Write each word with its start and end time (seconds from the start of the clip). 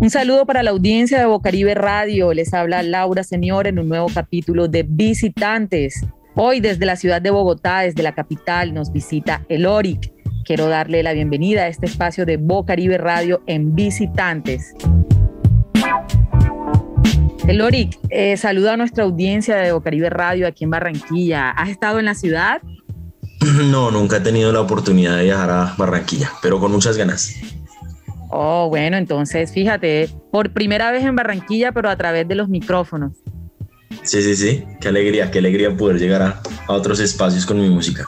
Un 0.00 0.08
saludo 0.08 0.46
para 0.46 0.62
la 0.62 0.70
audiencia 0.70 1.18
de 1.18 1.26
Bocaribe 1.26 1.74
Radio. 1.74 2.32
Les 2.32 2.54
habla 2.54 2.82
Laura 2.82 3.22
Señor 3.22 3.66
en 3.66 3.78
un 3.78 3.88
nuevo 3.88 4.06
capítulo 4.12 4.66
de 4.66 4.82
Visitantes. 4.82 6.06
Hoy 6.36 6.60
desde 6.60 6.86
la 6.86 6.96
ciudad 6.96 7.20
de 7.20 7.30
Bogotá, 7.30 7.80
desde 7.80 8.02
la 8.02 8.14
capital, 8.14 8.72
nos 8.72 8.90
visita 8.92 9.44
Eloric. 9.50 10.10
Quiero 10.46 10.68
darle 10.68 11.02
la 11.02 11.12
bienvenida 11.12 11.64
a 11.64 11.68
este 11.68 11.84
espacio 11.84 12.24
de 12.24 12.38
Bocaribe 12.38 12.96
Radio 12.96 13.42
en 13.46 13.74
Visitantes. 13.74 14.74
Eloric, 17.46 17.98
eh, 18.08 18.38
saluda 18.38 18.72
a 18.72 18.76
nuestra 18.78 19.04
audiencia 19.04 19.56
de 19.56 19.72
Bocaribe 19.72 20.08
Radio 20.08 20.46
aquí 20.46 20.64
en 20.64 20.70
Barranquilla. 20.70 21.50
¿Has 21.50 21.68
estado 21.68 21.98
en 21.98 22.06
la 22.06 22.14
ciudad? 22.14 22.62
No, 23.70 23.90
nunca 23.90 24.18
he 24.18 24.20
tenido 24.20 24.52
la 24.52 24.60
oportunidad 24.60 25.16
de 25.16 25.24
viajar 25.24 25.50
a 25.50 25.74
Barranquilla, 25.76 26.30
pero 26.42 26.60
con 26.60 26.72
muchas 26.72 26.96
ganas. 26.96 27.34
Oh, 28.30 28.68
bueno, 28.68 28.96
entonces 28.96 29.52
fíjate, 29.52 30.08
por 30.30 30.52
primera 30.52 30.90
vez 30.92 31.04
en 31.04 31.16
Barranquilla, 31.16 31.72
pero 31.72 31.90
a 31.90 31.96
través 31.96 32.28
de 32.28 32.36
los 32.36 32.48
micrófonos. 32.48 33.12
Sí, 34.02 34.22
sí, 34.22 34.36
sí, 34.36 34.64
qué 34.80 34.88
alegría, 34.88 35.30
qué 35.30 35.40
alegría 35.40 35.76
poder 35.76 35.98
llegar 35.98 36.22
a, 36.22 36.40
otros 36.68 37.00
espacios 37.00 37.44
con 37.44 37.60
mi 37.60 37.68
música. 37.68 38.06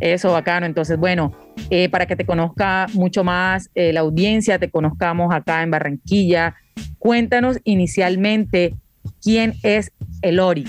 Eso, 0.00 0.32
bacano. 0.32 0.66
Entonces, 0.66 0.98
bueno, 0.98 1.32
eh, 1.70 1.88
para 1.88 2.06
que 2.06 2.14
te 2.14 2.26
conozca 2.26 2.86
mucho 2.92 3.24
más 3.24 3.70
eh, 3.74 3.92
la 3.92 4.00
audiencia, 4.00 4.58
te 4.58 4.70
conozcamos 4.70 5.34
acá 5.34 5.62
en 5.62 5.70
Barranquilla, 5.70 6.54
cuéntanos 6.98 7.58
inicialmente 7.64 8.74
quién 9.22 9.54
es 9.62 9.90
Eloric. 10.22 10.68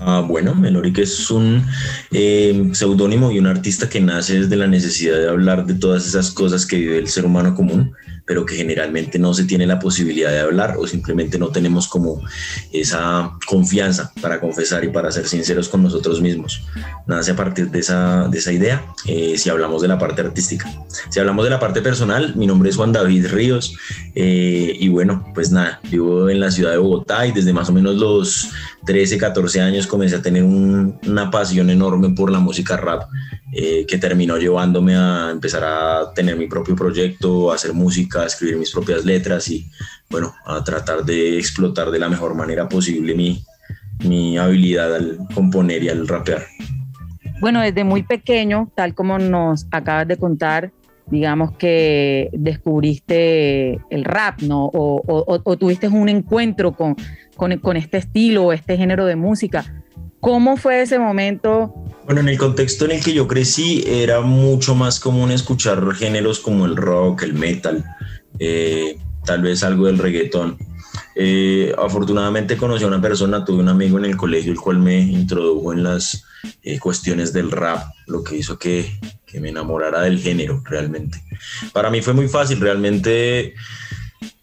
Ah, 0.00 0.24
bueno, 0.26 0.54
Meloric 0.54 0.98
es 0.98 1.30
un 1.30 1.64
eh, 2.10 2.70
seudónimo 2.72 3.30
y 3.30 3.38
un 3.38 3.46
artista 3.46 3.88
que 3.88 4.00
nace 4.00 4.40
desde 4.40 4.56
la 4.56 4.66
necesidad 4.66 5.18
de 5.18 5.28
hablar 5.28 5.66
de 5.66 5.74
todas 5.74 6.06
esas 6.06 6.30
cosas 6.30 6.66
que 6.66 6.76
vive 6.76 6.98
el 6.98 7.08
ser 7.08 7.24
humano 7.24 7.54
común 7.54 7.92
pero 8.24 8.46
que 8.46 8.54
generalmente 8.54 9.18
no 9.18 9.34
se 9.34 9.44
tiene 9.44 9.66
la 9.66 9.78
posibilidad 9.78 10.30
de 10.30 10.40
hablar 10.40 10.76
o 10.78 10.86
simplemente 10.86 11.38
no 11.38 11.48
tenemos 11.48 11.88
como 11.88 12.22
esa 12.72 13.32
confianza 13.46 14.12
para 14.20 14.40
confesar 14.40 14.84
y 14.84 14.88
para 14.88 15.10
ser 15.10 15.26
sinceros 15.28 15.68
con 15.68 15.82
nosotros 15.82 16.20
mismos. 16.20 16.62
Nace 17.06 17.32
a 17.32 17.36
partir 17.36 17.70
de 17.70 17.80
esa, 17.80 18.28
de 18.28 18.38
esa 18.38 18.52
idea, 18.52 18.84
eh, 19.06 19.36
si 19.36 19.50
hablamos 19.50 19.82
de 19.82 19.88
la 19.88 19.98
parte 19.98 20.22
artística. 20.22 20.70
Si 21.10 21.18
hablamos 21.18 21.44
de 21.44 21.50
la 21.50 21.60
parte 21.60 21.82
personal, 21.82 22.34
mi 22.36 22.46
nombre 22.46 22.70
es 22.70 22.76
Juan 22.76 22.92
David 22.92 23.26
Ríos 23.26 23.76
eh, 24.14 24.76
y 24.78 24.88
bueno, 24.88 25.24
pues 25.34 25.50
nada, 25.50 25.80
vivo 25.90 26.28
en 26.28 26.40
la 26.40 26.50
ciudad 26.50 26.70
de 26.70 26.78
Bogotá 26.78 27.26
y 27.26 27.32
desde 27.32 27.52
más 27.52 27.68
o 27.68 27.72
menos 27.72 27.96
los 27.96 28.50
13, 28.84 29.18
14 29.18 29.60
años 29.60 29.86
comencé 29.86 30.16
a 30.16 30.22
tener 30.22 30.42
una 30.42 31.30
pasión 31.30 31.70
enorme 31.70 32.10
por 32.10 32.30
la 32.30 32.40
música 32.40 32.76
rap. 32.76 33.04
Eh, 33.54 33.84
que 33.86 33.98
terminó 33.98 34.38
llevándome 34.38 34.96
a 34.96 35.28
empezar 35.30 35.62
a 35.62 36.14
tener 36.14 36.36
mi 36.36 36.46
propio 36.46 36.74
proyecto, 36.74 37.52
a 37.52 37.56
hacer 37.56 37.74
música, 37.74 38.22
a 38.22 38.26
escribir 38.26 38.56
mis 38.56 38.70
propias 38.70 39.04
letras 39.04 39.46
y 39.50 39.70
bueno, 40.08 40.34
a 40.46 40.64
tratar 40.64 41.04
de 41.04 41.36
explotar 41.36 41.90
de 41.90 41.98
la 41.98 42.08
mejor 42.08 42.34
manera 42.34 42.66
posible 42.66 43.14
mi, 43.14 43.44
mi 44.04 44.38
habilidad 44.38 44.94
al 44.94 45.18
componer 45.34 45.82
y 45.82 45.90
al 45.90 46.08
rapear. 46.08 46.46
Bueno, 47.42 47.60
desde 47.60 47.84
muy 47.84 48.04
pequeño, 48.04 48.70
tal 48.74 48.94
como 48.94 49.18
nos 49.18 49.66
acabas 49.70 50.08
de 50.08 50.16
contar, 50.16 50.72
digamos 51.12 51.52
que 51.52 52.30
descubriste 52.32 53.78
el 53.90 54.04
rap, 54.04 54.40
¿no? 54.40 54.64
O, 54.64 55.02
o, 55.06 55.56
tuviste 55.58 55.86
un 55.88 56.08
encuentro 56.08 56.72
con, 56.72 56.96
con, 57.36 57.58
con, 57.58 57.76
este 57.76 57.98
estilo 57.98 58.46
o 58.46 58.52
este 58.52 58.78
género 58.78 59.04
de 59.04 59.14
música. 59.14 59.84
¿Cómo 60.20 60.56
fue 60.56 60.80
ese 60.80 60.98
momento 60.98 61.74
bueno, 62.04 62.22
en 62.22 62.28
el 62.30 62.38
contexto 62.38 62.86
en 62.86 62.92
el 62.92 63.04
que 63.04 63.12
yo 63.12 63.28
crecí 63.28 63.84
era 63.86 64.22
mucho 64.22 64.74
más 64.74 64.98
común 64.98 65.30
escuchar 65.30 65.94
géneros 65.94 66.40
como 66.40 66.64
el 66.66 66.76
rock, 66.76 67.22
el 67.22 67.34
metal, 67.34 67.84
eh, 68.38 68.96
tal 69.24 69.42
vez 69.42 69.62
algo 69.62 69.86
del 69.86 69.98
reggaetón. 69.98 70.56
Eh, 71.14 71.74
afortunadamente 71.76 72.56
conocí 72.56 72.84
a 72.84 72.88
una 72.88 73.00
persona, 73.00 73.44
tuve 73.44 73.60
un 73.60 73.68
amigo 73.68 73.98
en 73.98 74.06
el 74.06 74.16
colegio 74.16 74.52
el 74.52 74.58
cual 74.58 74.78
me 74.78 74.98
introdujo 74.98 75.72
en 75.72 75.82
las 75.82 76.24
eh, 76.62 76.78
cuestiones 76.78 77.32
del 77.32 77.50
rap, 77.50 77.92
lo 78.06 78.24
que 78.24 78.36
hizo 78.36 78.58
que, 78.58 78.98
que 79.26 79.40
me 79.40 79.50
enamorara 79.50 80.00
del 80.02 80.18
género 80.18 80.62
realmente. 80.64 81.22
Para 81.72 81.90
mí 81.90 82.00
fue 82.00 82.14
muy 82.14 82.28
fácil, 82.28 82.60
realmente 82.60 83.54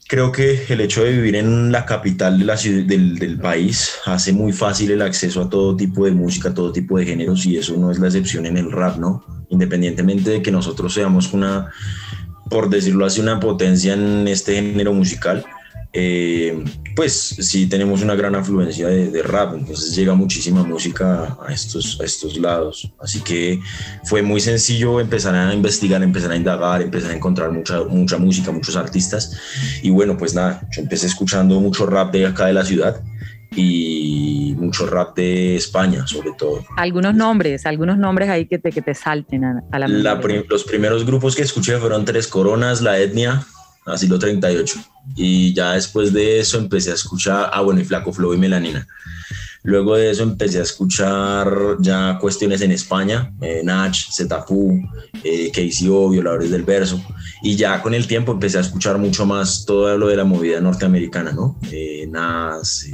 Creo 0.09 0.31
que 0.31 0.65
el 0.69 0.81
hecho 0.81 1.03
de 1.03 1.11
vivir 1.11 1.35
en 1.35 1.71
la 1.71 1.85
capital 1.85 2.39
de 2.39 2.45
la 2.45 2.55
del, 2.55 3.19
del, 3.19 3.37
país 3.37 3.93
hace 4.07 4.33
muy 4.33 4.53
fácil 4.53 4.89
el 4.89 5.03
acceso 5.03 5.39
a 5.39 5.49
todo 5.51 5.75
tipo 5.75 6.03
de 6.03 6.11
música, 6.11 6.49
a 6.49 6.53
todo 6.55 6.71
tipo 6.71 6.97
de 6.97 7.05
géneros 7.05 7.45
y 7.45 7.57
eso 7.57 7.77
no 7.77 7.91
es 7.91 7.99
la 7.99 8.07
excepción 8.07 8.47
en 8.47 8.57
el 8.57 8.71
rap, 8.71 8.97
¿no? 8.97 9.23
Independientemente 9.49 10.31
de 10.31 10.41
que 10.41 10.49
nosotros 10.49 10.95
seamos 10.95 11.31
una, 11.31 11.71
por 12.49 12.71
decirlo 12.71 13.05
así, 13.05 13.21
una 13.21 13.39
potencia 13.39 13.93
en 13.93 14.27
este 14.27 14.55
género 14.55 14.93
musical, 14.93 15.45
eh, 15.91 16.63
pues 16.95 17.13
sí 17.13 17.67
tenemos 17.67 18.03
una 18.03 18.13
gran 18.13 18.35
afluencia 18.35 18.87
de, 18.87 19.23
rap, 19.23 19.55
entonces 19.55 19.95
llega 19.95 20.13
muchísima 20.13 20.63
música 20.63 21.37
a 21.45 21.51
estos, 21.51 21.99
a 21.99 22.03
estos 22.03 22.37
lados. 22.37 22.91
Así 22.99 23.21
que 23.21 23.59
fue 24.03 24.21
muy 24.21 24.39
sencillo 24.39 24.99
empezar 24.99 25.33
a 25.33 25.53
investigar, 25.53 26.03
empezar 26.03 26.31
a 26.31 26.35
indagar, 26.35 26.81
empezar 26.81 27.11
a 27.11 27.15
encontrar 27.15 27.51
mucha, 27.51 27.83
mucha 27.83 28.17
música, 28.17 28.51
muchos 28.51 28.75
artistas. 28.75 29.35
Y 29.81 29.89
bueno, 29.89 30.17
pues 30.17 30.35
nada, 30.35 30.61
yo 30.71 30.81
empecé 30.81 31.07
escuchando 31.07 31.59
mucho 31.59 31.85
rap 31.87 32.11
de 32.11 32.27
acá 32.27 32.45
de 32.45 32.53
la 32.53 32.65
ciudad 32.65 33.01
y 33.55 34.55
mucho 34.59 34.85
rap 34.85 35.15
de 35.15 35.55
España, 35.55 36.05
sobre 36.05 36.33
todo. 36.37 36.63
Algunos 36.77 37.15
nombres, 37.15 37.65
algunos 37.65 37.97
nombres 37.97 38.29
ahí 38.29 38.45
que 38.45 38.59
te, 38.59 38.71
que 38.71 38.83
te 38.83 38.93
salten 38.93 39.43
a, 39.43 39.63
la, 39.71 39.87
la 39.87 40.21
Los 40.47 40.63
primeros 40.65 41.03
grupos 41.05 41.35
que 41.35 41.41
escuché 41.41 41.77
fueron 41.77 42.05
Tres 42.05 42.27
Coronas, 42.27 42.81
La 42.81 42.99
Etnia, 42.99 43.43
Asilo 43.89 44.19
38. 44.19 44.79
Y 45.15 45.53
ya 45.53 45.73
después 45.73 46.13
de 46.13 46.39
eso 46.39 46.57
empecé 46.57 46.91
a 46.91 46.95
escuchar, 46.95 47.49
ah, 47.53 47.61
bueno, 47.61 47.81
y 47.81 47.85
Flaco 47.85 48.13
Flow 48.13 48.33
y 48.33 48.37
Melanina. 48.37 48.87
Luego 49.63 49.97
de 49.97 50.09
eso 50.09 50.23
empecé 50.23 50.59
a 50.59 50.63
escuchar 50.63 51.77
ya 51.79 52.17
cuestiones 52.19 52.61
en 52.61 52.71
España, 52.71 53.33
eh, 53.41 53.61
Nach, 53.63 53.93
Zetapú, 53.93 54.79
eh, 55.23 55.51
KCO, 55.51 56.09
Violadores 56.09 56.49
del 56.49 56.63
Verso. 56.63 57.01
Y 57.43 57.55
ya 57.55 57.81
con 57.81 57.93
el 57.93 58.07
tiempo 58.07 58.31
empecé 58.31 58.57
a 58.57 58.61
escuchar 58.61 58.97
mucho 58.97 59.25
más 59.25 59.65
todo 59.65 59.97
lo 59.97 60.07
de 60.07 60.15
la 60.15 60.23
movida 60.23 60.61
norteamericana, 60.61 61.33
¿no? 61.33 61.59
Eh, 61.71 62.07
Nas, 62.09 62.89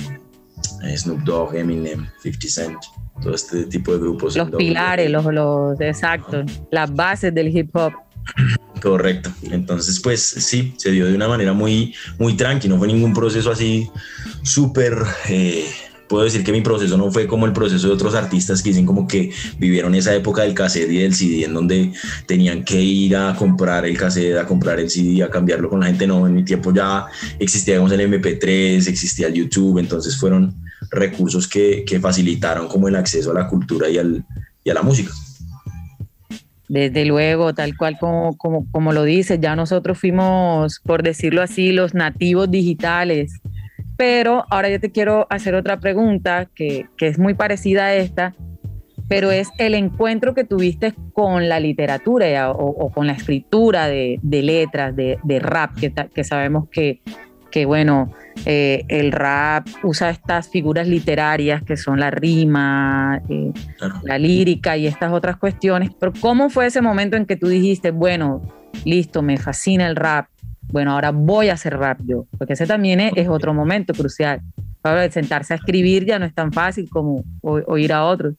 eh, 0.83 0.97
Snoop 0.97 1.21
Dogg, 1.21 1.55
Eminem, 1.55 2.07
50 2.23 2.47
Cent, 2.47 2.77
todo 3.21 3.35
este 3.35 3.65
tipo 3.65 3.93
de 3.93 3.99
grupos. 3.99 4.35
Los 4.35 4.49
pilares, 4.49 5.09
los, 5.09 5.25
los, 5.25 5.79
exacto, 5.79 6.43
las 6.71 6.93
bases 6.93 7.33
del 7.33 7.55
hip 7.55 7.75
hop. 7.75 7.93
Correcto. 8.81 9.31
Entonces, 9.51 9.99
pues 9.99 10.21
sí, 10.21 10.73
se 10.77 10.91
dio 10.91 11.05
de 11.05 11.15
una 11.15 11.27
manera 11.27 11.53
muy, 11.53 11.93
muy 12.19 12.35
tranqui, 12.35 12.67
no 12.67 12.77
fue 12.77 12.87
ningún 12.87 13.13
proceso 13.13 13.51
así 13.51 13.89
súper... 14.43 14.97
Eh, 15.29 15.65
puedo 16.07 16.23
decir 16.23 16.43
que 16.43 16.51
mi 16.51 16.61
proceso 16.61 16.97
no 16.97 17.11
fue 17.11 17.27
como 17.27 17.45
el 17.45 17.53
proceso 17.53 17.87
de 17.87 17.93
otros 17.93 18.15
artistas 18.15 18.61
que 18.61 18.69
dicen 18.69 18.85
como 18.85 19.07
que 19.07 19.31
vivieron 19.57 19.95
esa 19.95 20.13
época 20.13 20.43
del 20.43 20.53
cassette 20.53 20.91
y 20.91 20.99
del 20.99 21.15
CD 21.15 21.45
en 21.45 21.53
donde 21.53 21.93
tenían 22.27 22.63
que 22.63 22.79
ir 22.79 23.15
a 23.15 23.35
comprar 23.35 23.85
el 23.85 23.97
cassette, 23.97 24.37
a 24.37 24.45
comprar 24.45 24.79
el 24.79 24.89
CD, 24.89 25.23
a 25.23 25.29
cambiarlo 25.29 25.69
con 25.69 25.79
la 25.79 25.87
gente. 25.87 26.05
No, 26.05 26.27
en 26.27 26.35
mi 26.35 26.43
tiempo 26.43 26.73
ya 26.73 27.07
existía 27.39 27.75
el 27.75 27.81
MP3, 27.81 28.87
existía 28.87 29.27
el 29.27 29.33
YouTube, 29.33 29.79
entonces 29.79 30.17
fueron 30.17 30.55
recursos 30.91 31.47
que, 31.47 31.83
que 31.85 31.99
facilitaron 31.99 32.67
como 32.67 32.87
el 32.87 32.95
acceso 32.95 33.31
a 33.31 33.33
la 33.33 33.47
cultura 33.47 33.89
y, 33.89 33.97
al, 33.97 34.23
y 34.63 34.69
a 34.69 34.73
la 34.73 34.83
música. 34.83 35.11
Desde 36.67 37.05
luego, 37.05 37.53
tal 37.53 37.77
cual 37.77 37.97
como, 37.99 38.37
como, 38.37 38.91
lo 38.91 39.03
dices, 39.03 39.39
ya 39.39 39.55
nosotros 39.55 39.99
fuimos, 39.99 40.79
por 40.79 41.03
decirlo 41.03 41.41
así, 41.41 41.71
los 41.71 41.93
nativos 41.93 42.49
digitales. 42.49 43.39
Pero 43.97 44.45
ahora 44.49 44.69
yo 44.69 44.79
te 44.79 44.91
quiero 44.91 45.27
hacer 45.29 45.55
otra 45.55 45.79
pregunta 45.79 46.49
que, 46.53 46.87
que 46.97 47.07
es 47.07 47.19
muy 47.19 47.33
parecida 47.33 47.85
a 47.85 47.95
esta, 47.95 48.33
pero 49.07 49.31
es 49.31 49.49
el 49.57 49.75
encuentro 49.75 50.33
que 50.33 50.43
tuviste 50.43 50.93
con 51.13 51.47
la 51.47 51.59
literatura 51.59 52.51
o, 52.51 52.91
con 52.91 53.07
la 53.07 53.13
escritura 53.13 53.87
de, 53.87 54.19
letras, 54.23 54.95
de, 54.95 55.39
rap, 55.39 55.75
que 55.75 56.23
sabemos 56.23 56.67
que 56.69 57.01
que 57.55 57.65
bueno, 57.65 58.13
eh, 58.45 58.83
el 58.89 59.13
rap 59.13 59.65
usa 59.81 60.09
estas 60.09 60.49
figuras 60.49 60.89
literarias 60.89 61.63
que 61.63 61.77
son 61.77 62.01
la 62.01 62.11
rima, 62.11 63.21
eh, 63.29 63.53
la 64.03 64.17
lírica 64.17 64.75
y 64.75 64.87
estas 64.87 65.13
otras 65.13 65.37
cuestiones, 65.37 65.89
pero 65.97 66.11
¿cómo 66.19 66.49
fue 66.49 66.65
ese 66.65 66.81
momento 66.81 67.15
en 67.15 67.25
que 67.25 67.37
tú 67.37 67.47
dijiste, 67.47 67.91
bueno, 67.91 68.41
listo, 68.83 69.21
me 69.21 69.37
fascina 69.37 69.87
el 69.87 69.95
rap, 69.95 70.27
bueno, 70.63 70.91
ahora 70.91 71.11
voy 71.11 71.47
a 71.47 71.53
hacer 71.53 71.77
rap 71.77 72.01
yo? 72.05 72.25
Porque 72.37 72.55
ese 72.55 72.67
también 72.67 72.99
es, 72.99 73.29
otro 73.29 73.53
momento 73.53 73.93
crucial. 73.93 74.41
Para 74.81 75.09
sentarse 75.09 75.53
a 75.53 75.55
escribir 75.55 76.05
ya 76.05 76.19
no 76.19 76.25
es 76.25 76.33
tan 76.33 76.51
fácil 76.51 76.89
como 76.89 77.23
oír 77.41 77.93
a 77.93 78.03
otros. 78.03 78.35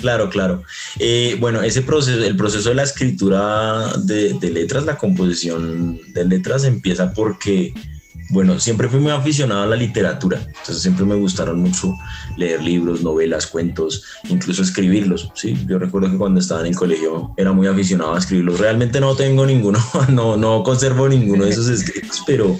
Claro, 0.00 0.30
claro. 0.30 0.62
Eh, 0.98 1.36
bueno, 1.38 1.60
ese 1.60 1.82
proceso, 1.82 2.24
el 2.24 2.36
proceso 2.36 2.70
de 2.70 2.74
la 2.74 2.84
escritura 2.84 3.92
de, 3.98 4.32
de 4.32 4.50
letras, 4.50 4.86
la 4.86 4.96
composición 4.96 6.00
de 6.14 6.24
letras 6.24 6.64
empieza 6.64 7.12
porque 7.12 7.74
bueno, 8.30 8.60
siempre 8.60 8.88
fui 8.88 9.00
muy 9.00 9.10
aficionado 9.10 9.62
a 9.62 9.66
la 9.66 9.76
literatura, 9.76 10.40
entonces 10.46 10.80
siempre 10.80 11.04
me 11.04 11.16
gustaron 11.16 11.60
mucho 11.60 11.96
leer 12.36 12.62
libros, 12.62 13.02
novelas, 13.02 13.46
cuentos, 13.46 14.04
incluso 14.28 14.62
escribirlos, 14.62 15.30
¿sí? 15.34 15.58
Yo 15.66 15.78
recuerdo 15.78 16.10
que 16.10 16.16
cuando 16.16 16.40
estaba 16.40 16.60
en 16.60 16.68
el 16.68 16.76
colegio 16.76 17.34
era 17.36 17.52
muy 17.52 17.66
aficionado 17.66 18.14
a 18.14 18.18
escribirlos. 18.18 18.60
Realmente 18.60 19.00
no 19.00 19.16
tengo 19.16 19.44
ninguno, 19.46 19.78
no, 20.08 20.36
no 20.36 20.62
conservo 20.62 21.08
ninguno 21.08 21.44
de 21.44 21.50
esos 21.50 21.68
escritos, 21.68 22.22
pero, 22.26 22.58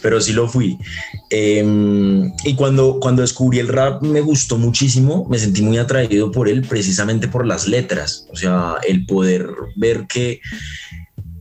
pero 0.00 0.20
sí 0.20 0.32
lo 0.32 0.48
fui. 0.48 0.78
Em, 1.30 2.32
y 2.44 2.54
cuando, 2.54 2.98
cuando 3.00 3.22
descubrí 3.22 3.58
el 3.58 3.68
rap 3.68 4.02
me 4.02 4.20
gustó 4.20 4.56
muchísimo, 4.56 5.26
me 5.28 5.38
sentí 5.38 5.62
muy 5.62 5.78
atraído 5.78 6.32
por 6.32 6.48
él 6.48 6.62
precisamente 6.62 7.28
por 7.28 7.46
las 7.46 7.68
letras, 7.68 8.26
o 8.30 8.36
sea, 8.36 8.76
el 8.86 9.04
poder 9.06 9.46
ver 9.76 10.06
que 10.06 10.40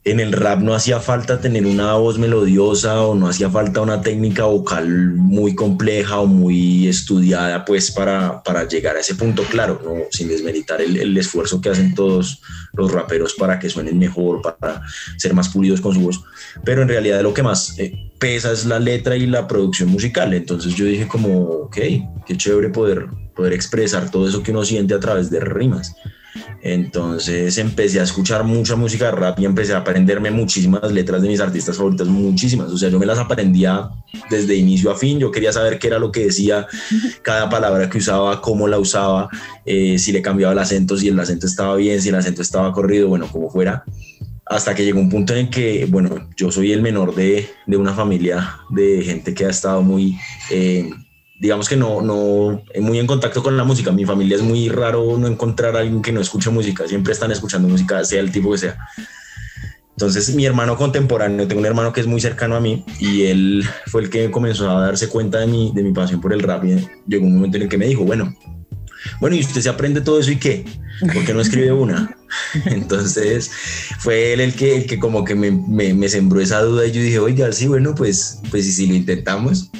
en 0.03 0.19
el 0.19 0.31
rap 0.31 0.59
no 0.59 0.73
hacía 0.73 0.99
falta 0.99 1.39
tener 1.39 1.65
una 1.65 1.93
voz 1.93 2.17
melodiosa 2.17 3.01
o 3.03 3.13
no 3.13 3.27
hacía 3.27 3.51
falta 3.51 3.81
una 3.81 4.01
técnica 4.01 4.45
vocal 4.45 5.11
muy 5.13 5.53
compleja 5.53 6.19
o 6.19 6.25
muy 6.25 6.87
estudiada 6.87 7.63
pues 7.65 7.91
para, 7.91 8.41
para 8.41 8.67
llegar 8.67 8.95
a 8.95 9.01
ese 9.01 9.13
punto, 9.13 9.43
claro, 9.43 9.79
¿no? 9.83 10.05
sin 10.09 10.27
desmeritar 10.27 10.81
el, 10.81 10.97
el, 10.97 11.15
esfuerzo 11.17 11.61
que 11.61 11.69
hacen 11.69 11.93
todos 11.93 12.41
los 12.73 12.91
raperos 12.91 13.35
para 13.35 13.59
que 13.59 13.69
suenen 13.69 13.99
mejor, 13.99 14.41
para 14.41 14.81
ser 15.17 15.35
más 15.35 15.49
pulidos 15.49 15.81
con 15.81 15.93
su 15.93 16.01
voz, 16.01 16.19
pero 16.65 16.81
en 16.81 16.87
realidad 16.87 17.21
lo 17.21 17.33
que 17.33 17.43
más 17.43 17.77
eh, 17.77 17.93
pesa 18.17 18.51
es 18.51 18.65
la 18.65 18.79
letra 18.79 19.15
y 19.15 19.27
la 19.27 19.47
producción 19.47 19.89
musical, 19.89 20.33
entonces 20.33 20.73
yo 20.73 20.85
dije 20.85 21.07
como, 21.07 21.43
ok, 21.43 21.77
qué 22.25 22.37
chévere 22.37 22.69
poder, 22.69 23.05
poder 23.35 23.53
expresar 23.53 24.09
todo 24.09 24.27
eso 24.27 24.41
que 24.41 24.49
uno 24.49 24.65
siente 24.65 24.95
a 24.95 24.99
través 24.99 25.29
de 25.29 25.41
rimas. 25.41 25.93
Entonces 26.63 27.57
empecé 27.57 27.99
a 27.99 28.03
escuchar 28.03 28.43
mucha 28.43 28.75
música 28.75 29.09
rap 29.09 29.39
y 29.39 29.45
empecé 29.45 29.73
a 29.73 29.77
aprenderme 29.77 30.29
muchísimas 30.29 30.91
letras 30.91 31.21
de 31.21 31.27
mis 31.27 31.39
artistas 31.39 31.75
favoritos, 31.75 32.07
muchísimas. 32.07 32.71
O 32.71 32.77
sea, 32.77 32.89
yo 32.89 32.99
me 32.99 33.05
las 33.05 33.17
aprendía 33.17 33.89
desde 34.29 34.55
inicio 34.55 34.91
a 34.91 34.95
fin. 34.95 35.19
Yo 35.19 35.31
quería 35.31 35.51
saber 35.51 35.79
qué 35.79 35.87
era 35.87 35.97
lo 35.97 36.11
que 36.11 36.25
decía 36.25 36.67
cada 37.23 37.49
palabra 37.49 37.89
que 37.89 37.97
usaba, 37.97 38.41
cómo 38.41 38.67
la 38.67 38.77
usaba, 38.77 39.29
eh, 39.65 39.97
si 39.97 40.11
le 40.11 40.21
cambiaba 40.21 40.53
el 40.53 40.59
acento, 40.59 40.97
si 40.97 41.07
el 41.07 41.19
acento 41.19 41.47
estaba 41.47 41.75
bien, 41.75 42.01
si 42.01 42.09
el 42.09 42.15
acento 42.15 42.41
estaba 42.43 42.71
corrido, 42.71 43.07
bueno, 43.07 43.27
como 43.27 43.49
fuera. 43.49 43.83
Hasta 44.45 44.75
que 44.75 44.83
llegó 44.83 44.99
un 44.99 45.09
punto 45.09 45.33
en 45.33 45.49
que, 45.49 45.87
bueno, 45.89 46.29
yo 46.35 46.51
soy 46.51 46.73
el 46.73 46.81
menor 46.81 47.15
de, 47.15 47.49
de 47.65 47.77
una 47.77 47.93
familia 47.93 48.57
de 48.69 49.01
gente 49.01 49.33
que 49.33 49.45
ha 49.45 49.49
estado 49.49 49.81
muy... 49.81 50.17
Eh, 50.51 50.89
digamos 51.41 51.67
que 51.67 51.75
no, 51.75 52.01
no, 52.03 52.63
muy 52.79 52.99
en 52.99 53.07
contacto 53.07 53.41
con 53.41 53.57
la 53.57 53.63
música. 53.63 53.91
Mi 53.91 54.05
familia 54.05 54.35
es 54.35 54.43
muy 54.43 54.69
raro 54.69 55.17
no 55.17 55.25
encontrar 55.25 55.75
a 55.75 55.79
alguien 55.79 56.03
que 56.03 56.11
no 56.11 56.21
escuche 56.21 56.51
música. 56.51 56.87
Siempre 56.87 57.13
están 57.13 57.31
escuchando 57.31 57.67
música, 57.67 58.05
sea 58.05 58.19
el 58.19 58.31
tipo 58.31 58.51
que 58.51 58.59
sea. 58.59 58.77
Entonces, 59.97 60.35
mi 60.35 60.45
hermano 60.45 60.77
contemporáneo, 60.77 61.47
tengo 61.47 61.61
un 61.61 61.65
hermano 61.65 61.91
que 61.93 62.01
es 62.01 62.05
muy 62.05 62.21
cercano 62.21 62.55
a 62.55 62.59
mí 62.59 62.85
y 62.99 63.23
él 63.23 63.67
fue 63.87 64.03
el 64.03 64.11
que 64.11 64.29
comenzó 64.29 64.69
a 64.69 64.81
darse 64.81 65.09
cuenta 65.09 65.39
de 65.39 65.47
mi, 65.47 65.71
de 65.73 65.81
mi 65.81 65.91
pasión 65.91 66.21
por 66.21 66.31
el 66.31 66.41
rap. 66.41 66.63
Y 66.63 66.87
llegó 67.07 67.25
un 67.25 67.33
momento 67.33 67.57
en 67.57 67.63
el 67.63 67.69
que 67.69 67.77
me 67.79 67.87
dijo, 67.87 68.03
bueno, 68.03 68.35
bueno, 69.19 69.35
¿y 69.35 69.39
usted 69.39 69.61
se 69.61 69.69
aprende 69.69 70.01
todo 70.01 70.19
eso 70.19 70.29
y 70.29 70.37
qué? 70.37 70.63
¿Por 71.11 71.25
qué 71.25 71.33
no 71.33 71.41
escribe 71.41 71.71
una? 71.71 72.15
Entonces 72.65 73.49
fue 73.97 74.33
él 74.33 74.41
el 74.41 74.53
que, 74.53 74.77
el 74.77 74.85
que 74.85 74.99
como 74.99 75.23
que 75.23 75.33
me, 75.33 75.49
me, 75.49 75.95
me, 75.95 76.07
sembró 76.07 76.39
esa 76.39 76.61
duda 76.61 76.85
y 76.85 76.91
yo 76.91 77.01
dije, 77.01 77.17
oiga, 77.17 77.51
sí, 77.51 77.67
bueno, 77.67 77.95
pues, 77.95 78.41
pues 78.51 78.67
y 78.67 78.71
si 78.71 78.85
lo 78.85 78.93
intentamos, 78.93 79.71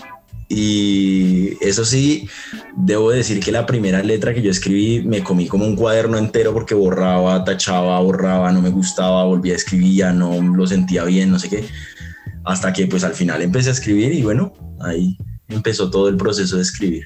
y 0.54 1.58
eso 1.62 1.86
sí, 1.86 2.28
debo 2.76 3.12
decir 3.12 3.40
que 3.40 3.54
la 3.54 3.66
primera 3.66 4.04
letra 4.04 4.34
que 4.34 4.42
yo 4.42 4.52
escribí 4.52 5.02
me 5.02 5.24
comí 5.24 5.48
como 5.48 5.66
un 5.66 5.78
cuaderno 5.78 6.18
entero 6.18 6.54
porque 6.54 6.76
borraba, 6.76 7.46
tachaba, 7.46 8.00
borraba, 8.02 8.52
no 8.52 8.62
me 8.62 8.70
gustaba, 8.70 9.24
volvía 9.24 9.54
a 9.54 9.56
escribir, 9.56 10.08
no 10.14 10.42
lo 10.42 10.68
sentía 10.68 11.06
bien, 11.06 11.32
no 11.32 11.40
sé 11.40 11.50
qué. 11.50 11.64
Hasta 12.44 12.74
que 12.74 12.86
pues 12.88 13.06
al 13.06 13.14
final 13.14 13.42
empecé 13.42 13.70
a 13.70 13.74
escribir 13.74 14.12
y 14.12 14.24
bueno, 14.24 14.54
ahí 14.82 15.18
empezó 15.48 15.90
todo 15.90 16.10
el 16.10 16.18
proceso 16.18 16.58
de 16.58 16.64
escribir. 16.64 17.06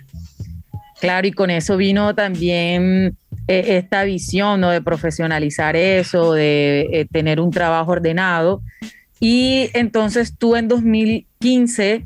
Claro, 1.00 1.28
y 1.28 1.32
con 1.32 1.52
eso 1.52 1.78
vino 1.78 2.16
también 2.16 3.16
eh, 3.48 3.78
esta 3.78 4.06
visión 4.06 4.62
¿no? 4.62 4.72
de 4.72 4.82
profesionalizar 4.82 5.76
eso, 5.76 6.34
de 6.34 6.88
eh, 6.92 7.08
tener 7.12 7.40
un 7.40 7.52
trabajo 7.52 7.92
ordenado. 7.92 8.64
Y 9.20 9.70
entonces 9.74 10.36
tú 10.36 10.56
en 10.56 10.68
2015 10.68 12.06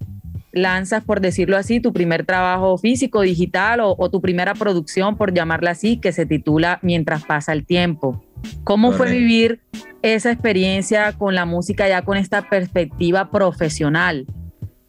lanzas, 0.51 1.03
por 1.03 1.21
decirlo 1.21 1.57
así, 1.57 1.79
tu 1.79 1.93
primer 1.93 2.25
trabajo 2.25 2.77
físico, 2.77 3.21
digital 3.21 3.79
o, 3.81 4.09
tu 4.09 4.21
primera 4.21 4.53
producción, 4.53 5.17
por 5.17 5.33
llamarla 5.33 5.71
así, 5.71 5.97
que 5.97 6.11
se 6.11 6.25
titula 6.25 6.79
Mientras 6.81 7.25
pasa 7.25 7.53
el 7.53 7.65
tiempo. 7.65 8.23
¿Cómo 8.63 8.91
fue 8.93 9.11
vivir 9.11 9.61
esa 10.01 10.31
experiencia 10.31 11.13
con 11.13 11.35
la 11.35 11.45
música 11.45 11.87
ya 11.87 12.03
con 12.03 12.17
esta 12.17 12.49
perspectiva 12.49 13.31
profesional 13.31 14.25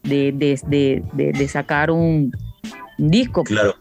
de, 0.03 0.31
de, 0.33 1.03
de, 1.13 1.47
sacar 1.47 1.91
un, 1.91 2.31
disco? 2.97 3.43
Claro, 3.43 3.75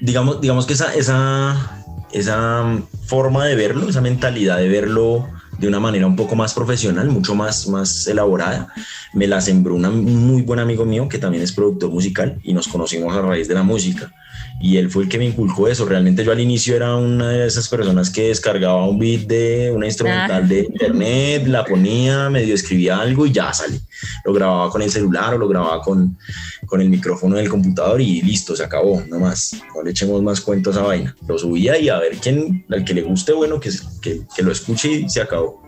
digamos, 0.00 0.40
digamos 0.40 0.66
que 0.66 0.74
esa, 0.74 0.94
esa, 0.94 1.84
esa 2.12 2.82
forma 3.06 3.44
de 3.46 3.56
verlo, 3.56 3.88
esa 3.88 4.00
mentalidad 4.00 4.58
de 4.58 4.68
verlo 4.68 5.28
de 5.58 5.68
una 5.68 5.80
manera 5.80 6.06
un 6.06 6.16
poco 6.16 6.36
más 6.36 6.54
profesional, 6.54 7.08
mucho 7.08 7.34
más, 7.34 7.66
más 7.68 8.06
elaborada. 8.06 8.68
Me 9.12 9.26
la 9.26 9.40
sembró 9.40 9.74
un 9.74 10.26
muy 10.26 10.42
buen 10.42 10.60
amigo 10.60 10.84
mío 10.84 11.08
que 11.08 11.18
también 11.18 11.42
es 11.42 11.52
productor 11.52 11.90
musical 11.90 12.38
y 12.42 12.52
nos 12.52 12.68
conocimos 12.68 13.16
a 13.16 13.22
raíz 13.22 13.48
de 13.48 13.54
la 13.54 13.62
música. 13.62 14.12
Y 14.60 14.78
él 14.78 14.90
fue 14.90 15.04
el 15.04 15.08
que 15.08 15.18
me 15.18 15.26
inculcó 15.26 15.68
eso. 15.68 15.84
Realmente 15.84 16.24
yo 16.24 16.32
al 16.32 16.40
inicio 16.40 16.76
era 16.76 16.96
una 16.96 17.30
de 17.30 17.46
esas 17.46 17.68
personas 17.68 18.10
que 18.10 18.28
descargaba 18.28 18.88
un 18.88 18.98
beat 18.98 19.26
de 19.26 19.70
una 19.74 19.86
instrumental 19.86 20.42
ah. 20.44 20.46
de 20.46 20.60
internet, 20.60 21.46
la 21.46 21.64
ponía, 21.64 22.30
medio 22.30 22.54
escribía 22.54 22.98
algo 22.98 23.26
y 23.26 23.32
ya 23.32 23.52
salí. 23.52 23.78
Lo 24.24 24.32
grababa 24.32 24.70
con 24.70 24.82
el 24.82 24.90
celular 24.90 25.34
o 25.34 25.38
lo 25.38 25.48
grababa 25.48 25.82
con, 25.82 26.16
con 26.64 26.80
el 26.80 26.88
micrófono 26.88 27.36
del 27.36 27.48
computador 27.48 28.00
y 28.00 28.22
listo, 28.22 28.56
se 28.56 28.64
acabó, 28.64 29.02
no 29.08 29.18
más. 29.18 29.56
No 29.74 29.82
le 29.82 29.90
echemos 29.90 30.22
más 30.22 30.40
cuentos 30.40 30.76
a 30.76 30.80
esa 30.80 30.86
vaina. 30.86 31.16
Lo 31.28 31.38
subía 31.38 31.78
y 31.78 31.88
a 31.88 31.98
ver 31.98 32.16
quién, 32.16 32.64
al 32.70 32.84
que 32.84 32.94
le 32.94 33.02
guste, 33.02 33.32
bueno, 33.32 33.60
que, 33.60 33.70
que, 34.00 34.22
que 34.34 34.42
lo 34.42 34.52
escuche 34.52 34.90
y 34.90 35.08
se 35.08 35.20
acabó. 35.20 35.65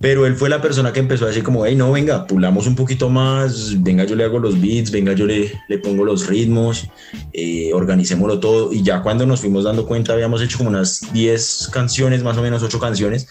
Pero 0.00 0.24
él 0.24 0.34
fue 0.34 0.48
la 0.48 0.62
persona 0.62 0.94
que 0.94 1.00
empezó 1.00 1.26
a 1.26 1.28
decir 1.28 1.42
como, 1.42 1.66
hey, 1.66 1.76
no, 1.76 1.92
venga, 1.92 2.26
pulamos 2.26 2.66
un 2.66 2.74
poquito 2.74 3.10
más, 3.10 3.82
venga, 3.82 4.04
yo 4.04 4.16
le 4.16 4.24
hago 4.24 4.38
los 4.38 4.58
beats, 4.58 4.90
venga, 4.90 5.12
yo 5.12 5.26
le, 5.26 5.52
le 5.68 5.78
pongo 5.78 6.06
los 6.06 6.26
ritmos, 6.26 6.88
eh, 7.34 7.70
organicémoslo 7.74 8.40
todo. 8.40 8.72
Y 8.72 8.82
ya 8.82 9.02
cuando 9.02 9.26
nos 9.26 9.40
fuimos 9.40 9.64
dando 9.64 9.86
cuenta, 9.86 10.14
habíamos 10.14 10.40
hecho 10.40 10.56
como 10.56 10.70
unas 10.70 11.12
10 11.12 11.68
canciones, 11.70 12.22
más 12.22 12.38
o 12.38 12.42
menos 12.42 12.62
8 12.62 12.80
canciones. 12.80 13.28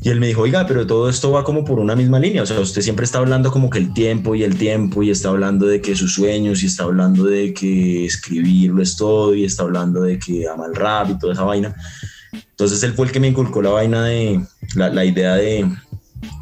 Y 0.00 0.10
él 0.10 0.20
me 0.20 0.28
dijo, 0.28 0.42
oiga, 0.42 0.64
pero 0.66 0.86
todo 0.86 1.08
esto 1.08 1.32
va 1.32 1.42
como 1.42 1.64
por 1.64 1.80
una 1.80 1.96
misma 1.96 2.20
línea. 2.20 2.42
O 2.42 2.46
sea, 2.46 2.60
usted 2.60 2.82
siempre 2.82 3.04
está 3.04 3.18
hablando 3.18 3.50
como 3.50 3.68
que 3.68 3.78
el 3.78 3.92
tiempo 3.94 4.36
y 4.36 4.44
el 4.44 4.56
tiempo 4.56 5.02
y 5.02 5.10
está 5.10 5.30
hablando 5.30 5.66
de 5.66 5.80
que 5.80 5.96
sus 5.96 6.14
sueños 6.14 6.62
y 6.62 6.66
está 6.66 6.84
hablando 6.84 7.24
de 7.24 7.52
que 7.52 8.04
escribirlo 8.04 8.80
es 8.80 8.96
todo 8.96 9.34
y 9.34 9.44
está 9.44 9.64
hablando 9.64 10.02
de 10.02 10.18
que 10.18 10.46
ama 10.46 10.66
el 10.66 10.74
rap 10.76 11.10
y 11.10 11.18
toda 11.18 11.32
esa 11.32 11.42
vaina. 11.44 11.74
Entonces 12.50 12.82
él 12.82 12.94
fue 12.94 13.06
el 13.06 13.12
que 13.12 13.20
me 13.20 13.28
inculcó 13.28 13.62
la 13.62 13.70
vaina 13.70 14.04
de 14.04 14.40
la, 14.74 15.04
idea 15.04 15.34
de 15.34 15.66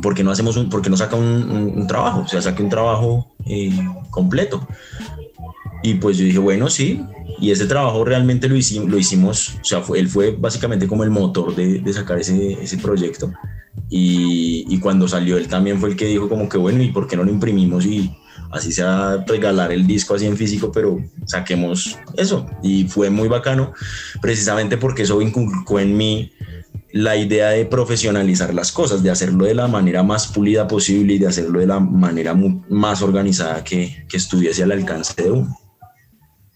por 0.00 0.14
qué 0.14 0.22
no 0.22 0.30
hacemos 0.30 0.56
un, 0.56 0.68
por 0.68 0.88
no 0.88 0.96
saca 0.96 1.16
un, 1.16 1.87
trabajo, 1.87 2.20
o 2.20 2.28
sea, 2.28 2.42
saque 2.42 2.62
un 2.62 2.68
trabajo 2.68 3.34
eh, 3.46 3.72
completo. 4.11 4.66
Y 5.82 5.94
pues 5.94 6.16
yo 6.16 6.25
dije, 6.25 6.38
bueno, 6.38 6.68
sí, 6.68 7.04
y 7.40 7.50
ese 7.50 7.66
trabajo 7.66 8.04
realmente 8.04 8.49
lo 8.49 8.56
hicimos, 8.56 8.88
lo 8.88 8.99
o 9.61 9.64
sea, 9.64 9.80
fue, 9.80 9.99
él 9.99 10.08
fue 10.08 10.30
básicamente 10.30 10.87
como 10.87 11.02
el 11.02 11.11
motor 11.11 11.54
de, 11.56 11.80
de 11.80 11.92
sacar 11.92 12.20
ese, 12.20 12.52
ese 12.62 12.78
proyecto. 12.78 13.32
Y, 13.88 14.64
y, 14.68 14.78
cuando 14.78 15.08
salió 15.08 15.37
él 15.37 15.49
también 15.49 15.80
fue 15.80 15.90
el 15.90 15.96
que 15.96 16.06
dijo 16.06 16.28
como 16.28 16.49
que 16.49 16.58
bueno, 16.58 16.82
¿y 16.82 16.92
por 16.92 17.08
qué 17.08 17.16
no 17.16 17.25
lo 17.25 17.30
imprimimos 17.30 17.87
y, 17.87 18.14
así 18.52 18.71
sea 18.71 19.25
regalar 19.26 19.73
el 19.73 19.87
disco 19.87 20.14
así 20.14 20.26
en 20.26 20.37
físico, 20.37 20.71
pero 20.71 21.00
saquemos 21.26 21.99
eso. 22.16 22.47
Y 22.62 22.85
fue 22.85 23.11
muy 23.11 23.28
bacano, 23.28 23.73
precisamente 24.21 24.76
porque 24.76 25.02
eso 25.02 25.21
inculcó 25.21 25.80
en 25.80 25.97
mí 25.97 26.32
la 26.92 27.16
idea 27.16 27.49
de 27.49 27.64
profesionalizar 27.64 28.52
las 28.52 28.71
cosas, 28.71 29.02
de 29.02 29.11
hacerlo 29.11 29.47
de 29.47 29.54
la 29.54 29.66
manera 29.66 30.02
más 30.02 30.26
pulida 30.28 30.68
posible 30.68 31.14
y 31.14 31.18
de 31.18 31.26
hacerlo 31.26 31.61
de 31.61 31.66
la 31.66 31.80
manera 31.80 32.35
más 32.68 33.02
organizada 33.02 33.64
que, 33.64 34.04
que 34.09 34.18
estuviese 34.18 34.62
al 34.62 34.73
alcance 34.73 35.23
de 35.23 35.30
uno. 35.30 35.56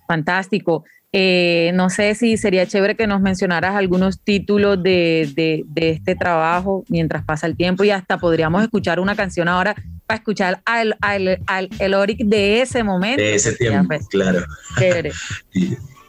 Fantástico. 0.06 0.84
Eh, 1.12 1.70
no 1.74 1.88
sé 1.88 2.14
si 2.14 2.36
sería 2.36 2.66
chévere 2.66 2.94
que 2.94 3.06
nos 3.06 3.22
mencionaras 3.22 3.74
algunos 3.74 4.20
títulos 4.20 4.82
de, 4.82 5.32
de, 5.34 5.64
de, 5.66 5.90
este 5.90 6.14
trabajo 6.14 6.84
mientras 6.88 7.24
pasa 7.24 7.46
el 7.46 7.56
tiempo 7.56 7.84
y 7.84 7.90
hasta 7.90 8.18
podríamos 8.18 8.62
escuchar 8.62 9.00
una 9.00 9.16
canción 9.16 9.48
ahora 9.48 9.74
para 10.06 10.18
escuchar 10.18 10.62
al, 10.64 10.96
al, 11.00 11.40
al 11.46 11.68
el 11.78 11.94
Oric 11.94 12.20
de 12.24 12.62
ese 12.62 12.82
momento. 12.82 13.22
De 13.22 13.34
ese 13.34 13.52
tiempo, 13.54 13.88
pues, 13.88 14.06
claro. 14.08 14.44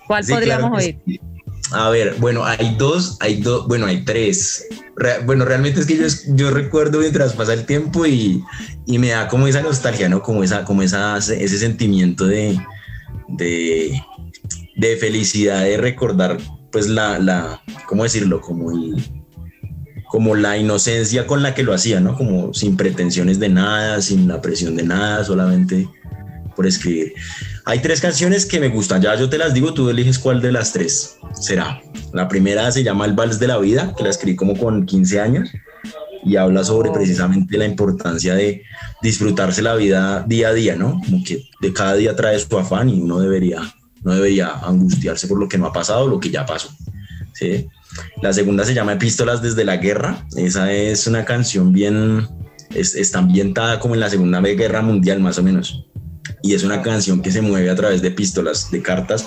¿Cuál 0.07 0.25
podríamos 0.25 0.77
oír? 0.77 0.99
A 1.71 1.89
ver, 1.89 2.15
bueno, 2.19 2.45
hay 2.45 2.75
dos, 2.77 3.17
hay 3.19 3.41
dos, 3.41 3.67
bueno, 3.67 3.87
hay 3.87 4.05
tres. 4.05 4.65
bueno, 5.25 5.43
realmente 5.43 5.81
es 5.81 5.85
que 5.85 5.97
yo, 5.97 6.07
yo 6.35 6.51
recuerdo 6.51 6.99
mientras 6.99 7.33
pasa 7.33 7.53
el 7.53 7.65
tiempo 7.65 8.05
y, 8.05 8.41
y, 8.85 8.97
me 8.99 9.09
da 9.09 9.27
como 9.27 9.47
esa 9.47 9.61
nostalgia, 9.61 10.07
¿no? 10.07 10.21
Como, 10.21 10.43
esa, 10.43 10.63
como 10.63 10.81
esa, 10.81 11.17
ese 11.17 11.57
sentimiento 11.57 12.25
de, 12.25 12.57
de, 13.27 14.01
de 14.77 14.95
felicidad 14.95 15.63
de 15.63 15.75
recordar, 15.75 16.37
pues, 16.71 16.87
la, 16.87 17.19
la, 17.19 17.61
¿cómo 17.85 18.03
decirlo? 18.03 18.39
Como 18.39 18.71
el, 18.71 19.03
como 20.07 20.35
la 20.35 20.57
inocencia 20.57 21.27
con 21.27 21.43
la 21.43 21.53
que 21.53 21.63
lo 21.63 21.73
hacía, 21.73 21.99
¿no? 21.99 22.15
Como 22.15 22.53
sin 22.53 22.77
pretensiones 22.77 23.39
de 23.39 23.49
nada, 23.49 24.01
sin 24.01 24.27
la 24.27 24.41
presión 24.41 24.75
de 24.75 24.83
nada, 24.83 25.23
solamente 25.23 25.87
por 26.55 26.65
escribir. 26.65 27.13
Hay 27.65 27.79
tres 27.79 28.01
canciones 28.01 28.45
que 28.45 28.59
me 28.59 28.69
gustan, 28.69 29.01
ya 29.01 29.15
yo 29.15 29.29
te 29.29 29.37
las 29.37 29.53
digo, 29.53 29.73
tú 29.73 29.89
eliges 29.89 30.17
cuál 30.17 30.41
de 30.41 30.51
las 30.51 30.73
tres 30.73 31.17
será. 31.39 31.81
La 32.13 32.27
primera 32.27 32.71
se 32.71 32.83
llama 32.83 33.05
El 33.05 33.13
Vals 33.13 33.39
de 33.39 33.47
la 33.47 33.57
Vida, 33.57 33.93
que 33.95 34.03
la 34.03 34.09
escribí 34.09 34.35
como 34.35 34.57
con 34.57 34.85
15 34.85 35.19
años 35.19 35.49
y 36.23 36.35
habla 36.35 36.63
sobre 36.63 36.89
oh. 36.89 36.93
precisamente 36.93 37.57
la 37.57 37.65
importancia 37.65 38.33
de 38.33 38.63
disfrutarse 39.01 39.61
la 39.61 39.75
vida 39.75 40.23
día 40.27 40.49
a 40.49 40.53
día, 40.53 40.75
¿no? 40.75 40.99
Como 41.05 41.23
que 41.23 41.47
de 41.61 41.73
cada 41.73 41.95
día 41.95 42.15
trae 42.15 42.39
su 42.39 42.57
afán 42.57 42.89
y 42.89 42.99
uno 42.99 43.19
debería, 43.19 43.61
no 44.03 44.15
debería 44.15 44.47
angustiarse 44.63 45.27
por 45.27 45.39
lo 45.39 45.47
que 45.47 45.57
no 45.57 45.67
ha 45.67 45.73
pasado, 45.73 46.07
lo 46.07 46.19
que 46.19 46.31
ya 46.31 46.45
pasó. 46.45 46.69
¿sí? 47.33 47.67
La 48.21 48.33
segunda 48.33 48.65
se 48.65 48.73
llama 48.73 48.93
Epístolas 48.93 49.41
desde 49.41 49.65
la 49.65 49.77
guerra. 49.77 50.25
Esa 50.35 50.71
es 50.71 51.07
una 51.07 51.25
canción 51.25 51.73
bien, 51.73 52.27
está 52.69 53.19
ambientada 53.19 53.79
como 53.79 53.93
en 53.95 54.01
la 54.01 54.09
Segunda 54.09 54.41
Guerra 54.41 54.81
Mundial 54.81 55.19
más 55.19 55.37
o 55.37 55.43
menos 55.43 55.87
y 56.41 56.53
es 56.53 56.63
una 56.63 56.81
canción 56.81 57.21
que 57.21 57.31
se 57.31 57.41
mueve 57.41 57.69
a 57.69 57.75
través 57.75 58.01
de 58.01 58.09
epístolas, 58.09 58.71
de 58.71 58.81
cartas 58.81 59.25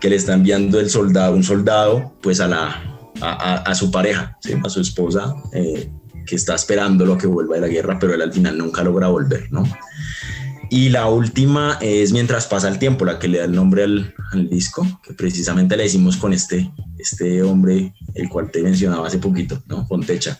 que 0.00 0.10
le 0.10 0.16
está 0.16 0.34
enviando 0.34 0.80
el 0.80 0.90
soldado, 0.90 1.34
un 1.34 1.42
soldado, 1.42 2.14
pues 2.22 2.40
a 2.40 2.48
la 2.48 2.94
a, 3.20 3.74
su 3.74 3.90
pareja, 3.90 4.36
a 4.62 4.68
su 4.68 4.80
esposa, 4.80 5.34
eh, 5.52 5.90
que 6.26 6.36
está 6.36 6.54
esperando 6.54 7.06
lo 7.06 7.16
que 7.16 7.26
vuelva 7.26 7.54
de 7.54 7.60
la 7.62 7.68
guerra, 7.68 7.98
pero 7.98 8.14
él 8.14 8.22
al 8.22 8.32
final 8.32 8.58
nunca 8.58 8.82
logra 8.82 9.08
volver, 9.08 9.50
¿no? 9.50 9.64
Y 10.74 10.88
la 10.88 11.06
última 11.06 11.78
es 11.80 12.10
Mientras 12.10 12.48
pasa 12.48 12.66
el 12.66 12.80
tiempo, 12.80 13.04
la 13.04 13.20
que 13.20 13.28
le 13.28 13.38
da 13.38 13.44
el 13.44 13.52
nombre 13.52 13.84
al, 13.84 14.12
disco, 14.50 14.84
que 15.04 15.14
precisamente 15.14 15.76
le 15.76 15.86
hicimos 15.86 16.16
con 16.16 16.32
este, 16.32 16.68
este 16.98 17.44
hombre, 17.44 17.94
el 18.12 18.28
cual 18.28 18.50
te 18.50 18.60
mencionaba 18.60 19.06
hace 19.06 19.18
poquito, 19.18 19.62
¿no? 19.68 19.86
Con 19.86 20.04
Techa, 20.04 20.36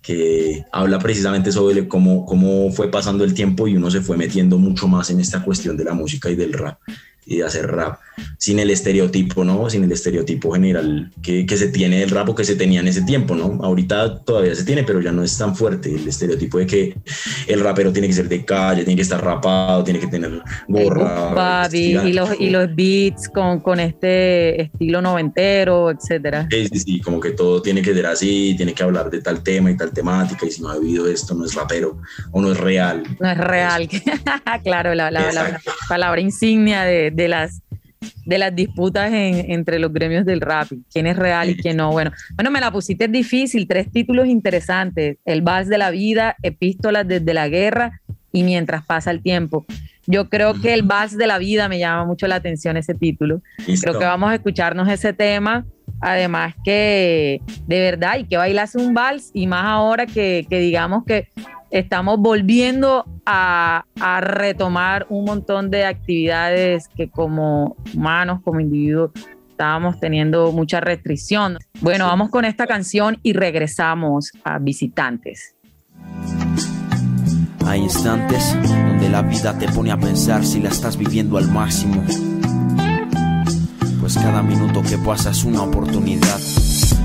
que 0.00 0.64
habla 0.70 1.00
precisamente 1.00 1.50
sobre 1.50 1.88
cómo, 1.88 2.24
cómo 2.24 2.70
fue 2.70 2.92
pasando 2.92 3.24
el 3.24 3.34
tiempo 3.34 3.66
y 3.66 3.76
uno 3.76 3.90
se 3.90 4.02
fue 4.02 4.16
metiendo 4.16 4.56
mucho 4.56 4.86
más 4.86 5.10
en 5.10 5.18
esta 5.18 5.42
cuestión 5.42 5.76
de 5.76 5.82
la 5.82 5.94
música 5.94 6.30
y 6.30 6.36
del 6.36 6.52
rap 6.52 6.78
y 7.26 7.38
de 7.38 7.44
hacer 7.44 7.70
rap 7.70 7.98
sin 8.38 8.58
el 8.58 8.70
estereotipo, 8.70 9.44
¿no? 9.44 9.70
Sin 9.70 9.84
el 9.84 9.92
estereotipo 9.92 10.52
general 10.52 11.10
que, 11.22 11.46
que, 11.46 11.56
se 11.56 11.68
tiene 11.68 12.00
del 12.00 12.10
rap 12.10 12.28
o 12.28 12.34
que 12.34 12.44
se 12.44 12.56
tenía 12.56 12.80
en 12.80 12.88
ese 12.88 13.02
tiempo, 13.02 13.34
¿no? 13.34 13.58
Ahorita 13.62 14.18
todavía 14.20 14.54
se 14.54 14.64
tiene, 14.64 14.84
pero 14.84 15.00
ya 15.00 15.12
no 15.12 15.22
es 15.22 15.36
tan 15.38 15.54
fuerte 15.54 15.94
el 15.94 16.06
estereotipo 16.06 16.58
de 16.58 16.66
que 16.66 16.94
el 17.46 17.60
rapero 17.60 17.92
tiene 17.92 18.08
que 18.08 18.14
ser 18.14 18.28
de 18.28 18.44
calle, 18.44 18.84
tiene 18.84 18.96
que 18.96 19.02
estar 19.02 19.22
rapado, 19.22 19.84
tiene 19.84 20.00
que 20.00 20.08
tener 20.08 20.42
gorra. 20.68 21.68
y, 21.72 22.12
los, 22.12 22.40
y 22.40 22.50
los 22.50 22.74
beats 22.74 23.28
con, 23.28 23.60
con 23.60 23.80
este 23.80 24.62
estilo 24.62 25.00
noventero, 25.00 25.90
etcétera. 25.90 26.48
Sí, 26.50 26.68
sí, 26.68 26.78
sí, 26.80 27.00
como 27.00 27.20
que 27.20 27.30
todo 27.30 27.62
tiene 27.62 27.82
que 27.82 27.94
ser 27.94 28.06
así, 28.06 28.54
tiene 28.56 28.74
que 28.74 28.82
hablar 28.82 29.10
de 29.10 29.20
tal 29.20 29.42
tema 29.42 29.70
y 29.70 29.76
tal 29.76 29.92
temática, 29.92 30.46
y 30.46 30.50
si 30.50 30.62
no 30.62 30.68
ha 30.68 30.78
vivido 30.78 31.06
esto, 31.06 31.34
no 31.34 31.44
es 31.44 31.54
rapero 31.54 31.98
o 32.32 32.42
no 32.42 32.52
es 32.52 32.58
real. 32.58 33.02
No 33.20 33.30
es 33.30 33.38
real, 33.38 33.88
claro, 34.64 34.94
la, 34.94 35.10
la, 35.10 35.32
la 35.32 35.60
palabra 35.88 36.20
insignia 36.20 36.82
de 36.82 37.11
de 37.14 37.28
las 37.28 37.62
de 38.24 38.38
las 38.38 38.54
disputas 38.54 39.10
entre 39.12 39.78
los 39.78 39.92
gremios 39.92 40.24
del 40.24 40.40
rap, 40.40 40.68
quién 40.92 41.06
es 41.06 41.16
real 41.16 41.50
y 41.50 41.56
quién 41.56 41.76
no. 41.76 41.92
Bueno, 41.92 42.10
bueno, 42.34 42.50
me 42.50 42.60
la 42.60 42.70
pusiste 42.70 43.08
difícil, 43.08 43.66
tres 43.68 43.90
títulos 43.90 44.26
interesantes, 44.26 45.18
El 45.24 45.42
Vals 45.42 45.68
de 45.68 45.78
la 45.78 45.90
Vida, 45.90 46.36
Epístolas 46.42 47.06
desde 47.06 47.34
la 47.34 47.48
Guerra 47.48 48.00
y 48.32 48.42
Mientras 48.42 48.84
pasa 48.84 49.10
el 49.10 49.22
tiempo. 49.22 49.64
Yo 50.06 50.28
creo 50.28 50.60
que 50.60 50.74
El 50.74 50.82
Vals 50.82 51.16
de 51.16 51.26
la 51.26 51.38
Vida 51.38 51.68
me 51.68 51.78
llama 51.78 52.04
mucho 52.04 52.26
la 52.26 52.36
atención 52.36 52.76
ese 52.76 52.94
título. 52.94 53.40
Creo 53.80 53.98
que 53.98 54.04
vamos 54.04 54.30
a 54.30 54.34
escucharnos 54.34 54.88
ese 54.88 55.12
tema. 55.12 55.64
Además 56.00 56.54
que 56.64 57.40
de 57.68 57.80
verdad 57.80 58.12
hay 58.12 58.24
que 58.24 58.36
bailarse 58.36 58.78
un 58.78 58.92
vals 58.92 59.30
y 59.32 59.46
más 59.46 59.64
ahora 59.64 60.06
que, 60.06 60.44
que 60.50 60.58
digamos 60.58 61.04
que 61.04 61.28
estamos 61.72 62.20
volviendo 62.20 63.06
a, 63.26 63.84
retomar 64.20 65.06
un 65.08 65.24
montón 65.24 65.70
de 65.70 65.86
actividades 65.86 66.86
que 66.88 67.08
como 67.08 67.76
humanos, 67.94 68.40
como 68.44 68.60
individuos, 68.60 69.10
estábamos 69.48 69.98
teniendo 69.98 70.52
mucha 70.52 70.80
restricción. 70.80 71.58
Bueno, 71.80 72.06
vamos 72.06 72.30
con 72.30 72.44
esta 72.44 72.66
canción 72.66 73.18
y 73.22 73.32
regresamos 73.32 74.32
a 74.44 74.58
visitantes. 74.58 75.56
Hay 77.66 77.80
instantes 77.80 78.54
donde 78.62 79.08
la 79.08 79.22
vida 79.22 79.58
te 79.58 79.68
pone 79.68 79.92
a 79.92 79.96
pensar 79.96 80.44
si 80.44 80.60
la 80.60 80.68
estás 80.68 80.96
viviendo 80.96 81.38
al 81.38 81.48
máximo. 81.48 82.04
Pues 84.00 84.14
cada 84.16 84.42
minuto 84.42 84.82
que 84.82 84.98
pasa 84.98 85.30
es 85.30 85.44
una 85.44 85.62
oportunidad 85.62 86.38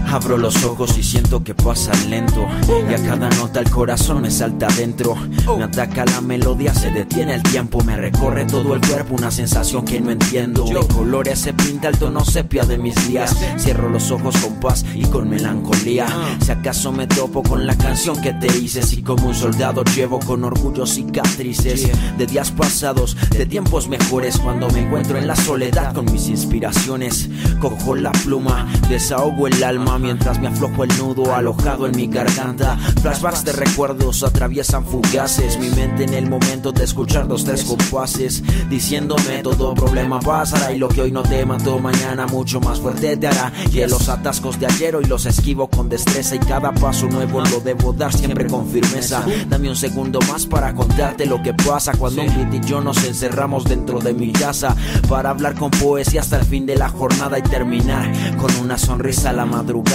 Abro 0.10 0.38
los 0.38 0.64
ojos 0.64 0.98
y 0.98 1.04
siento 1.04 1.44
que 1.44 1.54
pasa 1.54 1.92
lento. 2.10 2.48
Y 2.90 2.94
a 2.94 3.04
cada 3.04 3.30
nota 3.30 3.60
el 3.60 3.70
corazón 3.70 4.22
me 4.22 4.32
salta 4.32 4.68
adentro. 4.68 5.16
Me 5.58 5.64
ataca 5.64 6.06
la 6.06 6.22
melodía, 6.22 6.74
se 6.74 6.92
detiene 6.92 7.36
el 7.36 7.44
tiempo. 7.44 7.84
Me 7.84 7.96
recorre 7.98 8.46
todo 8.46 8.74
el 8.74 8.82
cuerpo, 8.82 9.16
una 9.16 9.32
sensación 9.32 9.84
que 9.86 10.00
no 10.00 10.12
entiendo. 10.12 10.64
De 10.64 10.88
colores 10.88 11.40
se 11.40 11.54
pinta 11.54 11.90
el 11.90 11.98
tono 11.98 12.24
sepia 12.24 12.64
de 12.66 12.78
mis 12.78 13.08
días. 13.08 13.36
Cierro 13.58 13.90
los 13.90 14.10
ojos 14.12 14.38
con 14.38 14.60
paz 14.60 14.86
y 14.96 15.04
con 15.06 15.30
melancolía. 15.30 16.08
Si 16.40 16.52
acaso 16.52 16.92
me 16.92 17.08
topo 17.08 17.44
con 17.44 17.68
la 17.68 17.78
canción 17.78 18.20
que 18.22 18.34
te 18.34 18.48
hice, 18.58 18.84
si 18.84 19.02
como 19.02 19.28
un 19.28 19.36
soldado 19.36 19.84
llevo 19.84 20.20
con 20.20 20.44
orgullo 20.44 20.86
cicatrices 20.86 21.90
de 22.18 22.26
días 22.26 22.52
pasados, 22.52 23.18
de 23.30 23.46
tiempos 23.46 23.88
mejores. 23.88 24.38
Cuando 24.38 24.70
me 24.70 24.80
encuentro 24.80 25.18
en 25.18 25.28
la 25.28 25.36
soledad 25.36 25.94
con 25.94 26.06
mis 26.06 26.30
inspiraciones, 26.30 27.30
cojo 27.60 27.96
la 27.96 28.12
pluma, 28.12 28.68
desahogo 28.90 29.48
el 29.48 29.64
alma 29.64 29.97
mientras 30.00 30.40
me 30.40 30.48
aflojo 30.48 30.84
el 30.84 30.98
nudo 30.98 31.34
alojado 31.34 31.88
en 31.88 31.96
mi 31.96 32.08
garganta. 32.08 32.78
Flashbacks 33.02 33.44
de 33.44 33.54
recuerdos 33.54 34.24
atraviesan 34.24 34.86
fugaces 34.86 35.58
mi 35.60 35.70
mente 35.70 36.04
en 36.04 36.14
el 36.14 36.30
momento 36.30 36.72
de 36.72 36.84
escuchar 36.84 37.28
dos 37.28 37.44
tres 37.44 37.64
compases, 37.64 38.44
diciéndome 38.70 39.42
todo 39.44 39.74
problema 39.74 40.20
pasará 40.20 40.72
y 40.72 40.78
lo 40.78 40.90
que 40.90 41.02
hoy 41.02 41.12
no 41.12 41.24
te 41.24 41.46
mató 41.46 41.80
mañana 41.80 42.28
mucho 42.28 42.60
más 42.60 42.80
fuerte 42.80 43.18
te 43.18 43.28
hará. 43.28 43.52
Y 43.72 43.86
los 43.88 44.10
atascos 44.10 44.60
de 44.60 44.66
ayer 44.68 44.96
hoy 44.96 45.06
los 45.06 45.26
esquivo 45.26 45.68
con 45.68 45.90
destreza 45.90 46.36
y 46.36 46.40
cada 46.40 46.72
paso 46.74 47.08
nuevo 47.08 47.42
lo 47.42 47.60
debo 47.62 47.94
dar 47.94 48.14
siempre 48.14 48.48
con 48.48 48.68
firmeza. 48.68 49.24
Dame 49.50 49.70
un 49.70 49.76
segundo 49.76 50.20
más 50.28 50.46
para 50.46 50.74
contarte 50.74 51.26
lo 51.26 51.42
que 51.42 51.54
pasa 51.54 51.94
cuando 51.94 52.22
un 52.22 52.28
beat 52.28 52.54
y 52.54 52.68
yo 52.68 52.82
nos 52.82 53.04
encerramos 53.04 53.64
dentro 53.64 54.00
de 54.00 54.14
mi 54.14 54.32
casa 54.32 54.76
para 55.08 55.30
hablar 55.30 55.56
con 55.56 55.72
poesía 55.72 56.22
hasta 56.22 56.38
el 56.40 56.46
fin 56.46 56.66
de 56.66 56.76
la 56.76 56.90
jornada 56.90 57.40
y 57.40 57.42
terminar 57.42 58.12
con 58.38 58.54
una 58.58 58.78
sonrisa 58.78 59.30
a 59.30 59.34
la 59.34 59.46
madrugada 59.46 59.87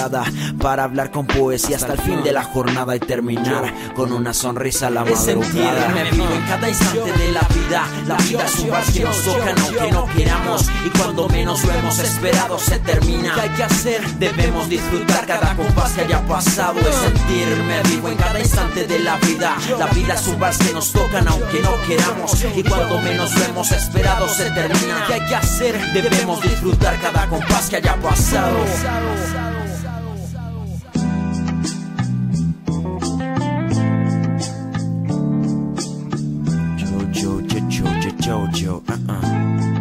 para 0.59 0.85
hablar 0.85 1.11
con 1.11 1.27
poesía 1.27 1.77
hasta 1.77 1.93
el 1.93 2.01
fin 2.01 2.23
de 2.23 2.33
la 2.33 2.43
jornada 2.43 2.97
y 2.97 3.01
terminar 3.01 3.73
con 3.95 4.13
una 4.13 4.33
sonrisa 4.33 4.87
a 4.87 4.91
la 4.91 5.05
madrugada. 5.05 5.89
Me 5.89 6.11
vivo 6.11 6.29
en 6.35 6.43
cada 6.49 6.69
instante 6.69 7.13
de 7.13 7.33
la 7.33 7.41
vida. 7.41 7.87
La 8.07 8.17
vida 8.17 8.45
es 8.45 8.59
un 8.61 8.71
vals 8.71 8.91
que 8.91 9.05
nos 9.05 9.23
toca 9.23 9.55
aunque 9.63 9.93
no 9.93 10.07
queramos 10.17 10.67
y 10.87 10.99
cuando 10.99 11.29
menos 11.29 11.65
lo 11.65 11.73
hemos 11.73 11.99
esperado 11.99 12.59
se 12.59 12.79
termina. 12.79 13.35
¿Qué 13.35 13.41
hay 13.41 13.49
que 13.51 13.63
hacer? 13.65 14.07
Debemos 14.19 14.69
disfrutar 14.69 15.27
cada 15.27 15.55
compás 15.57 15.93
que 15.93 16.03
haya 16.03 16.21
pasado. 16.27 16.81
Es 16.81 16.97
sentirme 16.97 17.83
vivo 17.85 18.09
en 18.09 18.17
cada 18.17 18.41
instante 18.41 18.87
de 18.87 18.99
la 19.01 19.17
vida. 19.19 19.57
La 19.79 19.87
vida 19.87 20.15
es 20.15 20.27
un 20.27 20.41
vals 20.41 20.59
que 20.59 20.73
nos 20.73 20.93
tocan 20.93 21.29
aunque 21.29 21.61
no 21.61 21.73
queramos 21.87 22.45
y 22.57 22.63
cuando 22.63 22.99
menos 23.01 23.35
lo 23.37 23.45
hemos 23.45 23.73
esperado 23.73 24.29
se 24.29 24.45
termina. 24.51 25.05
¿Qué 25.07 25.15
hay 25.15 25.27
que 25.29 25.35
hacer? 25.35 25.93
Debemos 25.93 26.41
disfrutar 26.41 27.01
cada 27.01 27.27
compás 27.29 27.69
que 27.69 27.77
haya 27.77 27.97
pasado. 27.97 28.57
JoJo. 38.23 38.83
Uh 38.89 38.99
uh 39.09 39.72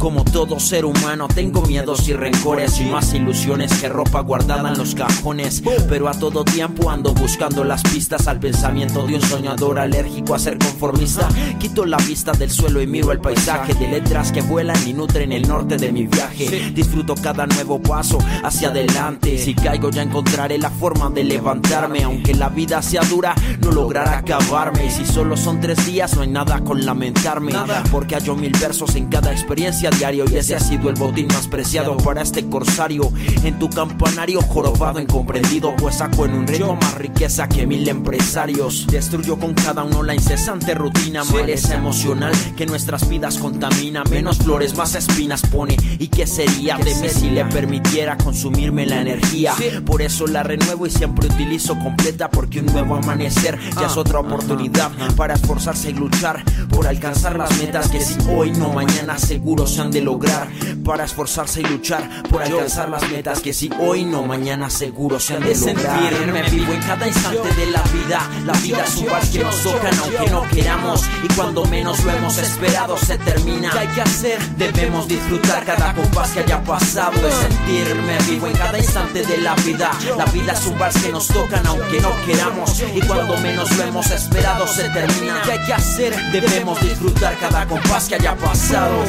Como 0.00 0.24
todo 0.24 0.58
ser 0.58 0.86
humano 0.86 1.28
tengo 1.28 1.60
miedos 1.60 2.08
y 2.08 2.14
rencores 2.14 2.80
y 2.80 2.86
más 2.86 3.12
ilusiones 3.12 3.70
que 3.74 3.90
ropa 3.90 4.20
guardada 4.20 4.70
en 4.70 4.78
los 4.78 4.94
cajones. 4.94 5.62
Pero 5.90 6.08
a 6.08 6.12
todo 6.12 6.42
tiempo 6.42 6.88
ando 6.88 7.12
buscando 7.12 7.64
las 7.64 7.82
pistas 7.82 8.26
al 8.26 8.40
pensamiento 8.40 9.06
de 9.06 9.16
un 9.16 9.20
soñador 9.20 9.78
alérgico 9.78 10.34
a 10.34 10.38
ser 10.38 10.56
conformista. 10.56 11.28
Quito 11.58 11.84
la 11.84 11.98
vista 11.98 12.32
del 12.32 12.50
suelo 12.50 12.80
y 12.80 12.86
miro 12.86 13.12
el 13.12 13.20
paisaje 13.20 13.74
de 13.74 13.88
letras 13.88 14.32
que 14.32 14.40
vuelan 14.40 14.88
y 14.88 14.94
nutren 14.94 15.32
el 15.32 15.46
norte 15.46 15.76
de 15.76 15.92
mi 15.92 16.06
viaje. 16.06 16.72
Disfruto 16.74 17.14
cada 17.14 17.46
nuevo 17.46 17.78
paso 17.78 18.16
hacia 18.42 18.68
adelante. 18.68 19.36
Si 19.36 19.54
caigo 19.54 19.90
ya 19.90 20.00
encontraré 20.00 20.56
la 20.56 20.70
forma 20.70 21.10
de 21.10 21.24
levantarme. 21.24 22.04
Aunque 22.04 22.32
la 22.32 22.48
vida 22.48 22.80
sea 22.80 23.02
dura, 23.02 23.34
no 23.60 23.70
logrará 23.70 24.16
acabarme. 24.16 24.86
Y 24.86 24.90
si 24.90 25.04
solo 25.04 25.36
son 25.36 25.60
tres 25.60 25.84
días, 25.84 26.16
no 26.16 26.22
hay 26.22 26.28
nada 26.28 26.64
con 26.64 26.86
lamentarme. 26.86 27.52
Porque 27.92 28.14
hallo 28.14 28.34
mil 28.34 28.52
versos 28.58 28.94
en 28.96 29.08
cada 29.08 29.30
experiencia 29.30 29.89
diario 29.90 30.24
y 30.30 30.36
ese 30.36 30.54
ha 30.54 30.60
sido 30.60 30.88
el 30.88 30.94
botín 30.94 31.26
más 31.28 31.46
preciado 31.46 31.96
para 31.96 32.22
este 32.22 32.46
corsario. 32.46 33.12
En 33.44 33.58
tu 33.58 33.68
campanario 33.68 34.40
jorobado 34.42 35.00
incomprendido, 35.00 35.74
pues 35.76 35.96
saco 35.96 36.24
en 36.24 36.34
un 36.34 36.46
ritmo 36.46 36.76
más 36.76 36.94
riqueza 36.94 37.48
que 37.48 37.66
mil 37.66 37.88
empresarios. 37.88 38.86
Destruyo 38.86 39.38
con 39.38 39.54
cada 39.54 39.84
uno 39.84 40.02
la 40.02 40.14
incesante 40.14 40.74
rutina, 40.74 41.24
maleza 41.24 41.74
emocional 41.74 42.32
que 42.56 42.66
nuestras 42.66 43.08
vidas 43.08 43.38
contamina. 43.38 44.04
Menos 44.04 44.38
flores, 44.38 44.76
más 44.76 44.94
espinas 44.94 45.42
pone. 45.42 45.76
¿Y 45.98 46.08
qué 46.08 46.26
sería 46.26 46.76
de 46.76 46.94
mí 46.94 47.08
si 47.08 47.30
le 47.30 47.44
permitiera 47.44 48.16
consumirme 48.16 48.86
la 48.86 49.00
energía? 49.00 49.54
Por 49.84 50.02
eso 50.02 50.26
la 50.26 50.42
renuevo 50.42 50.86
y 50.86 50.90
siempre 50.90 51.28
utilizo 51.28 51.78
completa 51.78 52.30
porque 52.30 52.60
un 52.60 52.66
nuevo 52.66 52.96
amanecer 52.96 53.58
ya 53.78 53.86
es 53.86 53.96
otra 53.96 54.20
oportunidad 54.20 54.90
para 55.16 55.34
esforzarse 55.34 55.90
y 55.90 55.94
luchar 55.94 56.44
por 56.68 56.86
alcanzar 56.86 57.36
las 57.36 57.56
metas 57.58 57.88
que 57.88 58.00
si 58.00 58.16
hoy 58.30 58.50
no 58.52 58.72
mañana 58.72 59.18
seguro 59.18 59.66
se 59.66 59.79
han 59.80 59.90
de 59.90 60.00
lograr. 60.00 60.48
Para 60.84 61.04
esforzarse 61.04 61.60
y 61.60 61.64
luchar 61.64 62.22
por 62.28 62.42
alcanzar 62.42 62.88
las 62.88 63.08
metas 63.10 63.40
que 63.40 63.52
si 63.52 63.70
hoy 63.78 64.04
no 64.04 64.22
mañana 64.22 64.70
seguro 64.70 65.20
se 65.20 65.34
han 65.34 65.42
de 65.42 65.54
lograr. 65.54 66.10
Sentirme 66.10 66.42
vivo 66.50 66.72
en 66.72 66.80
cada 66.80 67.06
instante 67.06 67.54
de 67.54 67.66
la 67.66 67.82
vida. 67.82 68.28
La 68.44 68.52
vida 68.54 68.84
es 68.84 68.96
un 68.96 69.06
vals 69.06 69.28
que 69.28 69.42
nos 69.42 69.62
tocan 69.62 69.94
aunque 69.98 70.30
no 70.30 70.42
queramos 70.48 71.04
y 71.22 71.34
cuando 71.34 71.64
menos 71.66 72.02
lo 72.04 72.12
hemos 72.12 72.38
esperado 72.38 72.96
se 72.96 73.18
termina. 73.18 73.70
¿Qué 73.70 73.78
hay 73.78 73.88
que 73.88 74.00
hacer? 74.02 74.40
Debemos 74.56 75.06
disfrutar 75.08 75.64
cada 75.64 75.94
compás 75.94 76.30
que 76.30 76.40
haya 76.40 76.62
pasado. 76.62 77.12
Es 77.26 77.34
sentirme 77.34 78.18
vivo 78.28 78.46
en 78.46 78.52
cada 78.54 78.78
instante 78.78 79.22
de 79.24 79.38
la 79.38 79.54
vida. 79.56 79.90
La 80.16 80.24
vida 80.26 80.52
es 80.52 80.66
un 80.66 80.78
vals 80.78 80.96
que 80.96 81.12
nos 81.12 81.26
tocan 81.28 81.66
aunque 81.66 82.00
no 82.00 82.10
queramos 82.26 82.82
y 82.94 83.00
cuando 83.02 83.36
menos 83.38 83.70
lo 83.76 83.84
hemos 83.84 84.10
esperado 84.10 84.66
se 84.66 84.88
termina. 84.88 85.42
¿Qué 85.44 85.52
hay 85.52 85.66
que 85.66 85.72
hacer? 85.72 86.32
Debemos 86.32 86.80
disfrutar 86.80 87.38
cada 87.38 87.66
compás 87.66 88.08
que 88.08 88.16
haya 88.16 88.36
pasado. 88.36 89.04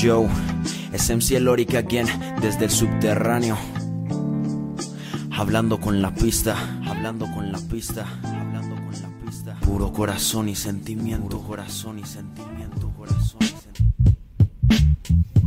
Joe, 0.00 0.28
es 0.92 1.10
MC 1.10 1.40
Loric 1.40 1.74
again 1.74 2.06
desde 2.40 2.66
el 2.66 2.70
subterráneo. 2.70 3.56
Hablando 5.32 5.78
con 5.80 6.02
la 6.02 6.14
pista, 6.14 6.56
hablando 6.86 7.26
con 7.32 7.50
la 7.50 7.58
pista, 7.58 8.06
hablando 8.22 8.74
con 8.74 8.92
la 8.92 9.24
pista. 9.24 9.56
Puro 9.60 9.92
corazón 9.92 10.48
y 10.48 10.54
sentimiento, 10.54 11.40
corazón 11.40 11.98
y 11.98 12.04
sentimiento, 12.04 12.90
corazón 12.96 13.38
y 13.40 13.46
sentimiento. 13.46 13.66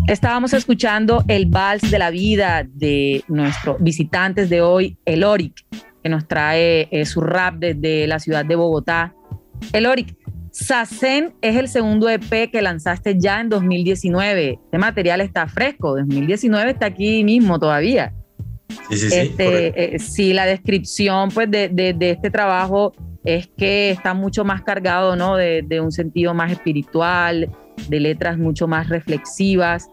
Estábamos 0.08 0.54
escuchando 0.54 1.24
el 1.28 1.46
vals 1.46 1.92
de 1.92 2.00
la 2.00 2.10
vida 2.10 2.66
de 2.68 3.24
nuestros 3.28 3.78
visitantes 3.80 4.50
de 4.50 4.62
hoy, 4.62 4.98
el 5.06 5.24
Oric, 5.24 5.64
que 6.02 6.10
nos 6.10 6.28
trae 6.28 6.88
eh, 6.90 7.06
su 7.06 7.22
rap 7.22 7.56
desde 7.60 8.08
la 8.08 8.20
ciudad 8.20 8.44
de 8.44 8.56
Bogotá. 8.56 9.14
El 9.72 9.86
Oric, 9.86 10.16
Sazen 10.60 11.34
es 11.42 11.56
el 11.56 11.70
segundo 11.70 12.10
EP 12.10 12.52
que 12.52 12.62
lanzaste 12.62 13.18
ya 13.18 13.40
en 13.40 13.50
2019. 13.50 14.60
Este 14.66 14.78
material 14.78 15.22
está 15.22 15.48
fresco, 15.48 15.96
2019 15.98 16.72
está 16.72 16.88
aquí 16.88 17.24
mismo 17.24 17.58
todavía. 17.60 18.14
Sí, 18.90 18.98
sí, 18.98 19.10
sí. 19.10 19.16
Este, 19.16 19.96
eh, 19.96 20.00
sí, 20.00 20.34
la 20.34 20.46
descripción 20.46 21.30
pues, 21.30 21.50
de, 21.50 21.70
de, 21.70 21.94
de, 21.94 22.12
este 22.12 22.30
trabajo 22.30 22.94
es 23.24 23.48
que 23.58 23.90
está 23.92 24.14
mucho 24.14 24.44
más 24.44 24.62
cargado 24.62 25.16
¿no? 25.16 25.38
de, 25.38 25.64
de, 25.66 25.80
un 25.80 25.92
sentido 25.92 26.34
más 26.34 26.52
espiritual, 26.52 27.50
de 27.88 28.00
letras 28.00 28.38
mucho 28.38 28.68
más 28.68 28.90
reflexivas. 28.90 29.90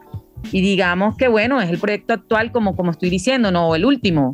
Y 0.51 0.61
digamos 0.61 1.17
que, 1.17 1.29
bueno, 1.29 1.61
es 1.61 1.71
el 1.71 1.79
proyecto 1.79 2.13
actual, 2.13 2.51
como, 2.51 2.77
como 2.77 2.91
estoy 2.91 3.09
diciendo, 3.09 3.51
no 3.53 3.75
el 3.75 3.85
último. 3.85 4.33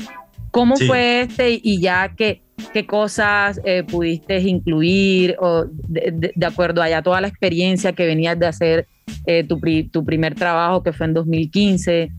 ¿Cómo 0.51 0.77
sí. 0.77 0.87
fue 0.87 1.23
este 1.23 1.61
y 1.63 1.81
ya 1.81 2.15
que 2.15 2.43
qué 2.73 2.87
cosas 2.87 3.61
eh, 3.65 3.85
pudiste 3.85 4.39
incluir 4.41 5.37
o 5.39 5.67
de, 5.67 6.33
acuerdo 6.47 6.83
a 6.83 7.03
toda 7.03 7.21
la 7.21 7.29
experiencia 7.29 7.93
que 7.93 8.07
venías 8.07 8.39
de 8.39 8.47
hacer 8.47 8.89
eh, 9.27 9.45
tu, 9.45 9.61
tu, 9.91 10.05
primer 10.05 10.35
trabajo 10.35 10.83
que 10.83 10.93
fue 10.93 11.07
en 11.07 11.15
2015. 11.15 12.11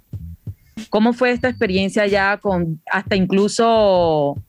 ¿Cómo 0.90 1.14
fue 1.14 1.32
esta 1.32 1.50
experiencia 1.50 2.08
ya 2.08 2.38
con 2.38 2.82
hasta 2.90 3.16
incluso, 3.16 4.42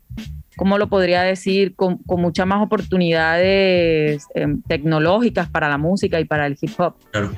cómo 0.56 0.78
lo 0.78 0.88
podría 0.88 1.22
decir, 1.22 1.74
con, 1.74 1.98
con 1.98 2.20
muchas 2.20 2.46
más 2.46 2.62
oportunidades 2.62 4.26
eh, 4.34 4.46
tecnológicas 4.68 5.48
para 5.48 5.68
la 5.68 5.78
música 5.78 6.20
y 6.20 6.24
para 6.24 6.46
el 6.46 6.56
hip 6.60 6.72
hop? 6.78 6.94
Claro. 7.10 7.32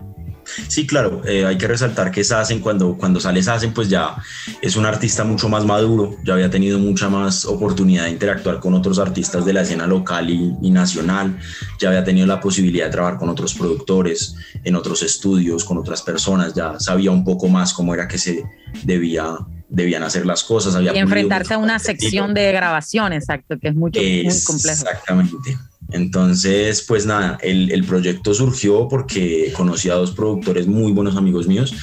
Sí, 0.68 0.86
claro, 0.86 1.22
eh, 1.26 1.44
hay 1.44 1.58
que 1.58 1.66
resaltar 1.66 2.10
que 2.10 2.24
Sassen, 2.24 2.60
cuando, 2.60 2.96
cuando 2.96 3.20
sale 3.20 3.42
Sassen, 3.42 3.72
pues 3.72 3.88
ya 3.88 4.16
es 4.60 4.76
un 4.76 4.86
artista 4.86 5.24
mucho 5.24 5.48
más 5.48 5.64
maduro, 5.64 6.16
ya 6.24 6.34
había 6.34 6.50
tenido 6.50 6.78
mucha 6.78 7.08
más 7.08 7.44
oportunidad 7.44 8.04
de 8.04 8.10
interactuar 8.10 8.60
con 8.60 8.74
otros 8.74 8.98
artistas 8.98 9.44
de 9.44 9.52
la 9.52 9.62
escena 9.62 9.86
local 9.86 10.30
y, 10.30 10.54
y, 10.62 10.70
nacional, 10.70 11.38
ya 11.78 11.88
había 11.88 12.04
tenido 12.04 12.26
la 12.26 12.40
posibilidad 12.40 12.86
de 12.86 12.92
trabajar 12.92 13.18
con 13.18 13.28
otros 13.28 13.54
productores, 13.54 14.34
en 14.64 14.76
otros 14.76 15.02
estudios, 15.02 15.64
con 15.64 15.78
otras 15.78 16.02
personas, 16.02 16.54
ya 16.54 16.78
sabía 16.78 17.10
un 17.10 17.24
poco 17.24 17.48
más 17.48 17.72
cómo 17.72 17.94
era 17.94 18.08
que 18.08 18.18
se 18.18 18.44
debía 18.84 19.36
debían 19.68 20.02
hacer 20.02 20.26
las 20.26 20.44
cosas. 20.44 20.74
Había 20.74 20.94
y 20.94 20.98
enfrentarse 20.98 21.54
a 21.54 21.58
una 21.58 21.78
sección 21.78 22.34
de 22.34 22.52
grabación, 22.52 23.12
exacto, 23.12 23.58
que 23.58 23.68
es 23.68 23.74
mucho, 23.74 24.00
muy 24.00 24.42
complejo. 24.44 24.84
Exactamente. 24.84 25.58
Entonces, 25.90 26.82
pues 26.82 27.06
nada, 27.06 27.38
el, 27.42 27.84
proyecto 27.84 28.34
surgió 28.34 28.88
porque 28.88 29.52
conocí 29.56 29.88
a 29.88 29.94
dos 29.94 30.10
productores 30.10 30.66
muy 30.66 30.92
buenos 30.92 31.16
amigos 31.16 31.46
míos 31.46 31.74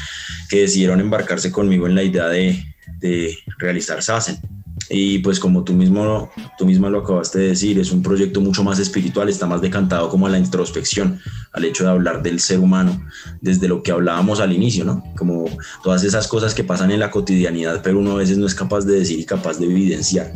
que 0.49 0.61
decidieron 0.61 0.99
embarcarse 0.99 1.51
conmigo 1.51 1.87
en 1.87 1.95
la 1.95 2.03
idea 2.03 2.27
de, 2.27 2.63
de 2.99 3.37
realizar 3.57 4.03
SACEN. 4.03 4.39
Y 4.89 5.19
pues 5.19 5.39
como 5.39 5.63
tú 5.63 5.73
mismo, 5.73 6.29
tú 6.57 6.65
misma 6.65 6.89
lo 6.89 6.99
acabaste 6.99 7.39
de 7.39 7.47
decir, 7.49 7.79
es 7.79 7.91
un 7.91 8.03
proyecto 8.03 8.41
mucho 8.41 8.63
más 8.63 8.79
espiritual, 8.79 9.29
está 9.29 9.45
más 9.45 9.61
decantado 9.61 10.09
como 10.09 10.27
a 10.27 10.29
la 10.29 10.39
introspección, 10.39 11.19
al 11.53 11.65
hecho 11.65 11.83
de 11.83 11.91
hablar 11.91 12.21
del 12.21 12.39
ser 12.39 12.59
humano, 12.59 13.05
desde 13.39 13.67
lo 13.67 13.81
que 13.81 13.91
hablábamos 13.91 14.39
al 14.39 14.51
inicio, 14.51 14.83
¿no? 14.83 15.03
Como 15.15 15.45
todas 15.83 16.03
esas 16.03 16.27
cosas 16.27 16.53
que 16.53 16.63
pasan 16.63 16.91
en 16.91 16.99
la 16.99 17.11
cotidianidad, 17.11 17.81
pero 17.81 17.99
uno 17.99 18.11
a 18.11 18.15
veces 18.15 18.37
no 18.37 18.45
es 18.45 18.55
capaz 18.55 18.81
de 18.81 18.99
decir 18.99 19.19
y 19.19 19.25
capaz 19.25 19.57
de 19.57 19.65
evidenciar. 19.65 20.33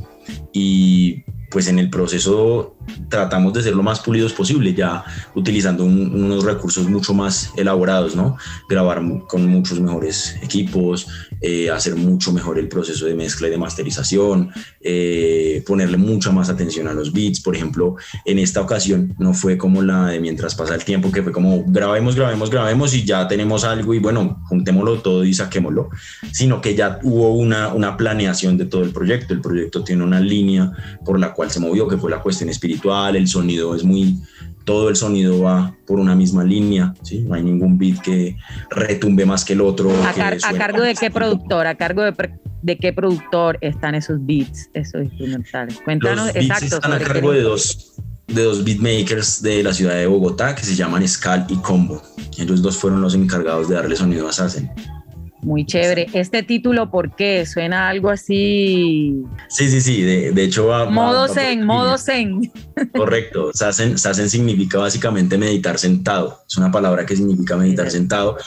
Y 0.54 1.24
pues 1.50 1.68
en 1.68 1.80
el 1.80 1.90
proceso 1.90 2.76
tratamos 3.10 3.54
de 3.54 3.63
ser 3.63 3.76
lo 3.76 3.84
más 3.84 4.00
pulidos 4.00 4.34
posible, 4.34 4.74
ya 4.74 5.04
utilizando 5.36 5.84
un, 5.86 6.13
unos 6.13 6.44
recursos 6.44 6.90
mucho 6.90 7.13
más 7.13 7.52
elaborados, 7.56 8.16
¿no? 8.16 8.38
Grabar 8.70 9.02
con 9.28 9.46
muchos 9.46 9.80
mejores 9.80 10.38
equipos, 10.42 11.08
eh, 11.42 11.70
hacer 11.70 11.96
mucho 11.96 12.32
mejor 12.32 12.58
el 12.60 12.68
proceso 12.68 13.06
de 13.06 13.16
mezcla 13.16 13.48
y 13.48 13.52
de 13.52 13.58
masterización, 13.58 14.52
eh, 14.82 15.63
ponerle 15.66 15.98
mucha 15.98 16.32
más 16.32 16.50
atención 16.50 16.88
a 16.88 16.94
los 16.94 17.13
beats. 17.13 17.42
Por 17.42 17.56
ejemplo, 17.56 17.96
en 18.26 18.40
esta 18.40 18.62
ocasión 18.62 19.16
no 19.20 19.34
fue 19.34 19.58
como 19.58 19.82
la 19.82 20.08
de 20.08 20.20
mientras 20.20 20.56
pasa 20.56 20.76
el 20.76 20.84
tiempo, 20.84 21.12
que 21.12 21.24
fue 21.24 21.32
como 21.32 21.63
grabemos, 21.68 22.16
grabemos, 22.16 22.50
grabemos 22.50 22.94
y 22.94 23.04
ya 23.04 23.28
tenemos 23.28 23.63
algo 23.63 23.94
y 23.94 24.00
bueno, 24.00 24.44
juntémoslo 24.48 25.02
todo 25.02 25.24
y 25.24 25.34
saquémoslo, 25.34 25.90
sino 26.32 26.62
que 26.62 26.76
ya 26.76 27.00
hubo 27.04 27.34
una, 27.34 27.70
una 27.70 27.96
planeación 27.98 28.58
de 28.58 28.66
todo 28.66 28.84
el 28.84 28.92
proyecto. 28.92 29.34
El 29.34 29.42
proyecto 29.42 29.84
tiene 29.84 30.04
una 30.04 30.16
línea 30.19 30.71
por 31.06 31.19
la 31.19 31.34
cual 31.34 31.51
se 31.51 31.60
movió, 31.60 31.88
que 31.88 31.97
fue 31.97 32.12
la 32.12 32.21
cuestión 32.21 32.49
espiritual, 32.49 33.15
el 33.15 33.27
sonido 33.27 33.75
es 33.75 33.84
muy, 33.84 34.17
todo 34.65 34.89
el 34.89 34.95
sonido 34.95 35.41
va 35.41 35.75
por 35.86 35.99
una 35.99 36.15
misma 36.15 36.43
línea, 36.43 36.93
¿sí? 37.01 37.19
no 37.19 37.36
hay 37.36 37.43
ningún 37.43 37.77
beat 37.77 38.01
que 38.01 38.36
retumbe 38.69 39.25
más 39.25 39.45
que 39.45 39.53
el 39.53 39.62
otro. 39.62 39.89
¿A, 40.06 40.13
car 40.13 40.38
a 40.43 40.53
cargo 40.53 40.82
de 40.82 40.93
qué 40.95 41.10
productor? 41.10 41.67
¿A 41.67 41.75
cargo 41.75 42.03
de, 42.03 42.13
de, 42.62 42.77
qué 42.77 42.91
productor 42.93 43.58
están 43.62 43.95
esos 43.95 44.17
beats, 44.25 44.69
esos 44.73 45.03
instrumentales? 45.03 45.80
Cuéntanos 45.84 46.25
Los 46.25 46.34
beats 46.34 46.45
exacto. 46.47 46.75
Están 46.75 46.93
a 46.93 46.99
cargo 46.99 47.32
de 47.32 47.41
dos, 47.41 47.95
de 48.27 48.43
dos 48.43 48.63
beatmakers 48.63 49.41
de 49.41 49.63
la 49.63 49.73
ciudad 49.73 49.95
de 49.95 50.06
Bogotá 50.06 50.53
que 50.53 50.63
se 50.63 50.75
llaman 50.75 51.08
Scal 51.08 51.45
y 51.49 51.56
Combo. 51.58 52.01
Ellos 52.38 52.62
dos 52.62 52.77
fueron 52.77 53.01
los 53.01 53.15
encargados 53.15 53.69
de 53.69 53.75
darle 53.75 53.95
sonido 53.95 54.27
a 54.27 54.34
Sassen. 54.34 54.69
Muy 55.41 55.65
chévere. 55.65 56.08
Este 56.13 56.41
título, 56.41 56.89
¿por 56.89 57.15
qué? 57.15 57.45
Suena 57.45 57.89
algo 57.89 58.10
así. 58.10 59.23
Sí, 59.50 59.69
sí, 59.69 59.82
sí. 59.82 60.02
De, 60.02 60.32
de 60.32 60.43
hecho, 60.43 60.65
va. 60.67 60.89
Modo 60.89 61.28
va, 61.28 61.34
zen, 61.34 61.63
modo 61.63 61.97
zen. 61.97 62.52
Correcto. 62.95 63.52
Sazen, 63.54 64.00
sazen 64.00 64.30
significa 64.30 64.80
básicamente 64.80 65.38
meditar 65.38 65.78
sentado. 65.78 66.43
Es 66.47 66.58
una 66.58 66.71
palabra 66.71 67.06
que 67.06 67.15
significa 67.15 67.56
meditar 67.56 67.91
sí. 67.91 67.97
sentado. 67.97 68.38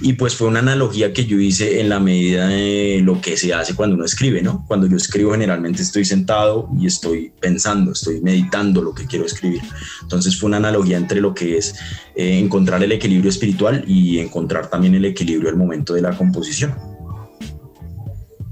Y 0.00 0.14
pues 0.14 0.36
fue 0.36 0.48
una 0.48 0.60
analogía 0.60 1.12
que 1.12 1.26
yo 1.26 1.38
hice 1.38 1.80
en 1.80 1.90
la 1.90 2.00
medida 2.00 2.48
de 2.48 3.02
lo 3.04 3.20
que 3.20 3.36
se 3.36 3.52
hace 3.52 3.74
cuando 3.74 3.96
uno 3.96 4.06
escribe, 4.06 4.40
¿no? 4.40 4.64
Cuando 4.66 4.86
yo 4.86 4.96
escribo, 4.96 5.32
generalmente 5.32 5.82
estoy 5.82 6.06
sentado 6.06 6.70
y 6.80 6.86
estoy 6.86 7.30
pensando, 7.40 7.92
estoy 7.92 8.22
meditando 8.22 8.80
lo 8.80 8.94
que 8.94 9.06
quiero 9.06 9.26
escribir. 9.26 9.60
Entonces 10.02 10.38
fue 10.38 10.48
una 10.48 10.56
analogía 10.56 10.96
entre 10.96 11.20
lo 11.20 11.34
que 11.34 11.58
es 11.58 11.74
eh, 12.16 12.38
encontrar 12.38 12.82
el 12.82 12.92
equilibrio 12.92 13.28
espiritual 13.28 13.84
y 13.86 14.18
encontrar 14.18 14.70
también 14.70 14.94
el 14.94 15.04
equilibrio 15.04 15.50
al 15.50 15.56
momento 15.56 15.92
de 15.92 16.02
la 16.02 16.16
composición 16.16 16.37
posición. 16.38 16.74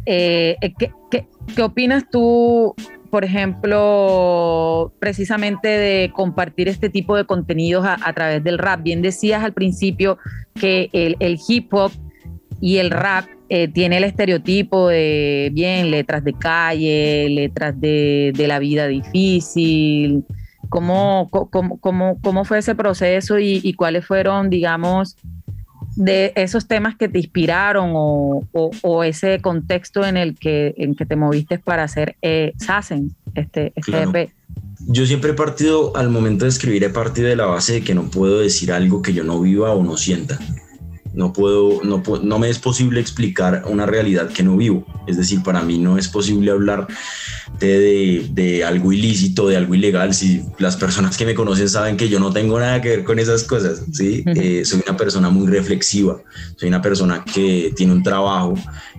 Eh, 0.07 0.57
¿qué, 0.79 0.92
qué, 1.11 1.62
opinas 1.62 2.05
tú, 2.11 2.75
por 3.11 3.25
ejemplo, 3.25 4.92
precisamente 4.99 5.68
de 5.68 6.12
compartir 6.12 6.68
este 6.68 6.88
tipo 6.88 7.16
de 7.16 7.25
contenidos 7.25 7.87
a, 7.87 8.12
través 8.12 8.42
del 8.42 8.59
rap? 8.59 8.83
Bien 8.83 9.03
decías 9.03 9.42
al 9.44 9.53
principio 9.53 10.18
que 10.55 10.90
el, 10.92 11.38
hip 11.49 11.72
hop 11.75 11.92
y 12.61 12.79
el 12.79 12.90
rap 12.90 13.27
eh, 13.49 13.68
tiene 13.68 13.99
el 13.99 14.05
estereotipo 14.05 14.88
de, 14.88 15.51
bien, 15.53 15.90
letras 15.90 16.25
de 16.25 16.33
calle, 16.33 17.29
letras 17.29 17.81
de, 17.81 18.33
la 18.37 18.59
vida 18.59 18.87
difícil. 18.87 20.25
¿Cómo, 20.68 21.29
cómo, 21.31 21.79
cómo, 21.79 22.18
cómo 22.20 22.44
fue 22.44 22.59
ese 22.59 22.75
proceso 22.75 23.38
y 23.38 23.72
cuáles 23.75 24.05
fueron, 24.05 24.51
digamos, 24.51 25.16
de 25.96 26.32
esos 26.37 26.68
temas 26.68 26.94
que 26.96 27.09
te 27.09 27.18
inspiraron 27.18 27.92
o, 27.94 29.04
ese 29.04 29.40
contexto 29.40 30.04
en 30.04 30.16
el 30.16 30.38
que, 30.38 30.74
en 30.76 30.94
que 30.94 31.06
te 31.06 31.16
moviste 31.16 31.59
para 31.59 31.85
hacer 31.85 32.16
eh, 32.22 32.52
SACEN, 32.59 33.14
este, 33.35 33.72
este 33.74 34.02
EP. 34.02 34.30
Yo 34.88 35.06
siempre 35.06 35.30
he 35.30 35.35
partido, 35.35 35.96
al 35.96 36.11
momento 36.11 36.44
de 36.44 36.50
escribir, 36.50 36.85
he 36.85 36.90
partido 36.90 37.28
de 37.28 37.37
la 37.37 37.46
base 37.46 37.74
de 37.74 37.82
que 37.82 37.94
no 37.94 38.04
puedo 38.11 38.40
decir 38.40 38.72
algo 38.72 39.02
que 39.02 39.12
yo 39.12 39.24
no 39.24 39.40
viva 39.40 39.72
o 39.72 39.82
no 39.82 39.96
sienta. 39.96 40.38
No 41.16 41.33
puedo, 41.33 41.83
no, 41.83 42.02
no 42.22 42.38
me 42.38 42.50
es 42.50 42.59
posible 42.59 43.00
explicar 43.00 43.64
una 43.66 43.87
realidad 43.87 44.29
que 44.29 44.42
no 44.42 44.55
vivo. 44.55 44.85
Es 45.07 45.16
decir, 45.16 45.42
para 45.42 45.62
mí 45.62 45.79
no 45.79 45.96
es 45.96 46.09
posible 46.09 46.50
hablar 46.50 46.87
de, 47.59 48.26
de, 48.33 48.64
algo 48.64 48.92
ilícito, 48.92 49.48
de 49.48 49.57
algo 49.57 49.74
ilegal. 49.74 50.12
Si 50.12 50.42
las 50.59 50.76
personas 50.76 51.16
que 51.16 51.24
me 51.24 51.35
conocen 51.35 51.70
saben 51.70 51.96
que 51.96 52.11
yo 52.11 52.20
no 52.20 52.35
tengo 52.35 52.61
nada 52.61 52.83
que 52.83 52.90
ver 52.90 53.05
con 53.05 53.18
esas 53.18 53.44
cosas, 53.44 53.83
¿sí? 53.92 54.24
Eh, 54.26 54.66
soy 54.66 54.83
una 54.87 54.94
persona 54.94 55.31
muy 55.31 55.46
reflexiva, 55.46 56.18
soy 56.57 56.68
una 56.68 56.83
persona 56.83 57.24
que 57.24 57.72
tiene 57.74 57.94
un 57.94 58.02
trabajo, 58.02 58.55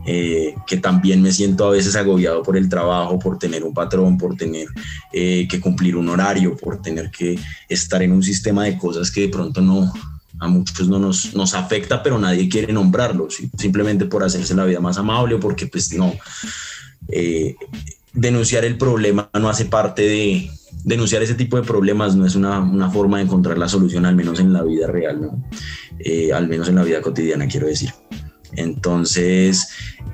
eh, 0.08 0.56
que 0.66 0.78
también 0.78 1.22
me 1.22 1.32
siento 1.32 1.68
a 1.68 1.72
veces 1.72 1.96
agobiado 1.96 2.42
por 2.42 2.58
el 2.58 2.68
trabajo, 2.68 3.20
por 3.20 3.38
tener 3.38 3.64
un 3.64 3.76
patrón, 3.76 4.18
por 4.18 4.36
tener 4.36 4.68
eh, 5.14 5.48
que 5.48 5.62
cumplir 5.62 5.96
un 5.96 6.10
horario, 6.10 6.58
por 6.58 6.82
tener 6.82 7.12
que 7.12 7.38
estar 7.70 8.02
en 8.02 8.12
un 8.12 8.24
sistema 8.24 8.64
de 8.64 8.76
cosas 8.76 9.12
que 9.12 9.22
de 9.22 9.30
pronto 9.30 9.62
no, 9.62 9.94
a 10.40 10.48
muchos 10.48 10.88
no 10.88 11.00
nos, 11.00 11.34
nos 11.34 11.54
afecta, 11.54 12.04
pero 12.04 12.20
nadie 12.20 12.50
quiere 12.50 12.74
nombrarlo, 12.74 13.28
simplemente 13.58 14.06
por 14.06 14.24
hacerse 14.24 14.56
la 14.56 14.66
vida 14.66 14.80
más 14.80 14.98
amable 14.98 15.36
o 15.36 15.40
porque 15.40 15.68
pues 15.68 15.92
no, 15.94 16.14
eh, 17.10 17.56
denunciar 18.14 18.66
el 18.66 18.78
problema 18.78 19.30
no 19.40 19.50
hace 19.50 19.66
parte 19.66 20.02
de, 20.04 20.50
denunciar 20.84 21.22
ese 21.22 21.36
tipo 21.36 21.58
de 21.58 21.64
problemas 21.64 22.16
no 22.16 22.26
es 22.26 22.36
una, 22.36 22.60
una, 22.60 22.90
forma 22.90 23.18
de 23.18 23.24
encontrar 23.24 23.58
la 23.58 23.70
solución, 23.70 24.06
al 24.06 24.16
menos 24.16 24.40
en 24.40 24.54
la 24.54 24.64
vida 24.64 24.88
real, 24.88 25.22
¿no? 25.22 25.44
Eh, 26.00 26.32
al 26.34 26.48
menos 26.48 26.70
en 26.70 26.76
la 26.76 26.84
vida 26.84 27.02
cotidiana, 27.02 27.48
quiero 27.48 27.68
decir. 27.68 27.92
Entonces, 28.54 29.68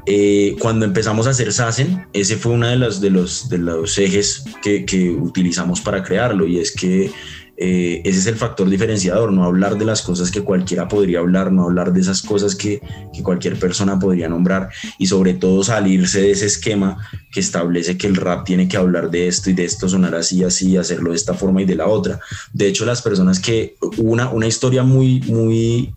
eh, 0.06 0.56
cuando 0.60 0.86
empezamos 0.86 1.28
a 1.28 1.32
hacer 1.32 1.54
SACEN, 1.54 2.08
ese 2.14 2.38
fue 2.38 2.54
uno 2.54 2.68
de 2.68 2.76
los, 2.76 3.00
de 3.00 3.10
los, 3.10 3.50
de 3.50 3.58
los 3.60 3.98
ejes 3.98 4.44
que, 4.62 4.86
que 4.86 5.12
utilizamos 5.12 5.82
para 5.82 6.04
crearlo 6.04 6.48
y 6.48 6.60
es 6.60 6.72
que 6.72 7.12
eh, 7.56 8.02
ese 8.04 8.20
es 8.20 8.28
el 8.28 8.36
factor 8.36 8.68
diferenciador, 8.68 9.32
no 9.32 9.44
hablar 9.44 9.78
de 9.78 9.86
las 9.86 10.02
cosas 10.02 10.32
que 10.32 10.42
cualquiera 10.42 10.88
podría 10.88 11.20
hablar, 11.20 11.52
no 11.52 11.64
hablar 11.64 11.94
de 11.94 12.02
esas 12.02 12.22
cosas 12.22 12.56
que, 12.56 12.82
cualquier 13.22 13.58
persona 13.58 14.00
podría 14.00 14.28
nombrar 14.28 14.70
y 14.98 15.06
sobre 15.06 15.36
todo 15.36 15.64
salirse 15.64 16.22
de 16.22 16.32
ese 16.32 16.48
esquema 16.48 16.98
que 17.32 17.40
establece 17.40 17.98
que 17.98 18.08
el 18.08 18.16
rap 18.16 18.44
tiene 18.44 18.68
que 18.68 18.76
hablar 18.76 19.10
de 19.10 19.28
esto 19.28 19.50
y 19.50 19.54
de 19.54 19.64
esto 19.64 19.88
sonar 19.88 20.16
así, 20.16 20.44
así, 20.44 20.76
hacerlo 20.76 21.12
de 21.12 21.16
esta 21.16 21.36
forma 21.36 21.62
y 21.62 21.66
de 21.66 21.76
la 21.76 21.88
otra. 21.88 22.20
De 22.52 22.68
hecho, 22.68 22.86
las 22.86 23.02
personas 23.02 23.40
que, 23.40 23.76
una, 23.98 24.30
una 24.30 24.48
historia 24.48 24.84
muy, 24.84 25.22
muy 25.22 25.94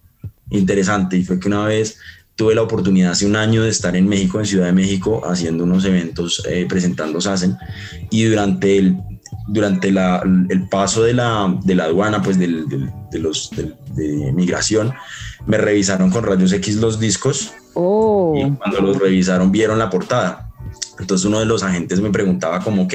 interesante 0.51 1.16
y 1.16 1.25
fue 1.25 1.40
que 1.40 1.49
una 1.49 1.64
vez 1.64 1.99
tuve 2.37 2.55
la 2.55 2.62
oportunidad 2.62 3.12
hace 3.12 3.27
un 3.27 3.35
año 3.35 3.62
de 3.62 3.71
estar 3.71 3.97
en 3.97 4.07
México, 4.07 4.38
en 4.38 4.47
Ciudad 4.47 4.66
de 4.66 4.73
México, 4.73 5.23
haciendo 5.27 5.64
unos 5.64 5.85
eventos 5.87 6.42
eh, 6.49 6.66
presentando 6.69 7.21
SACEN 7.21 7.57
y 8.11 8.25
durante 8.25 8.77
el 8.77 8.97
durante 9.46 9.88
el 9.88 10.68
paso 10.68 11.02
de 11.02 11.14
la, 11.14 11.56
de 11.62 11.74
la 11.74 11.85
aduana, 11.85 12.22
pues 12.22 12.38
de, 12.38 12.48
los, 13.12 13.50
de, 13.50 14.32
migración, 14.32 14.92
me 15.46 15.59
revisaron 15.59 16.11
con 16.11 16.24
rayos 16.24 16.52
X 16.52 16.76
los 16.76 16.98
discos 16.98 17.52
oh. 17.74 18.35
y 18.37 18.50
cuando 18.56 18.80
los 18.80 18.98
revisaron 18.98 19.52
vieron 19.52 19.78
la 19.78 19.90
portada. 19.90 20.50
Entonces 20.98 21.26
uno 21.26 21.38
de 21.38 21.46
los 21.46 21.62
agentes 21.62 22.00
me 22.00 22.11
preguntaba 22.11 22.61
como, 22.61 22.82
ok, 22.82 22.94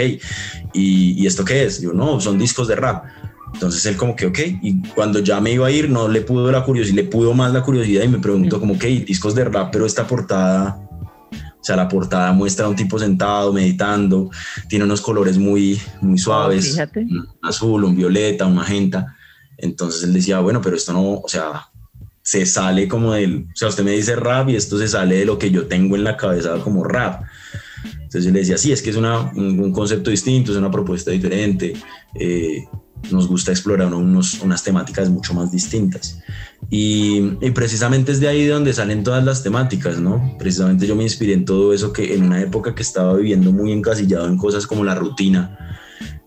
¿y, 0.73 1.21
¿y 1.21 1.27
esto 1.27 1.45
qué 1.45 1.65
es? 1.65 1.81
Yo, 1.81 1.93
no, 1.93 2.19
son 2.19 2.37
discos 2.37 2.67
de 2.67 2.75
rap. 2.75 3.05
Entonces 3.53 3.85
él 3.85 3.97
como 3.97 4.15
que, 4.15 4.25
ok, 4.25 4.39
y 4.61 4.81
cuando 4.95 5.19
ya 5.19 5.39
me 5.39 5.51
iba 5.51 5.67
a 5.67 5.71
ir, 5.71 5.89
no 5.89 6.07
le 6.07 6.21
pudo 6.21 6.51
la 6.51 6.63
curiosidad, 6.63 6.95
le 6.95 7.03
pudo 7.03 7.33
más 7.33 7.51
la 7.53 7.61
curiosidad 7.61 8.03
y 8.03 8.07
me 8.07 8.19
preguntó 8.19 8.59
como, 8.59 8.73
ok, 8.73 8.83
discos 9.05 9.35
de 9.35 9.45
rap, 9.45 9.71
pero 9.71 9.85
esta 9.85 10.07
portada 10.07 10.79
o 11.61 11.63
sea, 11.63 11.75
la 11.75 11.87
portada 11.87 12.31
muestra 12.33 12.65
a 12.65 12.69
un 12.69 12.75
tipo 12.75 12.97
sentado, 12.97 13.53
meditando, 13.53 14.31
tiene 14.67 14.83
unos 14.85 14.99
colores 14.99 15.37
muy, 15.37 15.79
muy 16.01 16.17
suaves, 16.17 16.75
un 16.95 17.27
azul, 17.43 17.83
un 17.83 17.95
violeta, 17.95 18.47
un 18.47 18.55
magenta. 18.55 19.15
Entonces 19.57 20.03
él 20.03 20.13
decía, 20.13 20.39
bueno, 20.39 20.59
pero 20.59 20.75
esto 20.75 20.91
no, 20.91 21.19
o 21.19 21.27
sea, 21.27 21.69
se 22.23 22.47
sale 22.47 22.87
como 22.87 23.13
del, 23.13 23.45
o 23.53 23.55
sea, 23.55 23.67
usted 23.67 23.83
me 23.83 23.91
dice 23.91 24.15
rap 24.15 24.49
y 24.49 24.55
esto 24.55 24.79
se 24.79 24.87
sale 24.87 25.17
de 25.17 25.25
lo 25.25 25.37
que 25.37 25.51
yo 25.51 25.67
tengo 25.67 25.95
en 25.95 26.03
la 26.03 26.17
cabeza 26.17 26.57
como 26.63 26.83
rap. 26.83 27.23
Entonces 27.93 28.25
yo 28.25 28.31
le 28.31 28.39
decía, 28.39 28.57
sí, 28.57 28.71
es 28.71 28.81
que 28.81 28.89
es 28.89 28.95
una, 28.95 29.19
un, 29.19 29.71
concepto 29.71 30.09
distinto, 30.09 30.51
es 30.51 30.57
una 30.57 30.71
propuesta 30.71 31.11
diferente. 31.11 31.73
Eh, 32.15 32.65
nos 33.09 33.27
gusta 33.27 33.51
explorar 33.51 33.93
unos, 33.93 34.41
unas 34.41 34.63
temáticas 34.63 35.09
mucho 35.09 35.33
más 35.33 35.51
distintas. 35.51 36.21
Y, 36.69 37.21
precisamente 37.53 38.11
es 38.11 38.19
de 38.19 38.27
ahí 38.27 38.45
de 38.45 38.51
donde 38.51 38.73
salen 38.73 39.03
todas 39.03 39.23
las 39.23 39.43
temáticas, 39.43 39.99
¿no? 39.99 40.35
Precisamente 40.37 40.85
yo 40.85 40.95
me 40.95 41.03
inspiré 41.03 41.33
en 41.33 41.45
todo 41.45 41.73
eso 41.73 41.91
que 41.91 42.13
en 42.13 42.23
una 42.23 42.41
época 42.41 42.75
que 42.75 42.83
estaba 42.83 43.15
viviendo 43.15 43.51
muy 43.51 43.71
encasillado 43.71 44.27
en 44.27 44.37
cosas 44.37 44.67
como 44.67 44.83
la 44.83 44.95
rutina, 44.95 45.77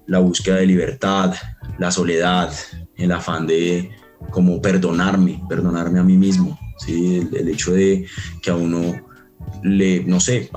la 0.06 0.18
búsqueda 0.18 0.56
de 0.56 0.66
libertad, 0.66 1.34
la 1.78 1.90
soledad, 1.90 2.52
el 2.96 3.12
afán 3.12 3.46
de 3.46 3.90
como 4.30 4.60
perdonarme, 4.60 5.42
perdonarme 5.48 6.00
a 6.00 6.02
mí 6.02 6.16
mismo, 6.16 6.58
¿sí? 6.78 7.28
El, 7.32 7.48
hecho 7.48 7.72
de 7.72 8.06
que 8.42 8.50
a 8.50 8.56
uno 8.56 9.06
le, 9.62 10.04
no 10.04 10.20
sé, 10.20 10.50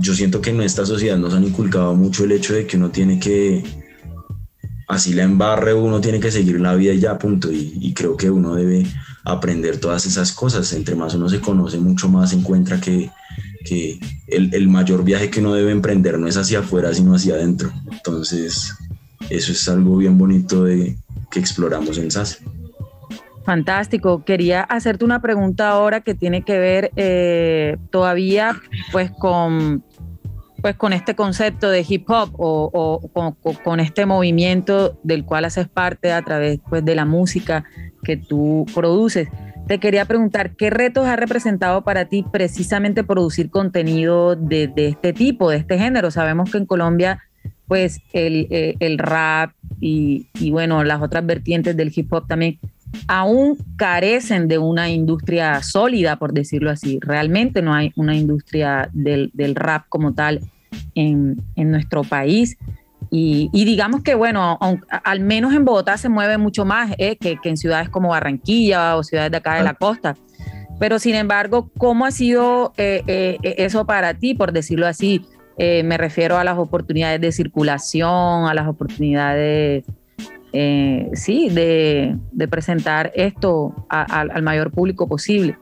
yo 0.00 0.14
siento 0.14 0.40
que 0.40 0.50
en 0.50 0.56
nuestra 0.56 0.84
sociedad 0.84 1.16
nos 1.16 1.34
han 1.34 1.44
inculcado 1.44 1.94
mucho 1.94 2.24
el 2.24 2.32
hecho 2.32 2.54
de 2.54 2.66
que 2.66 2.76
uno 2.76 2.90
tiene 2.90 3.18
que 3.18 3.64
así 4.88 5.12
la 5.12 5.22
embarre, 5.22 5.74
uno 5.74 6.00
tiene 6.00 6.18
que 6.18 6.30
seguir 6.30 6.60
la 6.60 6.74
vida 6.74 6.92
y 6.94 6.98
ya, 6.98 7.18
punto. 7.18 7.52
Y, 7.52 7.92
creo 7.94 8.16
que 8.16 8.30
uno 8.30 8.54
debe 8.54 8.86
aprender 9.24 9.78
todas 9.78 10.06
esas 10.06 10.32
cosas. 10.32 10.72
Entre 10.72 10.94
más 10.94 11.14
uno 11.14 11.28
se 11.28 11.40
conoce, 11.40 11.78
mucho 11.78 12.08
más 12.08 12.32
encuentra 12.32 12.80
que, 12.80 13.10
que 13.64 14.00
el, 14.26 14.52
el, 14.54 14.68
mayor 14.68 15.04
viaje 15.04 15.30
que 15.30 15.40
uno 15.40 15.54
debe 15.54 15.70
emprender 15.70 16.18
no 16.18 16.26
es 16.26 16.36
hacia 16.36 16.60
afuera, 16.60 16.92
sino 16.94 17.14
hacia 17.14 17.34
adentro. 17.34 17.70
Entonces, 17.92 18.74
eso 19.30 19.52
es 19.52 19.68
algo 19.68 19.98
bien 19.98 20.16
bonito 20.16 20.64
de, 20.64 20.96
que 21.30 21.38
exploramos 21.38 21.98
en 21.98 22.10
SAS. 22.10 22.40
Fantástico. 23.44 24.24
Quería 24.24 24.62
hacerte 24.62 25.04
una 25.04 25.22
pregunta 25.22 25.70
ahora 25.70 26.00
que 26.02 26.14
tiene 26.14 26.42
que 26.42 26.58
ver 26.58 26.90
eh, 26.96 27.78
todavía 27.90 28.60
pues 28.92 29.10
con 29.10 29.82
pues 30.60 30.76
con 30.76 30.92
este 30.92 31.14
concepto 31.14 31.70
de 31.70 31.84
hip 31.88 32.08
hop 32.10 32.30
o, 32.36 33.00
con, 33.62 33.80
este 33.80 34.06
movimiento 34.06 34.98
del 35.02 35.24
cual 35.24 35.44
haces 35.44 35.68
parte 35.68 36.12
a 36.12 36.22
través 36.22 36.58
pues, 36.68 36.84
de 36.84 36.94
la 36.94 37.04
música 37.04 37.64
que 38.02 38.16
tú 38.16 38.66
produces. 38.74 39.28
Te 39.66 39.78
quería 39.78 40.06
preguntar, 40.06 40.56
¿qué 40.56 40.70
retos 40.70 41.06
ha 41.06 41.16
representado 41.16 41.84
para 41.84 42.06
ti 42.06 42.24
precisamente 42.32 43.04
producir 43.04 43.50
contenido 43.50 44.34
de, 44.34 44.72
este 44.76 45.12
tipo, 45.12 45.50
de 45.50 45.58
este 45.58 45.78
género? 45.78 46.10
Sabemos 46.10 46.50
que 46.50 46.58
en 46.58 46.66
Colombia, 46.66 47.22
pues 47.66 48.00
el, 48.12 48.48
eh, 48.50 48.96
rap 48.96 49.52
y, 49.78 50.28
y, 50.40 50.50
bueno, 50.50 50.82
las 50.84 51.02
otras 51.02 51.24
vertientes 51.26 51.76
del 51.76 51.92
hip 51.94 52.12
hop 52.12 52.26
también 52.26 52.58
aún 53.06 53.56
carecen 53.76 54.48
de 54.48 54.58
una 54.58 54.88
industria 54.88 55.62
sólida, 55.62 56.16
por 56.16 56.32
decirlo 56.32 56.70
así. 56.70 56.98
Realmente 57.00 57.62
no 57.62 57.74
hay 57.74 57.92
una 57.96 58.14
industria 58.14 58.88
del, 58.92 59.30
rap 59.54 59.86
como 59.88 60.14
tal 60.14 60.40
en, 60.94 61.36
nuestro 61.56 62.02
país. 62.02 62.58
Y, 63.10 63.48
digamos 63.52 64.02
que, 64.02 64.14
bueno, 64.14 64.58
al 64.90 65.20
menos 65.20 65.54
en 65.54 65.64
Bogotá 65.64 65.96
se 65.96 66.10
mueve 66.10 66.36
mucho 66.36 66.64
más 66.64 66.94
eh, 66.98 67.16
que, 67.16 67.38
en 67.42 67.56
ciudades 67.56 67.88
como 67.88 68.10
Barranquilla 68.10 68.96
o 68.96 69.02
ciudades 69.02 69.30
de 69.30 69.36
acá 69.38 69.54
de 69.54 69.62
la 69.62 69.74
costa. 69.74 70.14
Pero 70.78 70.98
sin 70.98 71.14
embargo, 71.14 71.70
¿cómo 71.78 72.06
ha 72.06 72.10
sido 72.10 72.72
eh, 72.76 73.02
eh, 73.06 73.38
eso 73.42 73.84
para 73.86 74.14
ti, 74.14 74.34
por 74.34 74.52
decirlo 74.52 74.86
así? 74.86 75.24
me 75.60 75.98
refiero 75.98 76.38
a 76.38 76.44
las 76.44 76.56
oportunidades 76.56 77.20
de 77.20 77.32
circulación, 77.32 78.46
a 78.46 78.54
las 78.54 78.68
oportunidades 78.68 79.82
eh, 80.52 81.10
sí, 81.14 81.48
de, 81.50 82.18
presentar 82.50 83.12
esto 83.14 83.74
al 83.88 84.42
mayor 84.42 84.70
público 84.70 85.08
posible. 85.08 85.58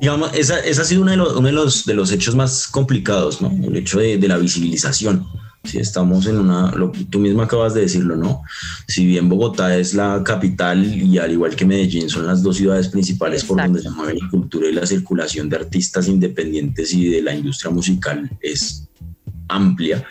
Digamos, 0.00 0.34
esa, 0.34 0.60
esa 0.60 0.82
ha 0.82 0.84
sido 0.84 1.02
uno 1.02 1.10
de 1.10 1.16
los, 1.16 1.36
uno 1.36 1.48
de 1.48 1.52
los, 1.52 1.86
de 1.86 1.94
los 1.94 2.12
hechos 2.12 2.34
más 2.34 2.68
complicados, 2.68 3.40
¿no? 3.40 3.50
El 3.50 3.76
hecho 3.76 3.98
de, 3.98 4.18
de 4.18 4.28
la 4.28 4.36
visibilización. 4.36 5.26
Si 5.64 5.78
estamos 5.78 6.26
en 6.26 6.38
una, 6.38 6.70
lo, 6.72 6.92
tú 7.10 7.18
mismo 7.18 7.42
acabas 7.42 7.74
de 7.74 7.80
decirlo, 7.80 8.14
¿no? 8.14 8.42
Si 8.86 9.04
bien 9.04 9.28
Bogotá 9.28 9.76
es 9.76 9.94
la 9.94 10.22
capital 10.22 10.84
y 10.84 11.18
al 11.18 11.32
igual 11.32 11.56
que 11.56 11.64
Medellín 11.64 12.08
son 12.08 12.26
las 12.26 12.42
dos 12.42 12.56
ciudades 12.56 12.88
principales 12.88 13.42
por 13.42 13.60
donde 13.60 13.82
se 13.82 13.90
mueve 13.90 14.18
la 14.20 14.28
cultura 14.30 14.68
y 14.68 14.72
la 14.72 14.86
circulación 14.86 15.48
de 15.48 15.56
artistas 15.56 16.06
independientes 16.06 16.92
y 16.94 17.08
de 17.08 17.22
la 17.22 17.34
industria 17.34 17.72
musical 17.72 18.30
es 18.40 18.86
amplia 19.48 20.04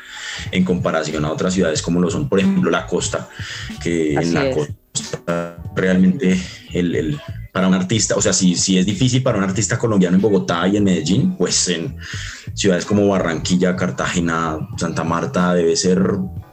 en 0.51 0.63
comparación 0.63 1.25
a 1.25 1.31
otras 1.31 1.53
ciudades 1.53 1.81
como 1.81 1.99
lo 1.99 2.09
son, 2.09 2.29
por 2.29 2.39
ejemplo, 2.39 2.69
la 2.69 2.85
costa, 2.85 3.29
que 3.81 4.13
en 4.13 4.33
la 4.33 4.51
costa 4.51 5.57
realmente 5.75 6.39
el, 6.73 7.19
para 7.55 7.69
un 7.69 7.73
artista, 7.73 8.15
o 8.15 8.21
sea, 8.21 8.33
si, 8.33 8.55
si 8.55 8.77
es 8.77 8.85
difícil 8.85 9.23
para 9.23 9.37
un 9.37 9.43
artista 9.45 9.77
colombiano 9.77 10.17
en 10.17 10.21
Bogotá 10.21 10.67
y 10.67 10.75
en 10.75 10.83
Medellín, 10.83 11.35
pues 11.37 11.69
en 11.69 11.95
ciudades 12.53 12.85
como 12.85 13.07
Barranquilla, 13.07 13.77
Cartagena, 13.77 14.59
Santa 14.77 15.05
Marta 15.05 15.53
debe 15.53 15.75
ser 15.77 16.01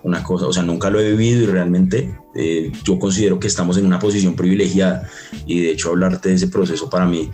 una 0.04 0.22
cosa, 0.22 0.46
o 0.46 0.52
sea, 0.52 0.62
nunca 0.62 0.90
lo 0.90 1.00
he 1.00 1.10
vivido 1.10 1.42
y 1.42 1.46
realmente 1.46 2.16
eh, 2.36 2.72
yo 2.84 3.00
considero 3.00 3.40
que 3.40 3.48
estamos 3.48 3.76
en 3.78 3.86
una 3.86 3.98
posición 3.98 4.36
privilegiada 4.36 5.08
y 5.44 5.60
de 5.60 5.72
hecho 5.72 5.90
hablarte 5.90 6.28
de 6.28 6.36
ese 6.36 6.48
proceso 6.48 6.88
para 6.88 7.06
mí, 7.06 7.30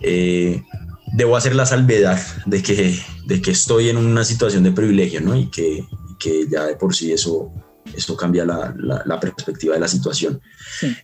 eh, 0.00 0.62
debo 1.12 1.36
hacer 1.36 1.54
la 1.54 1.66
salvedad 1.66 2.20
de 2.46 2.62
que, 2.62 2.98
de 3.26 3.42
que 3.42 3.50
estoy 3.50 3.88
en 3.88 3.96
una 3.96 4.24
situación 4.24 4.62
de 4.62 4.72
privilegio, 4.72 5.20
¿no? 5.20 5.36
Y 5.36 5.46
que, 5.46 5.84
que 6.18 6.46
ya 6.48 6.64
de 6.64 6.76
por 6.76 6.94
sí 6.94 7.12
eso, 7.12 7.52
eso 7.94 8.16
cambia 8.16 8.44
la, 8.44 8.74
la, 8.76 9.20
perspectiva 9.20 9.74
de 9.74 9.80
la 9.80 9.88
situación. 9.88 10.40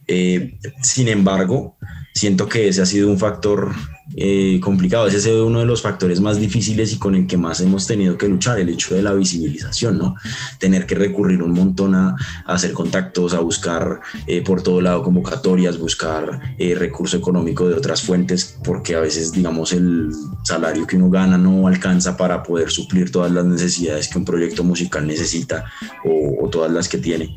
Eh, 0.06 0.58
sin 0.82 1.08
embargo, 1.08 1.76
siento 2.14 2.48
que 2.48 2.68
ese 2.68 2.82
ha 2.82 2.86
sido 2.86 3.08
un 3.08 3.18
factor 3.18 3.72
eh, 4.16 4.60
complicado, 4.62 5.08
ese 5.08 5.20
sido 5.20 5.46
uno 5.46 5.58
de 5.60 5.66
los 5.66 5.82
factores 5.82 6.20
más 6.20 6.38
difíciles 6.38 6.92
y 6.92 6.98
con 6.98 7.14
el 7.14 7.26
que 7.26 7.36
más 7.36 7.60
hemos 7.60 7.86
tenido 7.86 8.16
que 8.16 8.28
luchar, 8.28 8.60
el 8.60 8.68
hecho 8.68 8.94
de 8.94 9.02
la 9.02 9.12
visibilización, 9.12 9.98
¿no? 9.98 10.14
Tener 10.58 10.86
que 10.86 10.94
recurrir 10.94 11.42
un 11.42 11.52
montón 11.52 11.94
a, 11.94 12.16
hacer 12.46 12.72
contactos, 12.72 13.34
a 13.34 13.40
buscar 13.40 14.00
eh, 14.26 14.42
por 14.42 14.62
todo 14.62 14.80
lado 14.80 15.02
convocatorias, 15.02 15.78
buscar 15.78 16.54
eh, 16.58 16.74
recurso 16.74 17.16
económico 17.16 17.68
de 17.68 17.74
otras 17.74 18.02
fuentes, 18.02 18.56
porque 18.62 18.94
a 18.94 19.00
veces, 19.00 19.32
digamos, 19.32 19.72
el 19.72 20.10
salario 20.44 20.86
que 20.86 20.96
uno 20.96 21.10
gana 21.10 21.36
no 21.36 21.66
alcanza 21.66 22.16
para 22.16 22.42
poder 22.42 22.70
suplir 22.70 23.10
todas 23.10 23.32
las 23.32 23.44
necesidades 23.44 24.08
que 24.08 24.18
un 24.18 24.24
proyecto 24.24 24.62
musical 24.62 25.06
necesita 25.06 25.64
o, 26.04 26.44
o 26.44 26.48
todas 26.48 26.70
las 26.70 26.88
que 26.88 26.98
tiene. 26.98 27.34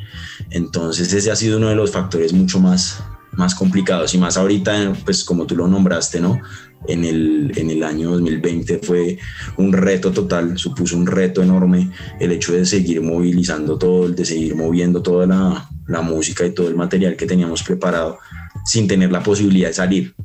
Entonces 0.51 1.11
ese 1.11 1.31
ha 1.31 1.35
sido 1.35 1.57
uno 1.57 1.69
de 1.69 1.75
los 1.75 1.91
factores 1.91 2.33
mucho 2.33 2.59
más 2.59 3.01
más 3.37 3.53
complicados 3.53 4.13
y 4.13 4.17
más 4.17 4.35
ahorita, 4.35 4.93
pues 5.05 5.23
como 5.23 5.45
tú 5.45 5.55
lo 5.55 5.67
nombraste, 5.67 6.19
¿no? 6.19 6.41
En 6.87 7.03
el, 7.03 7.51
en 7.55 7.69
el 7.69 7.83
año 7.83 8.11
2020 8.11 8.79
fue 8.79 9.17
un 9.57 9.73
reto 9.73 10.11
total, 10.11 10.57
supuso 10.57 10.95
un 10.95 11.07
reto 11.07 11.41
enorme 11.41 11.89
el 12.19 12.31
hecho 12.31 12.53
de 12.53 12.65
seguir 12.65 13.01
movilizando 13.01 13.77
todo, 13.77 14.07
de 14.09 14.23
seguir 14.23 14.55
moviendo 14.55 15.01
toda 15.01 15.25
la, 15.25 15.69
la 15.87 16.01
música 16.01 16.45
y 16.45 16.51
todo 16.51 16.67
el 16.67 16.75
material 16.75 17.15
que 17.15 17.25
teníamos 17.25 17.63
preparado 17.63 18.19
sin 18.65 18.87
tener 18.87 19.11
la 19.11 19.23
posibilidad 19.23 19.69
de 19.69 19.73
salir. 19.73 20.15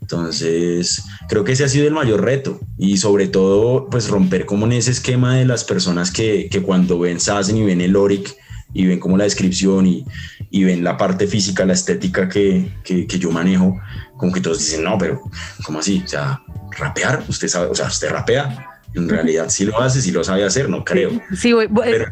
Entonces, 0.00 1.04
creo 1.28 1.44
que 1.44 1.52
ese 1.52 1.64
ha 1.64 1.68
sido 1.68 1.86
el 1.86 1.94
mayor 1.94 2.22
reto 2.22 2.60
y 2.76 2.96
sobre 2.96 3.28
todo, 3.28 3.88
pues 3.88 4.08
romper 4.08 4.46
como 4.46 4.66
en 4.66 4.72
ese 4.72 4.90
esquema 4.90 5.36
de 5.36 5.44
las 5.44 5.62
personas 5.64 6.10
que, 6.10 6.48
que 6.50 6.62
cuando 6.62 6.98
ven 6.98 7.20
Sassen 7.20 7.56
y 7.56 7.62
ven 7.62 7.80
el 7.80 7.94
Oric 7.94 8.34
y 8.72 8.86
ven 8.86 8.98
como 8.98 9.16
la 9.16 9.24
descripción 9.24 9.86
y, 9.86 10.04
y 10.50 10.64
ven 10.64 10.82
la 10.82 10.96
parte 10.96 11.26
física, 11.26 11.64
la 11.64 11.74
estética 11.74 12.28
que, 12.28 12.72
que, 12.82 13.06
yo 13.06 13.30
manejo, 13.30 13.80
como 14.16 14.32
que 14.32 14.40
todos 14.40 14.58
dicen, 14.58 14.84
no, 14.84 14.98
pero 14.98 15.22
¿cómo 15.64 15.78
así? 15.78 16.02
O 16.04 16.08
sea, 16.08 16.42
rapear, 16.76 17.22
usted 17.28 17.48
sabe, 17.48 17.68
o 17.68 17.74
sea, 17.74 17.86
usted 17.86 18.10
rapea. 18.10 18.66
En 18.92 19.08
realidad 19.08 19.46
sí 19.50 19.64
lo 19.64 19.80
hace, 19.80 20.02
sí 20.02 20.10
lo 20.10 20.24
sabe 20.24 20.44
hacer, 20.44 20.68
no 20.68 20.84
creo. 20.84 21.12
Sí, 21.36 21.54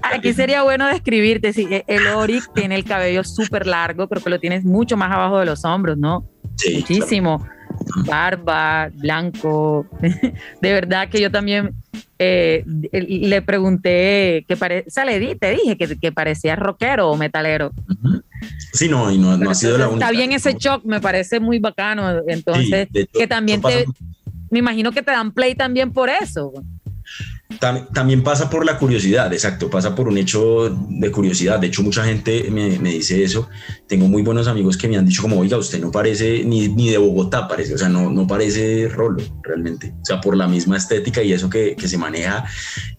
aquí 0.03 0.33
sería 0.33 0.63
bueno 0.63 0.87
describirte, 0.87 1.53
sí, 1.53 1.67
e, 1.69 1.85
el 1.89 2.07
Oric 2.07 2.53
tiene 2.55 2.77
el 2.77 2.85
cabello 2.85 3.25
súper 3.25 3.67
largo, 3.67 4.09
creo 4.09 4.23
que 4.23 4.31
lo 4.31 4.39
tienes 4.39 4.65
mucho 4.65 4.97
más 4.97 5.11
abajo 5.11 5.41
de 5.41 5.47
los 5.47 5.65
hombros, 5.65 5.99
¿no? 5.99 6.31
Sí. 6.55 6.77
Muchísimo. 6.77 7.45
Barba, 8.07 8.91
blanco. 8.95 9.87
De 10.61 10.73
verdad 10.73 11.09
que 11.09 11.21
yo 11.21 11.31
también 11.31 11.75
eh, 12.19 12.65
le 12.93 13.43
pregunté, 13.43 14.45
que 14.49 14.57
pare, 14.57 14.85
o 14.87 14.91
sea, 14.91 15.05
le 15.05 15.19
di, 15.19 15.35
te 15.35 15.51
dije 15.51 15.77
que, 15.77 15.99
que 15.99 16.13
parecía 16.13 16.57
rockero 16.57 17.11
o 17.11 17.17
metalero. 17.17 17.73
Sí, 18.73 18.89
no, 18.89 19.11
y 19.11 19.19
no, 19.19 19.33
ha 19.51 19.55
sido 19.55 19.79
la 19.79 19.89
única. 19.89 20.07
Está 20.07 20.17
bien 20.17 20.33
ese 20.33 20.55
shock, 20.55 20.85
me 20.85 21.01
parece 21.01 21.41
muy 21.41 21.59
bacano. 21.59 22.23
Entonces, 22.27 22.89
que 23.13 23.27
también 23.27 23.61
te, 23.61 23.85
me 24.51 24.59
imagino 24.61 24.93
que 24.93 25.03
te 25.03 25.11
dan 25.11 25.33
play 25.33 25.55
también 25.55 25.93
por 25.93 26.09
eso 26.09 26.53
también 27.59 28.23
pasa 28.23 28.51
por 28.51 28.67
la 28.67 28.79
curiosidad, 28.79 29.33
exacto, 29.33 29.71
pasa 29.71 29.95
por 29.95 30.07
un 30.07 30.19
hecho 30.19 30.69
de 30.69 31.11
curiosidad. 31.11 31.59
De 31.59 31.69
hecho, 31.69 31.83
mucha 31.83 32.05
gente 32.05 32.51
me, 32.51 32.79
me, 32.79 32.91
dice 32.91 33.25
eso. 33.25 33.49
Tengo 33.87 34.07
muy 34.07 34.21
buenos 34.21 34.49
amigos 34.49 34.77
que 34.77 34.87
me 34.87 34.99
han 34.99 35.07
dicho 35.07 35.23
como, 35.23 35.39
oiga, 35.41 35.57
usted 35.57 35.81
no 35.81 35.91
parece 35.91 36.45
ni, 36.45 36.69
ni 36.69 36.91
de 36.91 36.99
Bogotá, 36.99 37.49
parece, 37.49 37.75
o 37.75 37.79
sea, 37.79 37.89
no, 37.89 38.11
no 38.11 38.27
parece 38.27 38.89
Rolo 38.89 39.23
realmente. 39.43 39.95
O 40.03 40.05
sea, 40.05 40.21
por 40.21 40.37
la 40.37 40.47
misma 40.47 40.77
estética 40.77 41.23
y 41.23 41.33
eso 41.33 41.49
que, 41.49 41.75
que 41.75 41.89
se 41.89 41.97
maneja 41.97 42.45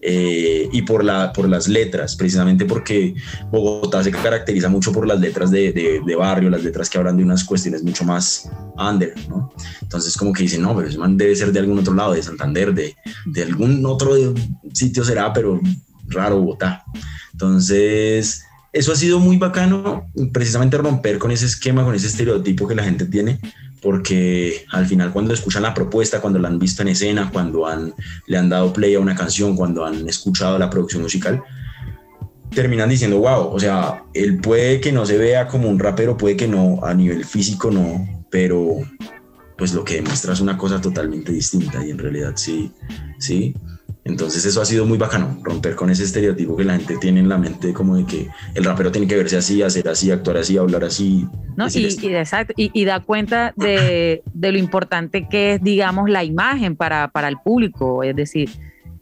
eh, 0.02 0.68
y 0.72 0.82
por, 0.82 1.04
la, 1.04 1.32
por 1.32 1.48
las 1.48 1.68
letras, 1.68 2.16
precisamente 2.16 2.66
porque 2.66 3.14
Bogotá 3.52 4.04
se 4.04 4.12
caracteriza 4.12 4.68
mucho 4.68 4.92
por 4.92 5.06
las 5.06 5.20
letras 5.20 5.52
de, 5.52 5.72
de, 6.04 6.16
barrio, 6.16 6.50
las 6.50 6.64
letras 6.64 6.90
que 6.90 6.98
hablan 6.98 7.18
de 7.18 7.24
unas 7.24 7.44
cuestiones 7.44 7.84
mucho 7.84 8.04
más 8.04 8.50
under. 8.78 9.14
Entonces, 9.84 10.18
como 10.18 10.34
que 10.34 10.44
dicen, 10.44 10.64
no, 10.64 10.76
pero 10.76 10.88
ese 10.88 10.98
man 10.98 11.18
debe 11.18 11.36
ser 11.36 11.52
de 11.52 11.60
algún 11.60 11.78
otro 11.78 11.94
lado, 11.94 12.14
de 12.14 12.24
Santander, 12.24 12.74
de, 12.74 12.96
de 13.28 13.44
algún 13.44 13.86
otro 13.86 14.16
sitio 14.74 15.04
será, 15.04 15.32
pero 15.34 15.60
raro 16.08 16.40
Bogotá. 16.40 16.84
Entonces, 17.34 18.44
eso 18.72 18.92
ha 18.92 18.96
sido 18.96 19.20
muy 19.20 19.38
bacano, 19.38 20.06
precisamente 20.32 20.78
romper 20.78 21.18
con 21.18 21.32
ese 21.32 21.46
esquema, 21.46 21.84
con 21.84 21.96
ese 21.96 22.08
estereotipo 22.08 22.68
que 22.68 22.76
la 22.76 22.84
gente 22.84 23.06
tiene, 23.06 23.40
porque 23.82 24.66
al 24.72 24.86
final 24.86 25.12
cuando 25.12 25.34
escuchan 25.34 25.64
la 25.64 25.74
propuesta, 25.74 26.22
cuando 26.22 26.40
la 26.40 26.50
han 26.50 26.60
visto 26.60 26.82
en 26.82 26.90
escena, 26.90 27.30
cuando 27.32 27.66
han, 27.66 27.94
le 28.28 28.38
han 28.38 28.50
dado 28.50 28.74
play 28.74 28.96
a 28.96 29.00
una 29.00 29.16
canción, 29.16 29.56
cuando 29.56 29.86
han 29.86 30.08
escuchado 30.08 30.60
la 30.60 30.70
producción 30.70 31.02
musical, 31.02 31.42
terminan 32.52 32.90
diciendo, 32.90 33.20
wow, 33.20 33.48
o 33.48 33.60
sea, 33.60 34.04
él 34.14 34.40
puede 34.40 34.82
que 34.82 34.92
no 34.92 35.06
se 35.06 35.18
vea 35.18 35.48
como 35.48 35.70
un 35.70 35.80
rapero, 35.80 36.18
puede 36.18 36.36
que 36.36 36.48
no, 36.48 36.80
a 36.84 36.94
nivel 36.94 37.26
físico 37.26 37.72
no, 37.72 38.26
pero 38.30 38.78
pues 39.58 39.74
lo 39.74 39.84
que 39.84 39.96
demuestra 39.96 40.34
es 40.34 40.40
una 40.40 40.58
cosa 40.58 40.80
totalmente 40.80 41.32
distinta 41.32 41.86
y 41.86 41.92
en 41.92 41.98
realidad 41.98 42.34
sí, 42.36 42.72
sí. 43.20 43.56
Entonces 44.06 44.46
eso 44.46 44.62
ha 44.62 44.66
sido 44.66 44.86
muy 44.86 44.98
bacano, 44.98 45.38
romper 45.44 45.76
con 45.76 45.90
ese 45.90 46.04
estereotipo 46.04 46.56
que 46.56 46.64
la 46.64 46.78
gente 46.78 46.98
tiene 46.98 47.20
en 47.20 47.30
la 47.30 47.38
mente 47.38 47.74
como 47.74 47.98
de 47.98 48.06
que 48.06 48.30
el 48.56 48.64
rapero 48.64 48.92
tiene 48.92 49.08
que 49.08 49.16
verse 49.16 49.38
así, 49.38 49.62
hacer 49.62 49.88
así, 49.88 50.10
actuar 50.10 50.38
así, 50.38 50.58
hablar 50.58 50.84
así. 50.84 51.28
No, 51.58 51.68
y, 51.68 51.88
y, 52.02 52.16
exacto, 52.16 52.54
y, 52.56 52.86
da 52.86 53.02
cuenta 53.02 53.54
de, 53.58 54.24
de, 54.34 54.52
lo 54.52 54.58
importante 54.58 55.28
que 55.28 55.54
es, 55.54 55.64
digamos, 55.64 56.10
la 56.10 56.24
imagen 56.24 56.76
para, 56.76 57.10
para 57.10 57.28
el 57.28 57.38
público, 57.38 58.02
es 58.04 58.16
decir, 58.16 58.50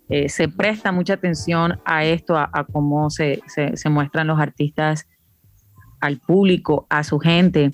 eh, 0.09 0.29
se 0.29 0.47
presta 0.47 0.91
mucha 0.91 1.13
atención 1.13 1.79
a 1.85 2.03
esto, 2.05 2.37
a, 2.37 2.65
cómo 2.71 3.09
se, 3.09 3.41
se, 3.47 3.77
se, 3.77 3.89
muestran 3.89 4.27
los 4.27 4.39
artistas 4.39 5.05
al 5.99 6.17
público, 6.17 6.87
a 6.89 7.03
su 7.03 7.19
gente, 7.19 7.71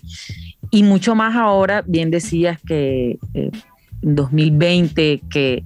y 0.72 0.84
mucho 0.84 1.16
más 1.16 1.36
ahora, 1.36 1.84
bien 1.86 2.12
decías 2.12 2.60
que 2.66 3.20
eh, 3.34 3.52
en 4.02 4.16
2020, 4.16 5.22
que 5.30 5.64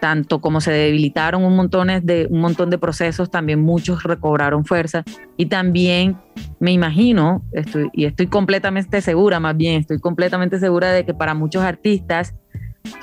tanto 0.00 0.40
como 0.40 0.60
se 0.60 0.72
debilitaron 0.72 1.44
un 1.44 1.56
montón 1.56 1.88
de, 2.02 2.26
un 2.30 2.40
montón 2.40 2.70
de 2.70 2.78
procesos, 2.78 3.30
también 3.30 3.60
muchos 3.60 4.02
recobraron 4.02 4.64
fuerza 4.64 5.04
y 5.36 5.46
también 5.46 6.16
me 6.60 6.72
imagino, 6.72 7.42
estoy, 7.52 7.88
y 7.92 8.04
estoy 8.04 8.26
completamente 8.26 9.00
segura, 9.00 9.40
más 9.40 9.56
bien 9.56 9.80
estoy 9.80 9.98
completamente 9.98 10.58
segura 10.58 10.92
de 10.92 11.04
que 11.04 11.14
para 11.14 11.34
muchos 11.34 11.62
artistas 11.62 12.34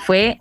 fue 0.05 0.37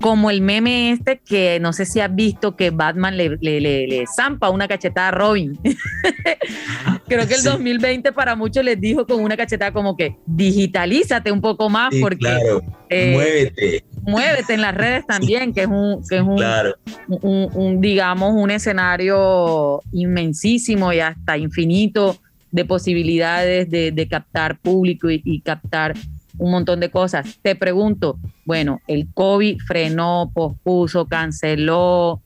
como 0.00 0.30
el 0.30 0.40
meme 0.40 0.90
este 0.90 1.20
que 1.24 1.58
no 1.60 1.72
sé 1.72 1.86
si 1.86 2.00
has 2.00 2.14
visto 2.14 2.56
que 2.56 2.70
Batman 2.70 3.16
le, 3.16 3.38
le, 3.40 3.60
le, 3.60 4.04
zampa 4.06 4.50
una 4.50 4.68
cachetada 4.68 5.08
a 5.08 5.10
Robin. 5.12 5.58
Creo 7.08 7.26
que 7.26 7.34
el 7.34 7.42
2020 7.42 8.12
para 8.12 8.34
muchos 8.34 8.64
les 8.64 8.80
dijo 8.80 9.06
con 9.06 9.22
una 9.22 9.36
cachetada 9.36 9.72
como 9.72 9.96
que 9.96 10.16
digitalízate 10.26 11.30
un 11.30 11.40
poco 11.40 11.70
más 11.70 11.94
porque 12.00 12.18
claro. 12.18 12.60
eh, 12.88 13.12
muévete. 13.14 13.84
Muévete 14.06 14.54
en 14.54 14.60
las 14.60 14.74
redes 14.74 15.06
también, 15.06 15.52
que 15.52 15.62
es 15.62 15.66
un, 15.66 16.02
que 16.08 16.16
es 16.16 16.22
un, 16.22 17.48
un, 17.54 17.80
digamos, 17.80 18.32
un 18.34 18.50
escenario 18.50 19.80
inmensísimo 19.92 20.92
y 20.92 21.00
hasta 21.00 21.36
infinito 21.36 22.16
de 22.50 22.64
posibilidades 22.64 23.68
de, 23.70 23.90
de 23.90 24.08
captar 24.08 24.58
público 24.58 25.10
y, 25.10 25.20
y 25.24 25.40
captar 25.40 25.94
un 26.38 26.50
montón 26.50 26.80
de 26.80 26.90
cosas. 26.90 27.38
Te 27.42 27.54
pregunto, 27.56 28.18
bueno, 28.44 28.80
el 28.86 29.08
COVID 29.12 29.58
frenó, 29.66 30.30
pospuso, 30.34 31.06
canceló, 31.06 32.22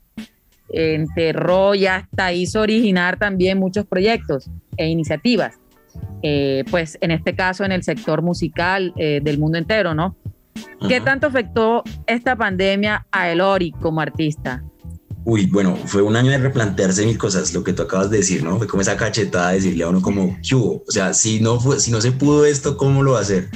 enterró 0.70 1.74
y 1.74 1.86
hasta 1.86 2.32
hizo 2.32 2.60
originar 2.60 3.18
también 3.18 3.58
muchos 3.58 3.86
proyectos 3.86 4.50
e 4.76 4.88
iniciativas. 4.88 5.58
Eh, 6.22 6.64
pues 6.70 6.98
en 7.00 7.10
este 7.10 7.34
caso 7.34 7.64
en 7.64 7.72
el 7.72 7.82
sector 7.82 8.22
musical 8.22 8.92
eh, 8.96 9.20
del 9.22 9.38
mundo 9.38 9.58
entero, 9.58 9.94
¿no? 9.94 10.16
¿Qué 10.88 11.00
tanto 11.00 11.26
afectó 11.26 11.82
esta 12.06 12.36
pandemia 12.36 13.06
a 13.10 13.30
Elori 13.30 13.72
como 13.72 14.00
artista? 14.00 14.62
Uy, 15.24 15.46
bueno, 15.46 15.76
fue 15.86 16.00
un 16.02 16.16
año 16.16 16.30
de 16.30 16.38
replantearse 16.38 17.04
mil 17.04 17.18
cosas, 17.18 17.52
lo 17.52 17.62
que 17.62 17.72
tú 17.72 17.82
acabas 17.82 18.08
de 18.10 18.18
decir, 18.18 18.42
¿no? 18.42 18.56
Fue 18.56 18.66
como 18.66 18.80
esa 18.80 18.96
cachetada 18.96 19.50
de 19.50 19.56
decirle 19.56 19.84
a 19.84 19.88
uno 19.88 20.00
como, 20.00 20.38
¿qué 20.46 20.54
hubo? 20.54 20.84
O 20.88 20.90
sea, 20.90 21.12
si 21.12 21.40
no, 21.40 21.60
fue, 21.60 21.80
si 21.80 21.90
no 21.90 22.00
se 22.00 22.12
pudo 22.12 22.46
esto, 22.46 22.76
¿cómo 22.76 23.02
lo 23.02 23.12
va 23.12 23.18
a 23.18 23.22
hacer? 23.22 23.50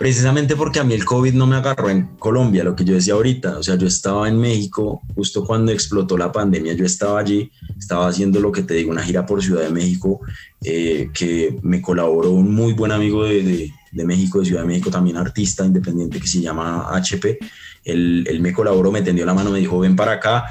precisamente 0.00 0.56
porque 0.56 0.80
a 0.80 0.84
mí 0.84 0.94
el 0.94 1.04
COVID 1.04 1.34
no 1.34 1.46
me 1.46 1.56
agarró 1.56 1.90
en 1.90 2.06
Colombia, 2.18 2.64
lo 2.64 2.74
que 2.74 2.84
yo 2.84 2.94
decía 2.94 3.14
ahorita, 3.14 3.58
o 3.58 3.62
sea, 3.62 3.76
yo 3.76 3.86
estaba 3.86 4.28
en 4.28 4.38
México 4.38 5.02
justo 5.14 5.44
cuando 5.44 5.72
explotó 5.72 6.16
la 6.16 6.32
pandemia, 6.32 6.72
yo 6.72 6.84
estaba 6.84 7.20
allí, 7.20 7.50
estaba 7.78 8.08
haciendo 8.08 8.40
lo 8.40 8.52
que 8.52 8.62
te 8.62 8.74
digo, 8.74 8.90
una 8.90 9.02
gira 9.02 9.26
por 9.26 9.42
Ciudad 9.42 9.62
de 9.62 9.70
México, 9.70 10.20
eh, 10.62 11.10
que 11.12 11.54
me 11.62 11.82
colaboró 11.82 12.30
un 12.30 12.54
muy 12.54 12.72
buen 12.72 12.92
amigo 12.92 13.24
de, 13.24 13.42
de, 13.42 13.74
México, 13.92 14.40
de 14.40 14.46
Ciudad 14.46 14.62
de 14.62 14.68
México, 14.68 14.90
también 14.90 15.16
artista 15.16 15.64
independiente 15.64 16.20
que 16.20 16.26
se 16.26 16.40
llama 16.40 16.88
HP, 16.92 17.38
él, 17.84 18.26
él 18.28 18.40
me 18.40 18.52
colaboró, 18.52 18.92
me 18.92 19.02
tendió 19.02 19.26
la 19.26 19.34
mano, 19.34 19.50
me 19.50 19.58
dijo, 19.58 19.78
ven 19.78 19.96
para 19.96 20.12
acá, 20.12 20.46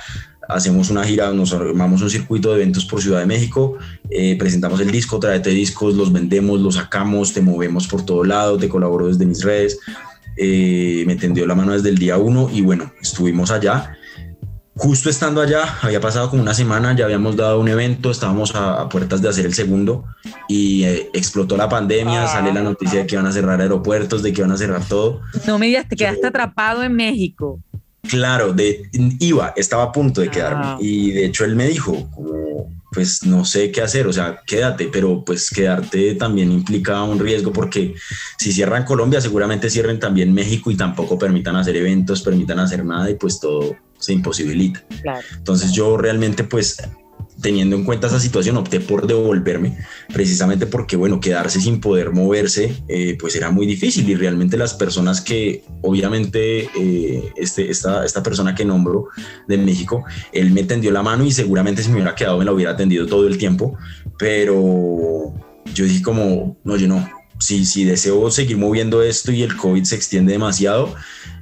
hacemos 0.49 0.89
una 0.89 1.03
gira, 1.03 1.31
nos 1.31 1.53
armamos 1.53 2.01
un 2.01 2.09
circuito 2.09 2.49
de 2.49 2.55
eventos 2.55 2.85
por 2.85 3.01
Ciudad 3.01 3.19
de 3.19 3.27
México, 3.27 3.77
eh, 4.09 4.35
presentamos 4.37 4.79
el 4.81 4.91
disco, 4.91 5.19
tráete 5.19 5.51
discos, 5.51 5.95
los 5.95 6.11
vendemos, 6.11 6.59
los 6.59 6.75
sacamos, 6.75 7.33
te 7.33 7.41
movemos 7.41 7.87
por 7.87 8.03
todo 8.03 8.23
lado, 8.23 8.57
te 8.57 8.67
colaboro 8.67 9.07
desde 9.07 9.25
mis 9.25 9.43
redes, 9.43 9.79
eh, 10.35 11.03
me 11.05 11.15
tendió 11.15 11.45
la 11.45 11.53
mano 11.53 11.73
desde 11.73 11.89
el 11.89 11.97
día 11.97 12.17
uno 12.17 12.49
y 12.51 12.61
bueno, 12.61 12.91
estuvimos 13.01 13.51
allá. 13.51 13.95
Justo 14.79 15.09
estando 15.09 15.41
allá, 15.41 15.77
había 15.81 15.99
pasado 15.99 16.29
como 16.29 16.41
una 16.41 16.53
semana, 16.53 16.95
ya 16.95 17.03
habíamos 17.03 17.35
dado 17.35 17.59
un 17.59 17.67
evento, 17.67 18.11
estábamos 18.11 18.55
a, 18.55 18.87
puertas 18.87 19.21
de 19.21 19.27
hacer 19.27 19.45
el 19.45 19.53
segundo 19.53 20.05
y 20.47 20.85
eh, 20.85 21.09
explotó 21.13 21.57
la 21.57 21.67
pandemia, 21.67 22.25
sale 22.27 22.53
la 22.53 22.61
noticia 22.61 22.99
de 22.99 23.05
que 23.05 23.15
iban 23.15 23.27
a 23.27 23.33
cerrar 23.33 23.59
aeropuertos, 23.59 24.23
de 24.23 24.31
que 24.31 24.39
iban 24.39 24.53
a 24.53 24.57
cerrar 24.57 24.81
todo. 24.87 25.19
No 25.45 25.59
me 25.59 25.65
digas, 25.65 25.85
te 25.89 25.97
quedaste 25.97 26.27
atrapado 26.27 26.81
en 26.81 26.95
México. 26.95 27.59
Claro, 28.03 28.53
de, 28.53 28.89
iba, 29.19 29.51
estaba 29.57 29.83
a 29.83 29.91
punto 29.91 30.21
de 30.21 30.29
quedarme. 30.29 30.63
Ah. 30.63 30.77
Y 30.79 31.11
de 31.11 31.25
hecho 31.25 31.43
él 31.43 31.57
me 31.57 31.67
dijo, 31.67 32.09
como, 32.11 32.71
pues 32.93 33.25
no 33.25 33.43
sé 33.43 33.73
qué 33.73 33.81
hacer, 33.81 34.07
o 34.07 34.13
sea, 34.13 34.39
quédate, 34.47 34.87
pero 34.87 35.25
pues 35.25 35.49
quedarte 35.49 36.15
también 36.15 36.53
implica 36.53 37.03
un 37.03 37.19
riesgo 37.19 37.51
porque 37.51 37.95
si 38.37 38.53
cierran 38.53 38.85
Colombia, 38.85 39.19
seguramente 39.19 39.69
cierren 39.69 39.99
también 39.99 40.33
México 40.33 40.71
y 40.71 40.77
tampoco 40.77 41.19
permitan 41.19 41.57
hacer 41.57 41.75
eventos, 41.75 42.21
permitan 42.21 42.59
hacer 42.59 42.85
nada 42.85 43.09
y 43.09 43.15
pues 43.15 43.41
todo 43.41 43.75
se 43.99 44.13
imposibilita. 44.13 44.83
Entonces 45.37 45.71
yo 45.71 45.97
realmente 45.97 46.43
pues 46.43 46.77
teniendo 47.41 47.75
en 47.75 47.83
cuenta 47.85 48.07
esa 48.07 48.19
situación, 48.19 48.57
opté 48.57 48.79
por 48.79 49.07
devolverme, 49.07 49.77
precisamente 50.13 50.67
porque, 50.67 50.95
bueno, 50.95 51.19
quedarse 51.19 51.61
sin 51.61 51.79
poder 51.79 52.11
moverse, 52.11 52.75
eh, 52.87 53.17
pues 53.19 53.35
era 53.35 53.49
muy 53.49 53.65
difícil. 53.65 54.09
Y 54.09 54.15
realmente 54.15 54.57
las 54.57 54.73
personas 54.73 55.21
que, 55.21 55.63
obviamente, 55.81 56.69
eh, 56.77 57.31
este, 57.37 57.69
esta, 57.69 58.05
esta 58.05 58.23
persona 58.23 58.55
que 58.55 58.65
nombro 58.65 59.07
de 59.47 59.57
México, 59.57 60.03
él 60.33 60.51
me 60.51 60.63
tendió 60.63 60.91
la 60.91 61.01
mano 61.01 61.25
y 61.25 61.31
seguramente 61.31 61.81
si 61.81 61.89
me 61.89 61.95
hubiera 61.95 62.15
quedado 62.15 62.39
me 62.39 62.45
la 62.45 62.51
hubiera 62.51 62.71
atendido 62.71 63.05
todo 63.05 63.27
el 63.27 63.37
tiempo, 63.37 63.77
pero 64.17 65.33
yo 65.73 65.85
dije 65.85 66.01
como, 66.01 66.57
no, 66.63 66.75
yo 66.75 66.87
no, 66.87 67.09
si, 67.39 67.65
si 67.65 67.85
deseo 67.85 68.29
seguir 68.31 68.57
moviendo 68.57 69.01
esto 69.01 69.31
y 69.31 69.43
el 69.43 69.55
COVID 69.55 69.83
se 69.83 69.95
extiende 69.95 70.33
demasiado, 70.33 70.93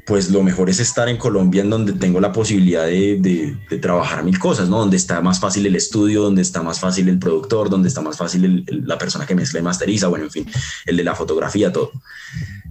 pues 0.08 0.30
lo 0.32 0.42
mejor 0.42 0.70
es 0.70 0.80
estar 0.80 1.10
en 1.10 1.18
Colombia 1.18 1.62
en 1.62 1.70
donde 1.70 1.92
tengo 1.92 2.22
la 2.22 2.32
posibilidad 2.32 2.86
de, 2.86 3.58
trabajar 3.82 4.24
mil 4.24 4.40
cosas, 4.40 4.70
¿no? 4.70 4.80
Donde 4.80 4.96
está 4.96 5.20
más 5.20 5.42
fácil 5.42 5.66
el 5.66 5.76
estudio, 5.76 6.24
donde 6.24 6.42
está 6.42 6.64
más 6.64 6.80
fácil 6.80 7.10
el 7.10 7.20
productor, 7.20 7.70
donde 7.70 7.90
está 7.90 8.00
más 8.00 8.16
fácil 8.16 8.66
la 8.86 8.98
persona 8.98 9.26
que 9.26 9.36
mezcla 9.36 9.60
y 9.60 9.64
masteriza, 9.64 10.08
bueno, 10.08 10.24
en 10.26 10.32
fin, 10.32 10.48
el 10.86 10.96
de 10.96 11.04
la 11.04 11.14
fotografía, 11.14 11.74
todo. 11.74 11.92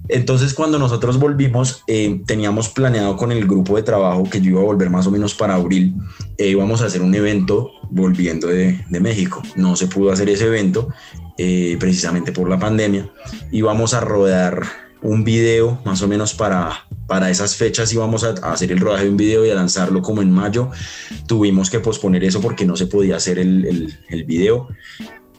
Entonces, 0.09 0.55
cuando 0.55 0.79
nosotros 0.79 1.19
volvimos, 1.19 1.85
eh, 1.89 2.23
teníamos 2.25 2.71
planeado 2.71 3.19
con 3.19 3.33
el 3.33 3.47
grupo 3.47 3.77
de 3.77 3.83
trabajo 3.83 4.25
que 4.25 4.41
yo 4.41 4.53
iba 4.53 4.61
a 4.61 4.65
volver 4.65 4.89
más 4.89 5.07
o 5.07 5.11
menos 5.11 5.35
para 5.35 5.57
abril, 5.57 5.95
e 6.39 6.49
íbamos 6.49 6.81
a 6.81 6.87
hacer 6.87 7.03
un 7.03 7.15
evento 7.15 7.71
volviendo 7.91 8.47
de, 8.47 8.83
México. 8.89 9.43
No 9.57 9.77
se 9.77 9.89
pudo 9.89 10.11
hacer 10.11 10.31
ese 10.31 10.47
evento 10.47 10.89
eh, 11.37 11.77
precisamente 11.79 12.33
por 12.33 12.49
la 12.49 12.59
pandemia. 12.59 13.11
Íbamos 13.51 13.93
a 13.93 14.01
rodar 14.01 14.86
un 15.03 15.25
video 15.25 15.81
más 15.85 16.03
o 16.03 16.09
menos 16.09 16.35
para, 16.35 16.87
para 17.07 17.31
esas 17.31 17.57
fechas 17.57 17.93
íbamos 17.93 18.25
a, 18.25 18.31
hacer 18.53 18.73
el 18.73 18.81
rodaje 18.81 19.05
de 19.05 19.11
un 19.11 19.17
video 19.17 19.45
y 19.47 19.51
a 19.51 19.55
lanzarlo 19.55 20.03
como 20.03 20.23
en 20.23 20.31
mayo. 20.31 20.71
Tuvimos 21.27 21.71
que 21.71 21.81
posponer 21.81 22.25
eso 22.25 22.41
porque 22.41 22.65
no 22.65 22.77
se 22.77 22.87
podía 22.87 23.17
hacer 23.17 23.39
el, 23.39 23.95
el, 24.09 24.25
video. 24.25 24.69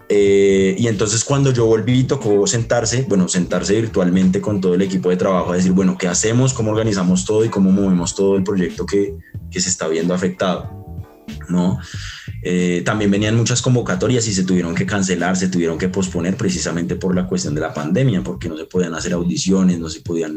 Eh, 0.10 0.76
y 0.78 0.88
entonces 0.88 1.26
cuando 1.26 1.52
yo 1.52 1.65
volví 1.65 2.06
tocó 2.06 2.48
sentarse, 2.48 3.06
bueno, 3.10 3.28
sentarse 3.28 3.80
virtualmente 3.80 4.39
con 4.39 4.62
todo 4.62 4.76
el 4.76 4.82
equipo 4.82 5.10
de 5.10 5.17
trabajo 5.17 5.52
a 5.52 5.56
decir, 5.58 5.74
bueno, 5.74 5.98
¿qué 5.98 6.08
hacemos? 6.08 6.54
¿Cómo 6.54 6.72
organizamos 6.72 7.26
todo 7.26 7.43
y 7.43 7.50
cómo 7.50 7.72
movemos 7.72 8.15
todo 8.15 8.38
el 8.38 8.43
proyecto 8.43 8.86
que, 8.86 9.17
que 9.52 9.60
se 9.60 9.70
está 9.70 9.88
viendo 9.88 10.13
afectado? 10.13 10.78
¿no? 11.50 11.80
Eh, 12.50 12.82
también 12.86 13.12
venían 13.12 13.36
muchas 13.36 13.62
convocatorias 13.62 14.26
y 14.26 14.34
se 14.34 14.46
tuvieron 14.46 14.74
que 14.74 14.86
cancelar, 14.86 15.36
se 15.36 15.50
tuvieron 15.50 15.78
que 15.78 15.90
posponer 15.90 16.38
precisamente 16.38 16.96
por 16.96 17.14
la 17.14 17.28
cuestión 17.28 17.54
de 17.54 17.60
la 17.60 17.74
pandemia, 17.74 18.24
porque 18.24 18.48
no 18.48 18.56
se 18.56 18.64
podían 18.64 18.94
hacer 18.94 19.12
audiciones, 19.12 19.80
no 19.80 19.90
se 19.90 20.00
podían 20.00 20.34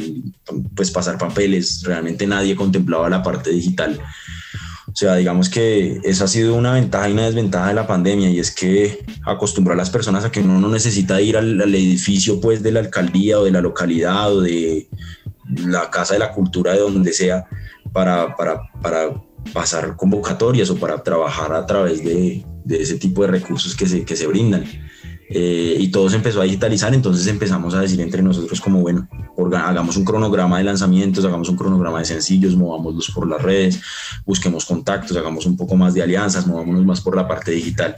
pues, 0.75 0.91
pasar 0.91 1.19
papeles, 1.19 1.85
realmente 1.85 2.27
nadie 2.27 2.57
contemplaba 2.57 3.09
la 3.09 3.23
parte 3.23 3.51
digital. 3.51 4.01
O 4.89 4.97
sea, 4.97 5.15
digamos 5.15 5.49
que 5.49 6.01
esa 6.03 6.25
ha 6.25 6.27
sido 6.27 6.57
una 6.57 6.73
ventaja 6.73 7.09
y 7.09 7.13
una 7.13 7.27
desventaja 7.27 7.69
de 7.69 7.75
la 7.75 7.87
pandemia 7.87 8.29
y 8.29 8.41
es 8.41 8.51
que 8.51 9.05
acostumbra 9.25 9.75
a 9.75 9.77
las 9.77 9.91
personas 9.91 10.25
a 10.25 10.33
que 10.33 10.41
uno 10.41 10.59
no 10.59 10.69
necesita 10.69 11.21
ir 11.21 11.37
al, 11.37 11.61
edificio 11.61 12.41
pues 12.41 12.61
de 12.61 12.73
la 12.73 12.81
alcaldía 12.81 13.39
o 13.39 13.45
de 13.45 13.53
la 13.53 13.61
localidad 13.61 14.35
o 14.35 14.41
de 14.41 14.89
la 15.65 15.89
casa 15.91 16.15
de 16.15 16.19
la 16.19 16.33
cultura 16.33 16.73
de 16.73 16.81
donde 16.81 17.13
sea 17.13 17.47
para, 17.93 18.35
para, 18.35 18.63
para 18.83 19.15
pasar 19.53 19.97
convocatorias 19.97 20.71
o 20.71 20.77
para 20.77 21.03
trabajar 21.03 21.53
a 21.53 21.67
través 21.67 22.05
de, 22.05 22.45
ese 22.69 22.99
tipo 22.99 23.23
de 23.23 23.29
recursos 23.29 23.75
que 23.75 23.87
se, 23.87 24.05
que 24.05 24.17
se 24.17 24.27
brindan. 24.27 24.65
Eh, 25.33 25.77
y 25.79 25.89
todo 25.93 26.11
se 26.11 26.17
empezó 26.17 26.41
a 26.41 26.45
digitalizar, 26.45 26.93
entonces 26.93 27.25
empezamos 27.29 27.73
a 27.75 27.81
decir 27.81 28.01
entre 28.01 28.21
nosotros 28.21 28.61
como, 28.61 28.81
bueno, 28.81 29.09
hagamos 29.57 29.97
un 29.97 30.05
cronograma 30.05 30.59
de 30.59 30.65
lanzamientos, 30.65 31.25
hagamos 31.25 31.49
un 31.49 31.57
cronograma 31.57 32.01
de 32.01 32.05
sencillos, 32.05 32.57
movámoslos 32.57 33.13
por 33.13 33.29
las 33.29 33.41
redes, 33.41 33.81
busquemos 34.27 34.65
contactos, 34.65 35.17
hagamos 35.17 35.47
un 35.47 35.57
poco 35.57 35.77
más 35.77 35.95
de 35.95 36.03
alianzas, 36.03 36.49
movámonos 36.49 36.85
más 36.85 37.01
por 37.01 37.15
la 37.15 37.29
parte 37.29 37.53
digital. 37.53 37.97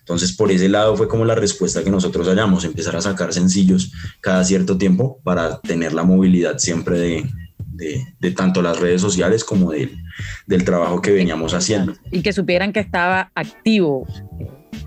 Entonces, 0.00 0.32
por 0.34 0.52
ese 0.52 0.68
lado 0.68 0.94
fue 0.94 1.08
como 1.08 1.24
la 1.24 1.34
respuesta 1.34 1.82
que 1.82 1.90
nosotros 1.90 2.28
hallamos, 2.28 2.66
empezar 2.66 2.94
a 2.96 3.00
sacar 3.00 3.32
sencillos 3.32 3.90
cada 4.20 4.44
cierto 4.44 4.76
tiempo 4.76 5.20
para 5.24 5.60
tener 5.60 5.94
la 5.94 6.02
movilidad 6.02 6.58
siempre 6.58 6.98
de, 6.98 7.30
de, 7.74 8.30
tanto 8.32 8.62
las 8.62 8.78
redes 8.80 9.00
sociales 9.00 9.44
como 9.44 9.72
del 9.72 10.64
trabajo 10.64 11.00
que 11.00 11.10
veníamos 11.12 11.54
haciendo. 11.54 11.94
Y 12.10 12.22
que 12.22 12.32
supieran 12.32 12.72
que 12.72 12.80
estaba 12.80 13.30
activo 13.34 14.06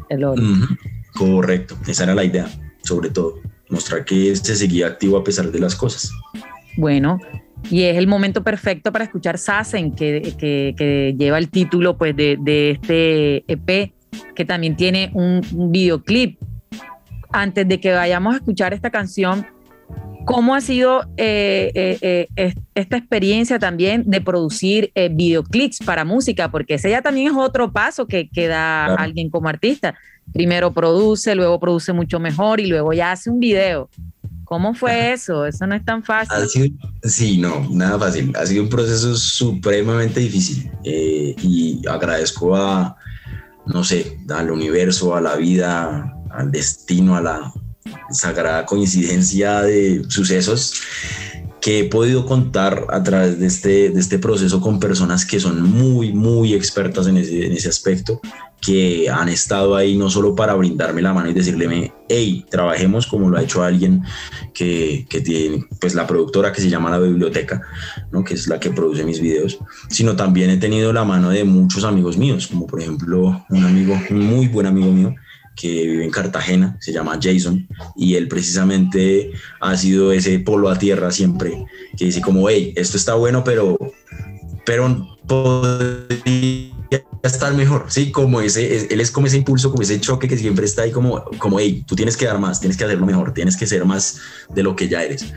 el 0.10 0.23
oro. 0.23 0.43
Correcto, 1.13 1.78
esa 1.88 2.04
era 2.04 2.15
la 2.15 2.23
idea, 2.23 2.47
sobre 2.84 3.10
todo, 3.10 3.41
mostrar 3.69 4.06
que 4.06 4.36
se 4.36 4.56
seguía 4.56 4.88
activo 4.88 5.17
a 5.17 5.23
pesar 5.23 5.52
de 5.52 5.60
las 5.60 5.76
cosas. 5.76 6.12
Bueno, 6.78 7.19
y 7.69 7.84
es 7.84 7.97
el 7.97 8.08
momento 8.08 8.43
perfecto 8.43 8.91
para 8.91 9.06
escuchar 9.06 9.38
Sassen, 9.38 9.93
que, 9.93 10.34
que, 10.38 11.15
lleva 11.17 11.38
el 11.38 11.50
título 11.50 11.97
pues, 11.97 12.15
de, 12.15 12.38
de, 12.39 12.71
este 12.71 13.43
EP, 13.52 13.91
que 14.36 14.45
también 14.45 14.76
tiene 14.76 15.10
un, 15.13 15.41
un 15.54 15.71
videoclip. 15.71 16.39
Antes 17.30 17.67
de 17.67 17.80
que 17.80 17.91
vayamos 17.91 18.36
a 18.36 18.38
escuchar 18.38 18.73
esta 18.73 18.89
canción, 18.89 19.45
¿Cómo 20.28 20.56
ha 20.56 20.60
sido 20.60 21.04
eh, 21.16 21.72
eh, 21.74 22.28
eh, 22.36 22.54
esta 22.76 22.98
experiencia 22.98 23.60
también 23.60 24.04
de 24.06 24.20
producir 24.20 24.92
videoclips 24.94 25.80
para 25.80 26.04
música? 26.04 26.52
Porque 26.52 26.74
ese 26.74 26.90
ya 26.90 27.02
también 27.02 27.28
es 27.28 27.34
otro 27.34 27.72
paso 27.72 28.08
que, 28.08 28.28
que 28.30 28.48
da 28.48 28.88
alguien 28.96 29.30
como 29.30 29.48
artista. 29.48 29.96
Primero 30.34 30.74
produce, 30.74 31.34
luego 31.34 31.62
produce 31.62 31.94
mucho 31.94 32.20
mejor 32.20 32.60
y 32.60 32.68
luego 32.68 32.92
ya 32.92 33.13
hace 33.13 33.30
un 33.30 33.40
video. 33.40 33.90
¿Cómo 34.44 34.74
fue 34.74 35.13
eso? 35.13 35.46
Eso 35.46 35.66
no 35.66 35.76
es 35.76 35.86
tan 35.86 36.04
fácil. 36.04 36.78
sí, 37.04 37.38
no, 37.38 37.66
nada 37.72 37.98
fácil. 37.98 38.34
Ha 38.36 38.46
sido 38.46 38.63
un 38.63 38.70
proceso 38.70 39.16
supremamente 39.16 40.20
difícil 40.20 40.70
y 40.84 41.82
agradezco 41.88 42.54
a, 42.54 42.98
no 43.66 43.82
sé, 43.82 44.20
al 44.30 44.52
universo, 44.52 45.16
a 45.16 45.22
la 45.22 45.38
vida, 45.38 46.13
al 46.32 46.52
destino, 46.52 47.16
a 47.16 47.22
la, 47.22 47.54
sagrada 48.12 48.65
coincidencia 48.65 49.62
de 49.62 50.04
sucesos 50.08 50.82
que 51.62 51.80
he 51.80 51.84
podido 51.86 52.26
contar 52.26 52.86
a 52.89 53.04
través 53.04 53.39
de 53.39 53.47
este, 53.47 53.89
de 53.89 54.00
este 54.00 54.19
proceso 54.19 54.62
con 54.62 54.80
personas 54.80 55.26
que 55.26 55.39
son 55.39 55.62
muy, 55.63 56.13
muy 56.13 56.54
expertas 56.54 57.08
en 57.08 57.17
ese, 57.17 57.45
en 57.45 57.52
ese 57.52 57.67
aspecto, 57.67 58.21
que 58.62 59.10
han 59.10 59.30
estado 59.30 59.76
ahí 59.76 59.97
no 59.97 60.10
solo 60.10 60.36
para 60.36 60.54
brindarme 60.56 61.02
la 61.02 61.13
mano 61.13 61.30
y 61.30 61.34
decirle, 61.34 61.91
hey, 62.10 62.45
trabajemos 62.50 63.06
como 63.06 63.30
lo 63.30 63.38
ha 63.38 63.43
hecho 63.43 63.63
alguien 63.63 64.02
que, 64.54 65.06
que, 65.10 65.21
tiene, 65.21 65.65
pues 65.80 65.93
la 65.93 66.08
productora 66.08 66.52
que 66.52 66.62
se 66.62 66.69
llama 66.69 66.89
La 66.89 67.00
Biblioteca, 67.00 67.62
¿no? 68.12 68.23
que 68.23 68.34
es 68.34 68.47
la 68.47 68.60
que 68.60 68.71
produce 68.71 69.04
mis 69.04 69.19
videos, 69.19 69.60
sino 69.89 70.15
también 70.15 70.50
he 70.50 70.58
tenido 70.58 70.91
la 70.93 71.04
mano 71.04 71.30
de 71.30 71.43
muchos 71.43 71.84
amigos 71.84 72.17
míos, 72.17 72.47
como 72.47 72.65
por 72.65 72.82
ejemplo 72.82 73.45
un 73.50 73.63
amigo, 73.65 74.00
un 74.10 74.19
muy 74.19 74.47
buen 74.47 74.67
amigo 74.67 74.91
mío, 74.91 75.15
que 75.58 75.67
vive 75.67 76.06
en 76.06 76.12
Cartagena, 76.12 76.78
se 76.80 76.93
llama 76.93 77.20
Jason, 77.22 77.67
y 77.98 78.15
él 78.15 78.28
precisamente 78.28 79.32
ha 79.60 79.76
sido 79.76 80.13
ese 80.13 80.39
polo 80.39 80.70
a 80.70 80.78
tierra 80.78 81.12
siempre, 81.12 81.65
que 81.98 82.06
dice 82.06 82.22
como, 82.22 82.48
hey, 82.48 82.74
esto 82.78 82.96
está 82.96 83.15
bueno, 83.15 83.43
pero, 83.43 83.78
pero 84.65 85.17
podría 85.28 86.72
estar 87.24 87.54
mejor, 87.56 87.86
¿sí? 87.89 88.12
Como 88.12 88.39
ese, 88.39 88.88
él 88.93 89.02
es 89.02 89.12
como 89.12 89.28
ese 89.28 89.38
impulso, 89.38 89.72
como 89.72 89.84
ese 89.84 90.00
choque 90.00 90.28
que 90.28 90.38
siempre 90.38 90.65
está 90.65 90.84
ahí 90.84 90.91
como, 90.91 91.26
como, 91.39 91.60
hey, 91.60 91.84
tú 91.86 91.96
tienes 91.96 92.15
que 92.15 92.26
dar 92.26 92.39
más, 92.39 92.60
tienes 92.60 92.78
que 92.78 92.86
hacerlo 92.86 93.06
mejor, 93.06 93.34
tienes 93.34 93.58
que 93.58 93.67
ser 93.67 93.84
más 93.84 94.20
de 94.54 94.63
lo 94.63 94.76
que 94.76 94.88
ya 94.88 95.04
eres. 95.04 95.34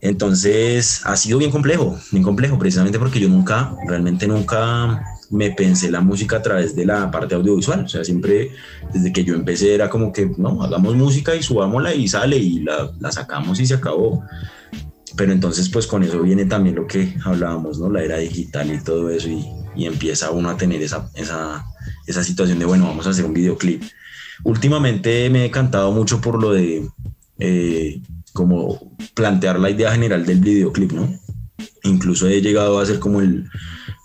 Entonces 0.00 1.02
ha 1.04 1.16
sido 1.16 1.38
bien 1.38 1.52
complejo, 1.52 1.96
bien 2.10 2.24
complejo, 2.24 2.58
precisamente 2.58 2.98
porque 2.98 3.20
yo 3.20 3.28
nunca, 3.28 3.76
realmente 3.86 4.26
nunca 4.26 5.00
me 5.32 5.50
pensé 5.50 5.90
la 5.90 6.02
música 6.02 6.36
a 6.36 6.42
través 6.42 6.76
de 6.76 6.84
la 6.84 7.10
parte 7.10 7.34
audiovisual. 7.34 7.84
O 7.84 7.88
sea, 7.88 8.04
siempre 8.04 8.50
desde 8.92 9.12
que 9.12 9.24
yo 9.24 9.34
empecé 9.34 9.74
era 9.74 9.88
como 9.88 10.12
que, 10.12 10.30
no, 10.36 10.62
hagamos 10.62 10.94
música 10.94 11.34
y 11.34 11.42
subámosla 11.42 11.94
y 11.94 12.06
sale 12.06 12.36
y 12.36 12.60
la, 12.60 12.92
la 13.00 13.10
sacamos 13.10 13.58
y 13.58 13.66
se 13.66 13.74
acabó. 13.74 14.22
Pero 15.16 15.32
entonces, 15.32 15.70
pues 15.70 15.86
con 15.86 16.02
eso 16.02 16.20
viene 16.22 16.44
también 16.44 16.76
lo 16.76 16.86
que 16.86 17.14
hablábamos, 17.24 17.78
¿no? 17.78 17.90
La 17.90 18.02
era 18.02 18.18
digital 18.18 18.72
y 18.72 18.78
todo 18.82 19.08
eso. 19.08 19.28
Y, 19.28 19.46
y 19.74 19.86
empieza 19.86 20.30
uno 20.30 20.50
a 20.50 20.56
tener 20.56 20.82
esa, 20.82 21.10
esa, 21.14 21.64
esa 22.06 22.22
situación 22.22 22.58
de, 22.58 22.66
bueno, 22.66 22.86
vamos 22.86 23.06
a 23.06 23.10
hacer 23.10 23.24
un 23.24 23.32
videoclip. 23.32 23.82
Últimamente 24.44 25.30
me 25.30 25.46
he 25.46 25.50
cantado 25.50 25.92
mucho 25.92 26.20
por 26.20 26.40
lo 26.40 26.52
de 26.52 26.86
eh, 27.38 28.02
como 28.34 28.94
plantear 29.14 29.58
la 29.58 29.70
idea 29.70 29.92
general 29.92 30.26
del 30.26 30.40
videoclip, 30.40 30.92
¿no? 30.92 31.18
Incluso 31.84 32.28
he 32.28 32.42
llegado 32.42 32.78
a 32.78 32.82
hacer 32.82 32.98
como 32.98 33.20
el, 33.20 33.48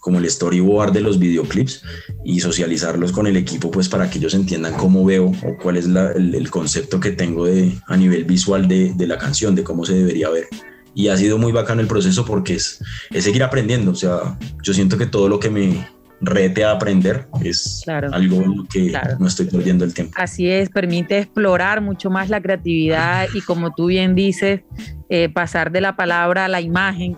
como 0.07 0.19
el 0.19 0.29
storyboard 0.29 0.93
de 0.93 1.01
los 1.01 1.19
videoclips 1.19 1.83
y 2.23 2.39
socializarlos 2.39 3.11
con 3.11 3.27
el 3.27 3.35
equipo, 3.35 3.69
pues 3.69 3.89
para 3.89 4.09
que 4.09 4.19
ellos 4.19 4.33
entiendan 4.33 4.73
cómo 4.75 5.03
veo 5.03 5.25
o 5.25 5.57
cuál 5.61 5.75
es 5.75 5.85
el, 5.85 6.49
concepto 6.49 7.01
que 7.01 7.11
tengo 7.11 7.43
de, 7.43 7.73
a 7.87 7.97
nivel 7.97 8.23
visual 8.23 8.69
de, 8.69 8.93
de, 8.93 9.05
la 9.05 9.17
canción, 9.17 9.53
de 9.53 9.65
cómo 9.65 9.85
se 9.85 9.95
debería 9.95 10.29
ver. 10.29 10.47
Y 10.95 11.09
ha 11.09 11.17
sido 11.17 11.37
muy 11.37 11.51
bacano 11.51 11.81
el 11.81 11.87
proceso 11.87 12.23
porque 12.23 12.53
es, 12.53 12.81
es 13.11 13.25
seguir 13.25 13.43
aprendiendo. 13.43 13.91
O 13.91 13.95
sea, 13.95 14.39
yo 14.63 14.73
siento 14.73 14.97
que 14.97 15.07
todo 15.07 15.27
lo 15.27 15.41
que 15.41 15.49
me, 15.49 15.85
rete 16.21 16.63
a 16.63 16.71
aprender 16.71 17.27
es 17.43 17.83
algo 17.87 18.65
que 18.71 18.93
no 19.19 19.27
estoy 19.27 19.47
perdiendo 19.47 19.83
el 19.83 19.93
tiempo. 19.93 20.13
Así 20.15 20.49
es, 20.49 20.69
permite 20.69 21.17
explorar 21.17 21.81
mucho 21.81 22.09
más 22.09 22.29
la 22.29 22.41
creatividad 22.41 23.27
y 23.33 23.41
como 23.41 23.73
tú 23.73 23.87
bien 23.87 24.15
dices, 24.15 24.61
eh, 25.09 25.27
pasar 25.27 25.69
de 25.71 25.81
la 25.81 25.97
palabra 25.97 26.45
a 26.45 26.47
la 26.47 26.61
imagen, 26.61 27.17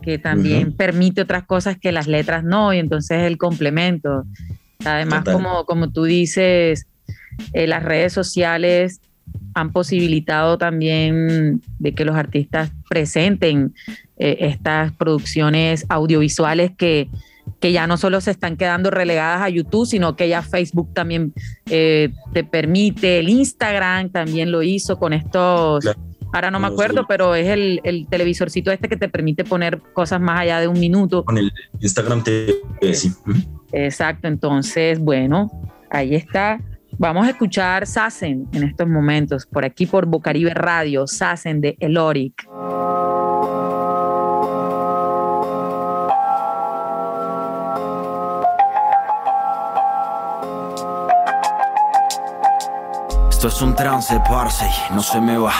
que 0.00 0.18
también 0.18 0.72
permite 0.72 1.22
otras 1.22 1.44
cosas 1.44 1.76
que 1.78 1.92
las 1.92 2.06
letras 2.06 2.44
no, 2.44 2.72
y 2.72 2.78
entonces 2.78 3.22
el 3.22 3.38
complemento. 3.38 4.24
Además, 4.84 5.24
como, 5.24 5.64
como 5.66 5.90
tú 5.90 6.04
dices, 6.04 6.86
eh, 7.52 7.66
las 7.66 7.82
redes 7.82 8.12
sociales 8.12 9.00
han 9.54 9.72
posibilitado 9.72 10.58
también 10.58 11.60
de 11.78 11.94
que 11.94 12.04
los 12.04 12.16
artistas 12.16 12.70
presenten 12.88 13.74
eh, 14.18 14.38
estas 14.40 14.92
producciones 14.92 15.86
audiovisuales 15.88 16.72
que 16.76 17.08
que 17.60 17.72
ya 17.72 17.86
no 17.86 17.96
solo 17.96 18.20
se 18.20 18.30
están 18.30 18.56
quedando 18.56 18.90
relegadas 18.90 19.42
a 19.42 19.48
YouTube, 19.48 19.86
sino 19.86 20.16
que 20.16 20.28
ya 20.28 20.42
Facebook 20.42 20.92
también 20.94 21.34
eh, 21.66 22.10
te 22.32 22.42
permite, 22.42 23.18
el 23.18 23.28
Instagram 23.28 24.10
también 24.10 24.50
lo 24.50 24.62
hizo 24.62 24.98
con 24.98 25.12
estos, 25.12 25.84
ahora 26.32 26.50
no 26.50 26.60
me 26.60 26.66
acuerdo, 26.66 27.06
pero 27.08 27.34
es 27.34 27.48
el, 27.48 27.80
el, 27.84 28.06
televisorcito 28.08 28.70
este 28.70 28.88
que 28.88 28.96
te 28.96 29.08
permite 29.08 29.44
poner 29.44 29.80
cosas 29.92 30.20
más 30.20 30.40
allá 30.40 30.60
de 30.60 30.68
un 30.68 30.78
minuto. 30.78 31.24
Con 31.24 31.38
el 31.38 31.52
Instagram 31.80 32.22
TV, 32.22 32.54
sí. 32.92 33.12
Exacto, 33.72 34.28
entonces, 34.28 34.98
bueno, 34.98 35.50
ahí 35.90 36.14
está. 36.14 36.60
Vamos 36.98 37.26
a 37.26 37.30
escuchar 37.30 37.86
Sassen 37.86 38.46
en 38.52 38.64
estos 38.64 38.86
momentos, 38.88 39.46
por 39.46 39.64
aquí 39.64 39.86
por 39.86 40.06
Bocaribe 40.06 40.52
Radio, 40.54 41.06
Sassen 41.06 41.60
de 41.60 41.76
Eloric. 41.80 42.46
Esto 53.40 53.48
es 53.48 53.62
un 53.62 53.74
trance, 53.74 54.20
parce, 54.28 54.70
no 54.90 55.02
se 55.02 55.18
me 55.18 55.38
va. 55.38 55.54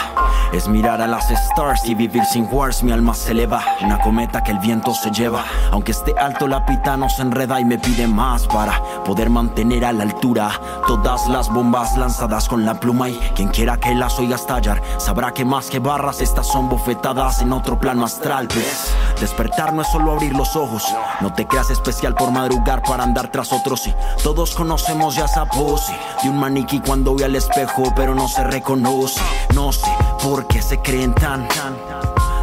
Es 0.53 0.67
mirar 0.67 1.01
a 1.01 1.07
las 1.07 1.31
stars 1.31 1.83
y 1.85 1.95
vivir 1.95 2.23
sin 2.25 2.47
wars, 2.51 2.83
mi 2.83 2.91
alma 2.91 3.15
se 3.15 3.31
eleva. 3.31 3.59
Una 3.81 3.97
cometa 3.97 4.43
que 4.43 4.51
el 4.51 4.59
viento 4.59 4.93
se 4.93 5.09
lleva. 5.09 5.43
Aunque 5.71 5.91
esté 5.91 6.13
alto, 6.19 6.47
la 6.47 6.63
pita 6.63 6.95
no 6.95 7.09
se 7.09 7.23
enreda 7.23 7.59
y 7.59 7.65
me 7.65 7.79
pide 7.79 8.05
más 8.05 8.45
para 8.45 8.79
poder 9.03 9.31
mantener 9.31 9.83
a 9.83 9.93
la 9.93 10.03
altura 10.03 10.51
todas 10.85 11.27
las 11.27 11.49
bombas 11.49 11.97
lanzadas 11.97 12.47
con 12.47 12.65
la 12.65 12.79
pluma. 12.79 13.09
Y 13.09 13.15
quien 13.33 13.47
quiera 13.47 13.77
que 13.77 13.95
las 13.95 14.19
oiga 14.19 14.35
estallar, 14.35 14.79
sabrá 14.99 15.31
que 15.31 15.43
más 15.43 15.71
que 15.71 15.79
barras, 15.79 16.21
estas 16.21 16.45
son 16.45 16.69
bofetadas 16.69 17.41
en 17.41 17.51
otro 17.51 17.79
plano 17.79 18.05
astral. 18.05 18.47
Pues 18.47 18.93
despertar 19.19 19.73
no 19.73 19.81
es 19.81 19.87
solo 19.87 20.11
abrir 20.11 20.35
los 20.35 20.55
ojos. 20.55 20.83
No 21.19 21.33
te 21.33 21.47
creas 21.47 21.71
especial 21.71 22.13
por 22.13 22.29
madrugar 22.29 22.83
para 22.83 23.03
andar 23.03 23.29
tras 23.29 23.51
otros. 23.51 23.87
Y 23.87 23.95
todos 24.21 24.53
conocemos 24.53 25.15
ya 25.15 25.25
esa 25.25 25.45
pose 25.45 25.97
de 26.21 26.29
un 26.29 26.39
maniquí 26.39 26.79
cuando 26.79 27.13
voy 27.13 27.23
al 27.23 27.35
espejo 27.35 27.70
pero 27.95 28.13
no 28.13 28.27
se 28.27 28.43
reconoce. 28.43 29.21
No 29.53 29.71
sé 29.71 29.91
por 30.21 30.47
qué 30.47 30.61
se 30.61 30.79
creen 30.79 31.13
tan, 31.13 31.47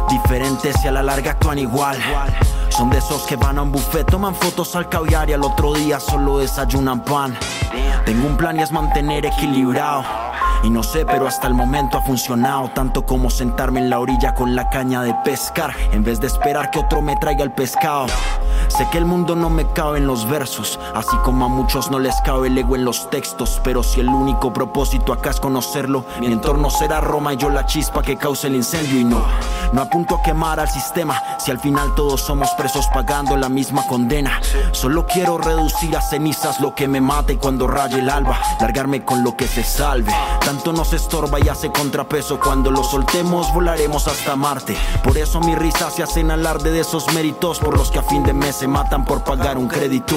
diferentes 0.09 0.75
y 0.83 0.87
a 0.87 0.91
la 0.91 1.03
larga 1.03 1.31
actúan 1.31 1.59
igual. 1.59 1.97
Son 2.69 2.89
de 2.89 2.97
esos 2.97 3.23
que 3.23 3.35
van 3.35 3.57
a 3.57 3.61
un 3.61 3.71
buffet, 3.71 4.09
toman 4.09 4.33
fotos 4.35 4.75
al 4.75 4.89
caviar 4.89 5.29
y 5.29 5.33
al 5.33 5.43
otro 5.43 5.73
día 5.73 5.99
solo 5.99 6.39
desayunan 6.39 7.03
pan. 7.03 7.37
Tengo 8.05 8.27
un 8.27 8.37
plan 8.37 8.57
y 8.57 8.63
es 8.63 8.71
mantener 8.71 9.25
equilibrado. 9.25 10.28
Y 10.63 10.69
no 10.69 10.83
sé, 10.83 11.05
pero 11.05 11.27
hasta 11.27 11.47
el 11.47 11.53
momento 11.53 11.97
ha 11.97 12.01
funcionado 12.01 12.69
tanto 12.69 13.05
como 13.05 13.29
sentarme 13.29 13.79
en 13.79 13.89
la 13.89 13.99
orilla 13.99 14.33
con 14.35 14.55
la 14.55 14.69
caña 14.69 15.01
de 15.01 15.13
pescar 15.23 15.73
en 15.91 16.03
vez 16.03 16.19
de 16.19 16.27
esperar 16.27 16.69
que 16.71 16.79
otro 16.79 17.01
me 17.01 17.15
traiga 17.15 17.43
el 17.43 17.51
pescado. 17.51 18.07
Sé 18.67 18.87
que 18.91 18.97
el 18.97 19.05
mundo 19.05 19.35
no 19.35 19.49
me 19.49 19.65
cabe 19.73 19.97
en 19.97 20.07
los 20.07 20.29
versos, 20.29 20.79
así 20.93 21.15
como 21.23 21.45
a 21.45 21.47
muchos 21.47 21.89
no 21.89 21.97
les 21.97 22.15
cabe 22.21 22.47
el 22.47 22.57
ego 22.57 22.75
en 22.75 22.85
los 22.85 23.09
textos. 23.09 23.59
Pero 23.63 23.83
si 23.83 23.99
el 23.99 24.09
único 24.09 24.53
propósito 24.53 25.13
acá 25.13 25.31
es 25.31 25.39
conocerlo, 25.39 26.05
mi 26.19 26.27
entorno 26.27 26.69
será 26.69 26.99
Roma 27.01 27.33
y 27.33 27.37
yo 27.37 27.49
la 27.49 27.65
chispa 27.65 28.01
que 28.01 28.17
cause 28.17 28.47
el 28.47 28.55
incendio. 28.55 28.99
Y 28.99 29.03
no, 29.05 29.23
no 29.73 29.81
apunto 29.81 30.15
a 30.15 30.23
quemar 30.23 30.59
al 30.59 30.69
sistema, 30.69 31.21
si 31.39 31.51
al 31.51 31.59
final 31.59 31.95
todos 31.95 32.21
somos 32.21 32.49
presos 32.51 32.87
pagando 32.93 33.37
la 33.37 33.49
misma 33.49 33.85
condena. 33.87 34.39
Solo 34.71 35.05
quiero 35.05 35.37
reducir 35.37 35.95
a 35.97 36.01
cenizas 36.01 36.59
lo 36.59 36.75
que 36.75 36.87
me 36.87 37.01
mate 37.01 37.37
cuando 37.37 37.67
raye 37.67 37.99
el 37.99 38.09
alba, 38.09 38.39
largarme 38.59 39.03
con 39.03 39.23
lo 39.23 39.35
que 39.35 39.47
se 39.47 39.63
salve. 39.63 40.13
Tanto 40.49 40.73
nos 40.73 40.93
estorba 40.93 41.39
y 41.39 41.47
hace 41.47 41.71
contrapeso, 41.71 42.39
cuando 42.39 42.71
lo 42.71 42.83
soltemos 42.83 43.53
volaremos 43.53 44.07
hasta 44.07 44.35
Marte. 44.35 44.75
Por 45.03 45.15
eso 45.15 45.39
mi 45.41 45.53
risa 45.53 45.91
se 45.91 46.01
hace 46.01 46.21
en 46.21 46.31
alarde 46.31 46.71
de 46.71 46.79
esos 46.79 47.13
méritos 47.13 47.59
por 47.59 47.77
los 47.77 47.91
que 47.91 47.99
a 47.99 48.01
fin 48.01 48.23
de 48.23 48.33
mes 48.33 48.55
se 48.55 48.67
matan 48.67 49.05
por 49.05 49.23
pagar 49.23 49.59
un 49.59 49.67
crédito. 49.67 50.15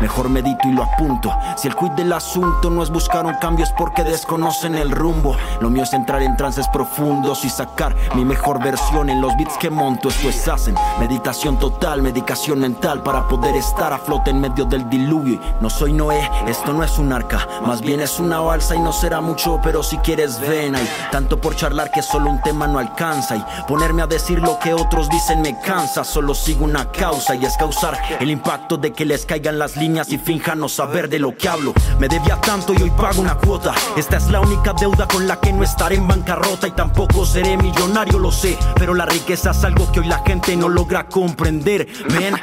Mejor 0.00 0.30
medito 0.30 0.66
y 0.66 0.72
lo 0.72 0.84
apunto. 0.84 1.30
Si 1.56 1.68
el 1.68 1.76
quid 1.76 1.90
del 1.90 2.14
asunto 2.14 2.70
no 2.70 2.82
es 2.82 2.88
buscar 2.88 3.26
un 3.26 3.34
cambio, 3.34 3.62
es 3.62 3.72
porque 3.72 4.04
desconocen 4.04 4.74
el 4.74 4.90
rumbo. 4.90 5.36
Lo 5.60 5.68
mío 5.68 5.82
es 5.82 5.92
entrar 5.92 6.22
en 6.22 6.34
trances 6.34 6.66
profundos 6.68 7.44
y 7.44 7.50
sacar 7.50 7.94
mi 8.14 8.24
mejor 8.24 8.64
versión 8.64 9.10
en 9.10 9.20
los 9.20 9.36
beats 9.36 9.58
que 9.58 9.68
monto. 9.68 10.08
Esto 10.08 10.30
es 10.30 10.48
hacen 10.48 10.76
meditación 10.98 11.58
total, 11.58 12.00
medicación 12.00 12.58
mental 12.58 13.02
para 13.02 13.28
poder 13.28 13.54
estar 13.54 13.92
a 13.92 13.98
flote 13.98 14.30
en 14.30 14.40
medio 14.40 14.64
del 14.64 14.88
diluvio. 14.88 15.38
No 15.60 15.68
soy 15.68 15.92
Noé, 15.92 16.30
esto 16.46 16.72
no 16.72 16.82
es 16.82 16.98
un 16.98 17.12
arca, 17.12 17.46
más 17.66 17.82
bien 17.82 18.00
es 18.00 18.18
una 18.18 18.40
balsa 18.40 18.74
y 18.74 18.80
no 18.80 18.92
será 18.92 19.20
mucho, 19.20 19.60
pero 19.62 19.73
si 19.82 19.98
quieres 19.98 20.40
ven 20.40 20.76
ahí. 20.76 20.88
Tanto 21.10 21.40
por 21.40 21.56
charlar 21.56 21.90
que 21.90 22.02
solo 22.02 22.30
un 22.30 22.40
tema 22.42 22.66
no 22.66 22.78
alcanza 22.78 23.36
y 23.36 23.44
ponerme 23.66 24.02
a 24.02 24.06
decir 24.06 24.40
lo 24.40 24.58
que 24.58 24.74
otros 24.74 25.08
dicen 25.08 25.42
me 25.42 25.58
cansa. 25.60 26.04
Solo 26.04 26.34
sigo 26.34 26.64
una 26.64 26.90
causa 26.90 27.34
y 27.34 27.44
es 27.44 27.56
causar 27.56 27.98
el 28.20 28.30
impacto 28.30 28.76
de 28.76 28.92
que 28.92 29.04
les 29.04 29.26
caigan 29.26 29.58
las 29.58 29.76
líneas 29.76 30.10
y 30.10 30.18
finjan 30.18 30.60
no 30.60 30.68
saber 30.68 31.08
de 31.08 31.18
lo 31.18 31.36
que 31.36 31.48
hablo. 31.48 31.72
Me 31.98 32.08
debía 32.08 32.40
tanto 32.40 32.72
y 32.72 32.82
hoy 32.82 32.90
pago 32.90 33.20
una 33.20 33.36
cuota. 33.36 33.74
Esta 33.96 34.16
es 34.16 34.28
la 34.30 34.40
única 34.40 34.72
deuda 34.72 35.06
con 35.08 35.26
la 35.26 35.40
que 35.40 35.52
no 35.52 35.62
estaré 35.62 35.96
en 35.96 36.06
bancarrota 36.06 36.68
y 36.68 36.72
tampoco 36.72 37.26
seré 37.26 37.56
millonario, 37.56 38.18
lo 38.18 38.30
sé. 38.30 38.58
Pero 38.76 38.94
la 38.94 39.06
riqueza 39.06 39.50
es 39.50 39.64
algo 39.64 39.90
que 39.90 40.00
hoy 40.00 40.06
la 40.06 40.18
gente 40.24 40.56
no 40.56 40.68
logra 40.68 41.06
comprender. 41.06 41.86
Ven, 42.10 42.34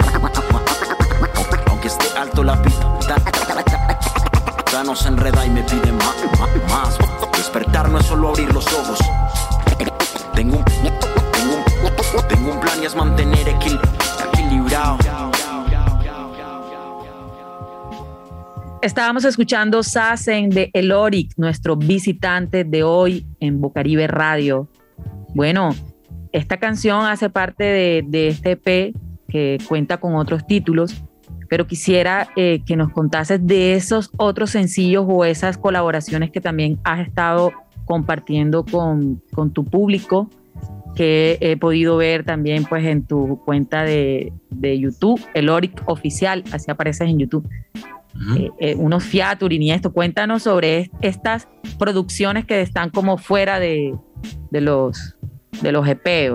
aunque 1.68 1.88
esté 1.88 2.18
alto 2.18 2.44
la 2.44 2.62
pista, 2.62 2.88
ya 4.72 4.84
no 4.84 4.96
se 4.96 5.10
enreda 5.10 5.46
y 5.46 5.50
me 5.50 5.64
pide 5.64 5.92
más, 5.92 6.16
más, 6.70 7.21
Despertar 7.38 7.90
no 7.90 8.00
es 8.00 8.06
solo 8.06 8.30
abrir 8.30 8.54
los 8.54 8.66
ojos. 8.74 9.00
Tengo 10.36 10.58
un, 10.58 10.64
tengo 10.64 11.56
un, 12.18 12.28
tengo 12.28 12.52
un 12.54 12.60
plan 12.60 12.82
y 12.82 12.86
es 12.86 12.96
mantener 12.96 13.48
equilibrado. 13.48 14.98
Estábamos 18.82 19.26
escuchando 19.26 19.84
Sassen 19.84 20.50
de 20.50 20.72
Eloric, 20.74 21.34
nuestro 21.38 21.76
visitante 21.76 22.64
de 22.64 22.82
hoy 22.82 23.28
en 23.40 23.62
Bocaribe 23.62 24.08
Radio. 24.08 24.70
Bueno, 25.36 25.70
esta 26.32 26.58
canción 26.58 27.06
hace 27.06 27.30
parte 27.30 27.64
de, 27.64 28.28
este 28.28 28.52
EP 28.54 28.96
que 29.28 29.60
cuenta 29.68 29.98
con 29.98 30.16
otros 30.16 30.48
títulos, 30.48 31.04
pero 31.52 31.68
quisiera 31.68 32.30
eh, 32.38 32.62
que 32.66 32.78
nos 32.78 32.93
contases 32.93 33.45
de 33.45 33.74
esos 33.74 34.10
otros 34.16 34.52
sencillos 34.52 35.04
o 35.06 35.26
esas 35.26 35.58
colaboraciones 35.58 36.32
que 36.32 36.39
también 36.39 36.80
has 36.86 37.06
estado 37.06 37.52
compartiendo 37.84 38.64
con, 38.64 39.22
tu 39.52 39.66
público, 39.66 40.30
que 40.95 41.38
he 41.41 41.58
podido 41.58 41.97
ver 41.97 42.24
también 42.24 42.64
pues 42.64 42.86
en 42.86 43.06
tu 43.06 43.41
cuenta 43.43 43.84
de, 43.84 44.32
de 44.49 44.80
YouTube, 44.80 45.20
Eloric 45.34 45.84
Oficial, 45.88 46.45
así 46.54 46.72
apareces 46.72 47.10
en 47.10 47.20
YouTube. 47.20 47.45
Eh, 48.38 48.49
eh, 48.60 48.76
unos 48.78 49.04
featuring 49.04 49.62
y 49.62 49.74
esto. 49.74 49.91
Cuéntanos 49.91 50.43
sobre 50.43 50.89
estas 51.02 51.49
producciones 51.78 52.45
que 52.45 52.62
están 52.62 52.91
como 52.91 53.18
fuera 53.18 53.60
de, 53.60 53.93
de 54.52 54.62
los, 54.62 55.18
de 55.62 55.74
los 55.74 55.86
EP. 55.86 56.32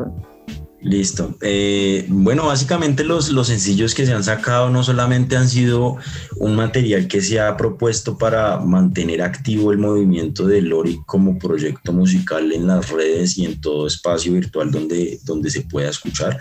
Listo. 0.86 1.36
Eh, 1.40 2.06
bueno, 2.08 2.46
básicamente 2.46 3.02
los, 3.02 3.30
los 3.30 3.48
sencillos 3.48 3.92
que 3.92 4.06
se 4.06 4.12
han 4.12 4.22
sacado 4.22 4.70
no 4.70 4.84
solamente 4.84 5.36
han 5.36 5.48
sido 5.48 5.96
un 6.36 6.54
material 6.54 7.08
que 7.08 7.20
se 7.20 7.40
ha 7.40 7.56
propuesto 7.56 8.16
para 8.16 8.60
mantener 8.60 9.20
activo 9.20 9.72
el 9.72 9.78
movimiento 9.78 10.46
de 10.46 10.62
Lori 10.62 11.00
como 11.04 11.40
proyecto 11.40 11.92
musical 11.92 12.52
en 12.52 12.68
las 12.68 12.88
redes 12.90 13.36
y 13.36 13.46
en 13.46 13.60
todo 13.60 13.88
espacio 13.88 14.32
virtual 14.34 14.70
donde, 14.70 15.18
donde 15.24 15.50
se 15.50 15.62
pueda 15.62 15.90
escuchar, 15.90 16.38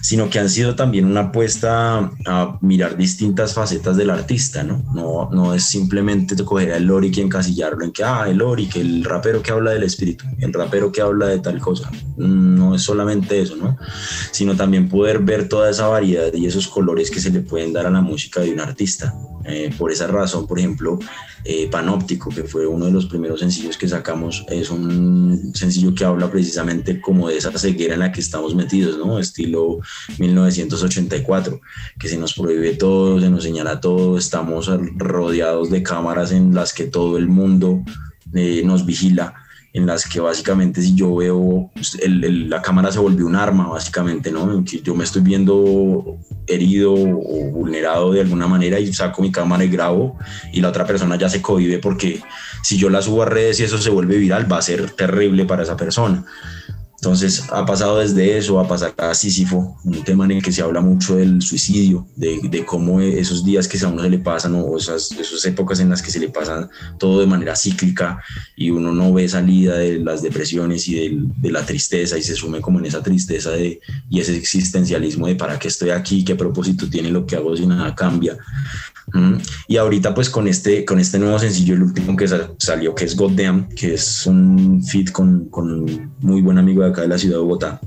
sino 0.00 0.30
que 0.30 0.38
han 0.38 0.48
sido 0.48 0.74
también 0.74 1.04
una 1.04 1.20
apuesta 1.20 2.10
a 2.24 2.58
mirar 2.62 2.96
distintas 2.96 3.52
facetas 3.52 3.98
del 3.98 4.08
artista, 4.08 4.62
¿no? 4.62 4.82
No, 4.94 5.28
no 5.30 5.52
es 5.52 5.64
simplemente 5.64 6.34
coger 6.46 6.72
a 6.72 6.80
Lori 6.80 7.12
y 7.14 7.20
encasillarlo 7.20 7.84
en 7.84 7.92
que, 7.92 8.04
ah, 8.04 8.24
el 8.26 8.38
Lori, 8.38 8.68
que 8.68 8.80
el 8.80 9.04
rapero 9.04 9.42
que 9.42 9.52
habla 9.52 9.72
del 9.72 9.82
espíritu, 9.82 10.24
el 10.38 10.54
rapero 10.54 10.90
que 10.90 11.02
habla 11.02 11.26
de 11.26 11.40
tal 11.40 11.58
cosa. 11.60 11.90
No 12.16 12.74
es 12.74 12.80
solamente 12.80 13.38
eso, 13.38 13.54
¿no? 13.56 13.65
Sino 14.30 14.56
también 14.56 14.88
poder 14.88 15.20
ver 15.20 15.48
toda 15.48 15.70
esa 15.70 15.86
variedad 15.88 16.32
y 16.32 16.46
esos 16.46 16.68
colores 16.68 17.10
que 17.10 17.20
se 17.20 17.30
le 17.30 17.40
pueden 17.40 17.72
dar 17.72 17.86
a 17.86 17.90
la 17.90 18.00
música 18.00 18.40
de 18.40 18.52
un 18.52 18.60
artista. 18.60 19.14
Eh, 19.44 19.72
por 19.78 19.92
esa 19.92 20.08
razón, 20.08 20.46
por 20.46 20.58
ejemplo, 20.58 20.98
eh, 21.44 21.68
Panóptico, 21.70 22.30
que 22.30 22.42
fue 22.42 22.66
uno 22.66 22.86
de 22.86 22.90
los 22.90 23.06
primeros 23.06 23.38
sencillos 23.38 23.78
que 23.78 23.86
sacamos, 23.86 24.44
es 24.48 24.70
un 24.70 25.52
sencillo 25.54 25.94
que 25.94 26.04
habla 26.04 26.28
precisamente 26.28 27.00
como 27.00 27.28
de 27.28 27.36
esa 27.36 27.56
ceguera 27.56 27.94
en 27.94 28.00
la 28.00 28.10
que 28.10 28.20
estamos 28.20 28.56
metidos, 28.56 28.98
¿no? 28.98 29.20
Estilo 29.20 29.78
1984, 30.18 31.60
que 31.98 32.08
se 32.08 32.18
nos 32.18 32.34
prohíbe 32.34 32.74
todo, 32.74 33.20
se 33.20 33.30
nos 33.30 33.44
señala 33.44 33.80
todo, 33.80 34.18
estamos 34.18 34.68
rodeados 34.96 35.70
de 35.70 35.84
cámaras 35.84 36.32
en 36.32 36.52
las 36.52 36.72
que 36.72 36.84
todo 36.84 37.16
el 37.16 37.28
mundo 37.28 37.84
eh, 38.34 38.62
nos 38.64 38.84
vigila 38.84 39.45
en 39.76 39.84
las 39.84 40.08
que 40.08 40.20
básicamente 40.20 40.80
si 40.80 40.94
yo 40.94 41.14
veo, 41.16 41.70
pues, 41.74 41.98
la 42.02 42.62
cámara 42.62 42.90
se 42.90 42.98
volvió 42.98 43.26
un 43.26 43.36
arma, 43.36 43.68
básicamente, 43.68 44.30
¿no? 44.32 44.64
Yo 44.64 44.94
me 44.94 45.04
estoy 45.04 45.20
viendo 45.20 46.16
herido 46.46 46.94
o 46.94 47.50
vulnerado 47.50 48.12
de 48.12 48.22
alguna 48.22 48.46
manera 48.46 48.80
y 48.80 48.90
saco 48.94 49.20
mi 49.20 49.30
cámara 49.30 49.64
y 49.64 49.68
grabo 49.68 50.18
y 50.50 50.62
la 50.62 50.68
otra 50.68 50.86
persona 50.86 51.16
ya 51.16 51.28
se 51.28 51.42
cohibe 51.42 51.78
porque 51.78 52.22
si 52.62 52.78
yo 52.78 52.88
la 52.88 53.02
subo 53.02 53.22
a 53.22 53.26
redes 53.26 53.60
y 53.60 53.64
eso 53.64 53.76
se 53.76 53.90
vuelve 53.90 54.16
viral, 54.16 54.50
va 54.50 54.58
a 54.58 54.62
ser 54.62 54.90
terrible 54.92 55.44
para 55.44 55.64
esa 55.64 55.76
persona. 55.76 56.24
Entonces 57.06 57.44
ha 57.52 57.64
pasado 57.64 58.00
desde 58.00 58.36
eso 58.36 58.58
a 58.58 58.66
pasar 58.66 58.92
a 58.98 59.14
Sísifo, 59.14 59.78
un 59.84 60.02
tema 60.02 60.24
en 60.24 60.32
el 60.32 60.42
que 60.42 60.50
se 60.50 60.60
habla 60.60 60.80
mucho 60.80 61.14
del 61.14 61.40
suicidio, 61.40 62.04
de, 62.16 62.40
de 62.42 62.64
cómo 62.64 63.00
esos 63.00 63.44
días 63.44 63.68
que 63.68 63.78
a 63.78 63.86
uno 63.86 64.02
se 64.02 64.10
le 64.10 64.18
pasan 64.18 64.56
o 64.56 64.76
esas, 64.76 65.12
esas, 65.12 65.44
épocas 65.44 65.78
en 65.78 65.88
las 65.88 66.02
que 66.02 66.10
se 66.10 66.18
le 66.18 66.30
pasan 66.30 66.68
todo 66.98 67.20
de 67.20 67.26
manera 67.26 67.54
cíclica 67.54 68.20
y 68.56 68.70
uno 68.70 68.90
no 68.90 69.12
ve 69.12 69.28
salida 69.28 69.76
de 69.76 70.00
las 70.00 70.20
depresiones 70.20 70.88
y 70.88 70.94
de, 70.96 71.18
de 71.36 71.52
la 71.52 71.64
tristeza 71.64 72.18
y 72.18 72.24
se 72.24 72.34
sume 72.34 72.60
como 72.60 72.80
en 72.80 72.86
esa 72.86 73.04
tristeza 73.04 73.50
de, 73.50 73.80
y 74.10 74.18
ese 74.18 74.36
existencialismo 74.36 75.28
de 75.28 75.36
para 75.36 75.60
qué 75.60 75.68
estoy 75.68 75.90
aquí, 75.90 76.24
qué 76.24 76.34
propósito 76.34 76.90
tiene 76.90 77.10
lo 77.10 77.24
que 77.24 77.36
hago 77.36 77.56
si 77.56 77.66
nada 77.66 77.94
cambia. 77.94 78.36
Y 79.68 79.76
ahorita 79.76 80.14
pues 80.14 80.28
con 80.28 80.48
este, 80.48 80.84
con 80.84 80.98
este 80.98 81.18
nuevo 81.18 81.38
sencillo, 81.38 81.74
el 81.74 81.82
último 81.82 82.16
que 82.16 82.28
salió, 82.58 82.94
que 82.94 83.04
es 83.04 83.16
Goddamn, 83.16 83.68
que 83.68 83.94
es 83.94 84.26
un 84.26 84.82
feat 84.82 85.10
con, 85.10 85.48
con 85.48 85.70
un 85.70 86.12
muy 86.20 86.42
buen 86.42 86.58
amigo 86.58 86.82
de 86.82 86.90
acá 86.90 87.02
de 87.02 87.08
la 87.08 87.18
ciudad 87.18 87.36
de 87.36 87.42
Bogotá, 87.42 87.80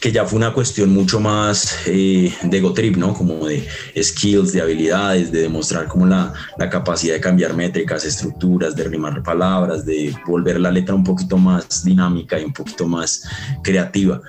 que 0.00 0.12
ya 0.12 0.24
fue 0.24 0.38
una 0.38 0.52
cuestión 0.52 0.90
mucho 0.90 1.20
más 1.20 1.76
eh, 1.86 2.32
de 2.42 2.58
ego 2.58 2.72
trip, 2.72 2.96
¿no? 2.96 3.14
Como 3.14 3.46
de 3.46 3.66
skills, 4.00 4.52
de 4.52 4.62
habilidades, 4.62 5.32
de 5.32 5.42
demostrar 5.42 5.88
como 5.88 6.06
la, 6.06 6.32
la, 6.58 6.70
capacidad 6.70 7.14
de 7.14 7.20
cambiar 7.20 7.54
métricas, 7.54 8.04
estructuras, 8.04 8.76
de 8.76 8.84
rimar 8.84 9.22
palabras, 9.22 9.84
de 9.84 10.14
volver 10.26 10.60
la 10.60 10.70
letra 10.70 10.94
un 10.94 11.04
poquito 11.04 11.36
más 11.36 11.84
dinámica 11.84 12.38
y 12.38 12.44
un 12.44 12.52
poquito 12.52 12.86
más 12.86 13.24
creativa. 13.62 14.20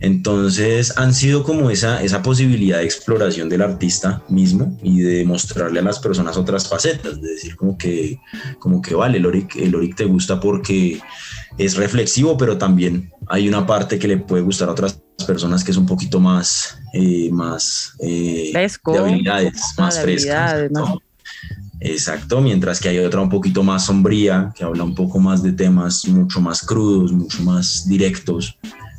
Entonces 0.00 0.96
han 0.96 1.12
sido 1.12 1.42
como 1.42 1.70
esa, 1.70 2.02
esa 2.02 2.22
posibilidad 2.22 2.78
de 2.78 2.84
exploración 2.84 3.48
del 3.48 3.62
artista 3.62 4.22
mismo 4.28 4.78
y 4.82 5.00
de 5.00 5.24
mostrarle 5.24 5.80
a 5.80 5.82
las 5.82 5.98
personas 5.98 6.36
otras 6.36 6.68
facetas, 6.68 7.20
de 7.20 7.30
decir 7.30 7.56
como 7.56 7.76
que, 7.76 8.20
como 8.58 8.80
que 8.80 8.94
vale, 8.94 9.18
el 9.18 9.26
Oric, 9.26 9.56
el 9.56 9.74
Oric 9.74 9.96
te 9.96 10.04
gusta 10.04 10.38
porque 10.38 11.00
es 11.56 11.76
reflexivo, 11.76 12.36
pero 12.36 12.56
también 12.58 13.10
hay 13.26 13.48
una 13.48 13.66
parte 13.66 13.98
que 13.98 14.08
le 14.08 14.18
puede 14.18 14.42
gustar 14.42 14.68
a 14.68 14.72
otras 14.72 15.00
personas 15.26 15.64
que 15.64 15.72
es 15.72 15.76
un 15.76 15.86
poquito 15.86 16.20
más, 16.20 16.78
eh, 16.92 17.28
más 17.32 17.94
eh, 18.00 18.52
de 18.52 18.98
habilidades, 18.98 19.60
más 19.76 20.00
frescas. 20.00 20.70
Exacto, 21.80 22.40
mientras 22.40 22.80
que 22.80 22.88
hay 22.88 22.98
otra 22.98 23.20
un 23.20 23.28
poquito 23.28 23.62
más 23.62 23.86
sombría, 23.86 24.52
que 24.54 24.64
habla 24.64 24.82
un 24.82 24.94
poco 24.94 25.20
más 25.20 25.42
de 25.42 25.52
temas 25.52 26.06
mucho 26.08 26.40
más 26.40 26.62
crudos, 26.62 27.12
mucho 27.12 27.42
más 27.42 27.88
directos. 27.88 28.58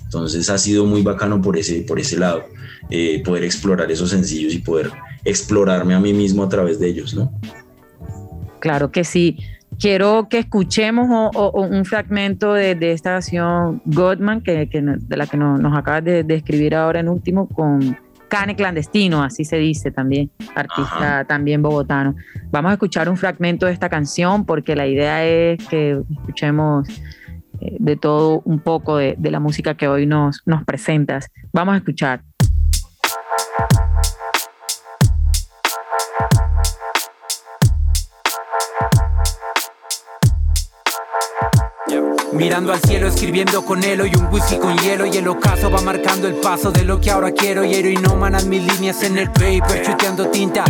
Entonces 0.10 0.50
ha 0.50 0.58
sido 0.58 0.88
muy 0.88 1.04
bacano 1.04 1.40
por 1.40 1.56
ese, 1.56 1.82
por 1.82 2.00
ese 2.00 2.18
lado, 2.18 2.46
eh, 2.90 3.22
poder 3.24 3.44
explorar 3.44 3.92
esos 3.92 4.10
sencillos 4.10 4.56
y 4.56 4.58
poder 4.58 4.90
explorarme 5.24 5.94
a 5.94 6.00
mí 6.00 6.14
mismo 6.14 6.42
a 6.42 6.50
través 6.50 6.80
de 6.80 6.88
ellos, 6.88 7.14
¿no? 7.14 7.32
Claro 8.60 8.92
que 8.92 9.04
sí. 9.04 9.38
Quiero 9.80 10.28
que 10.28 10.40
escuchemos 10.40 11.08
un 11.54 11.86
fragmento 11.86 12.54
de, 12.54 12.76
esta 12.92 13.12
canción 13.12 13.84
Godman, 13.86 14.42
que, 14.42 14.66
de 14.66 15.16
la 15.18 15.28
que 15.28 15.38
nos 15.38 15.78
acabas 15.78 16.04
de, 16.04 16.26
escribir 16.30 16.74
ahora 16.74 17.02
en 17.02 17.08
último, 17.08 17.48
con 17.48 17.96
Cane 18.30 18.56
Clandestino, 18.56 19.22
así 19.22 19.46
se 19.46 19.58
dice 19.58 19.92
también, 19.92 20.32
artista 20.56 21.24
también 21.26 21.62
bogotano. 21.62 22.16
Vamos 22.50 22.72
a 22.72 22.74
escuchar 22.74 23.10
un 23.10 23.16
fragmento 23.16 23.68
de 23.68 23.74
esta 23.74 23.90
canción 23.90 24.44
porque 24.44 24.76
la 24.76 24.88
idea 24.88 25.24
es 25.24 25.60
que 25.68 26.02
escuchemos 26.18 26.88
de 27.62 27.96
todo 27.96 28.42
un 28.46 28.60
poco 28.60 28.98
de, 28.98 29.16
de, 29.18 29.32
la 29.32 29.40
música 29.40 29.76
que 29.76 29.88
hoy 29.88 30.06
nos, 30.06 30.42
nos 30.46 30.64
presentas. 30.64 31.30
Vamos 31.54 31.74
a 31.74 31.78
escuchar. 31.78 32.22
Mirando 42.40 42.72
al 42.72 42.80
cielo, 42.80 43.08
escribiendo 43.08 43.66
con 43.66 43.84
él 43.84 44.10
y 44.10 44.18
un 44.18 44.28
whisky 44.32 44.56
con 44.56 44.78
hielo 44.78 45.06
y 45.06 45.18
el 45.18 45.28
ocaso 45.28 45.70
va 45.70 45.82
marcando 45.82 46.26
el 46.26 46.36
paso 46.36 46.72
de 46.72 46.86
lo 46.86 47.02
que 47.02 47.12
ahora 47.12 47.34
quiero 47.34 47.66
y 47.66 47.76
heroinomanas 47.76 48.46
mis 48.46 48.64
líneas 48.64 49.04
en 49.04 49.18
el 49.18 49.30
paper, 49.30 49.84
chuteando 49.86 50.30
tinta. 50.30 50.64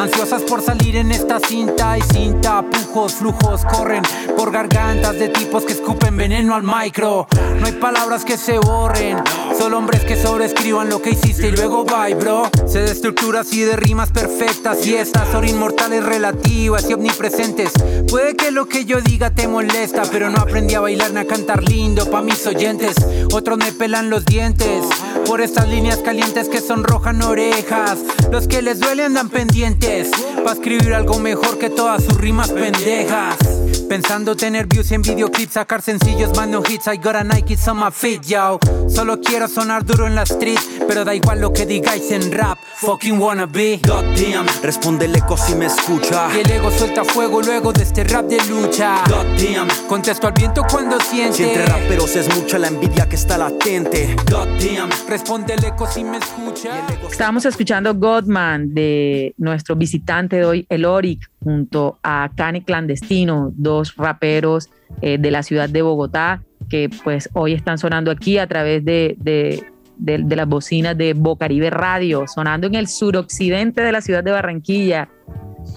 Ansiosas 0.00 0.42
por 0.42 0.62
salir 0.62 0.96
en 0.96 1.12
esta 1.12 1.38
cinta 1.38 1.96
y 1.96 2.02
cinta, 2.12 2.62
pujos, 2.62 3.14
flujos 3.14 3.64
corren 3.66 4.02
por 4.36 4.50
gargantas 4.50 5.16
de 5.16 5.28
tipos 5.28 5.64
que 5.64 5.74
escupen 5.74 6.16
veneno 6.16 6.56
al 6.56 6.64
micro. 6.64 7.28
No 7.60 7.66
hay 7.66 7.72
palabras 7.74 8.24
que 8.24 8.36
se 8.36 8.58
borren, 8.58 9.18
solo 9.56 9.78
hombres 9.78 10.00
que 10.00 10.20
sobreescriban 10.20 10.88
lo 10.88 11.00
que 11.00 11.10
hiciste 11.10 11.46
y 11.46 11.52
luego 11.52 11.84
bye, 11.84 12.16
bro. 12.16 12.50
Se 12.66 12.80
de 12.80 12.90
estructuras 12.90 13.52
y 13.52 13.60
de 13.60 13.76
rimas 13.76 14.10
perfectas 14.10 14.84
y 14.84 14.96
estas 14.96 15.30
son 15.30 15.46
inmortales 15.46 16.04
relativas 16.04 16.90
y 16.90 16.94
omnipresentes. 16.94 17.70
Puede 18.08 18.34
que 18.34 18.50
lo 18.50 18.66
que 18.66 18.86
yo 18.86 19.00
diga 19.00 19.30
te 19.30 19.46
molesta, 19.46 20.02
pero 20.10 20.28
no 20.28 20.38
aprendí 20.38 20.74
a 20.74 20.80
bailar 20.80 21.11
a 21.16 21.24
cantar 21.24 21.62
lindo 21.62 22.10
pa' 22.10 22.22
mis 22.22 22.46
oyentes. 22.46 22.94
Otros 23.32 23.58
me 23.58 23.72
pelan 23.72 24.10
los 24.10 24.24
dientes 24.24 24.84
por 25.26 25.40
estas 25.40 25.68
líneas 25.68 25.98
calientes 25.98 26.48
que 26.48 26.60
sonrojan 26.60 27.22
orejas. 27.22 27.98
Los 28.30 28.48
que 28.48 28.62
les 28.62 28.80
duele 28.80 29.04
andan 29.04 29.28
pendientes 29.28 30.10
pa' 30.44 30.52
escribir 30.52 30.94
algo 30.94 31.18
mejor 31.18 31.58
que 31.58 31.70
todas 31.70 32.02
sus 32.04 32.16
rimas 32.18 32.50
pendejas. 32.50 33.51
Pensando 33.92 34.34
tener 34.34 34.68
views 34.68 34.90
en 34.92 35.02
videoclips, 35.02 35.52
sacar 35.52 35.82
sencillos, 35.82 36.34
man 36.34 36.50
no 36.50 36.62
hits. 36.66 36.86
I 36.86 36.96
got 36.96 37.14
a 37.14 37.22
Nike 37.22 37.58
on 37.68 37.76
my 37.76 37.90
feet, 37.90 38.22
yo. 38.22 38.58
Solo 38.88 39.20
quiero 39.20 39.46
sonar 39.48 39.84
duro 39.84 40.06
en 40.06 40.14
la 40.14 40.22
street, 40.22 40.58
pero 40.88 41.04
da 41.04 41.14
igual 41.14 41.42
lo 41.42 41.52
que 41.52 41.66
digáis 41.66 42.10
en 42.10 42.32
rap. 42.32 42.56
Fucking 42.76 43.20
wanna 43.20 43.44
be. 43.44 43.78
Goddamn, 43.86 44.46
responde 44.62 45.04
el 45.04 45.14
eco 45.14 45.36
si 45.36 45.54
me 45.54 45.66
escucha. 45.66 46.34
Y 46.34 46.40
el 46.40 46.50
ego 46.50 46.70
suelta 46.70 47.04
fuego 47.04 47.42
luego 47.42 47.70
de 47.74 47.82
este 47.82 48.02
rap 48.04 48.24
de 48.24 48.38
lucha. 48.46 49.04
Goddamn, 49.06 49.68
contesto 49.86 50.26
al 50.26 50.32
viento 50.32 50.64
cuando 50.70 50.98
siente. 50.98 51.36
Si 51.36 51.42
entre 51.44 51.66
raperos 51.66 52.16
es 52.16 52.34
mucha 52.34 52.58
la 52.58 52.68
envidia 52.68 53.06
que 53.06 53.16
está 53.16 53.36
latente. 53.36 54.16
Goddamn, 54.30 54.88
responde 55.06 55.52
el 55.52 55.64
eco 55.66 55.86
si 55.86 56.02
me 56.02 56.16
escucha. 56.16 56.70
Estábamos 57.10 57.44
escuchando 57.44 57.94
Godman 57.94 58.72
de 58.72 59.34
nuestro 59.36 59.76
visitante 59.76 60.36
de 60.36 60.46
hoy, 60.46 60.66
el 60.70 60.86
Oric 60.86 61.30
junto 61.42 61.98
a 62.02 62.30
Cani 62.34 62.62
Clandestino, 62.62 63.52
dos 63.54 63.81
raperos 63.96 64.70
eh, 65.00 65.18
de 65.18 65.30
la 65.30 65.42
ciudad 65.42 65.68
de 65.68 65.82
Bogotá, 65.82 66.42
que 66.68 66.90
pues 67.04 67.28
hoy 67.34 67.52
están 67.52 67.78
sonando 67.78 68.10
aquí 68.10 68.38
a 68.38 68.46
través 68.46 68.84
de, 68.84 69.16
de, 69.18 69.64
de, 69.98 70.36
las 70.36 70.48
bocinas 70.48 70.96
de 70.96 71.14
Bocaribe 71.14 71.70
Radio, 71.70 72.26
sonando 72.26 72.66
en 72.66 72.74
el 72.74 72.88
suroccidente 72.88 73.82
de 73.82 73.92
la 73.92 74.00
ciudad 74.00 74.24
de 74.24 74.32
Barranquilla, 74.32 75.08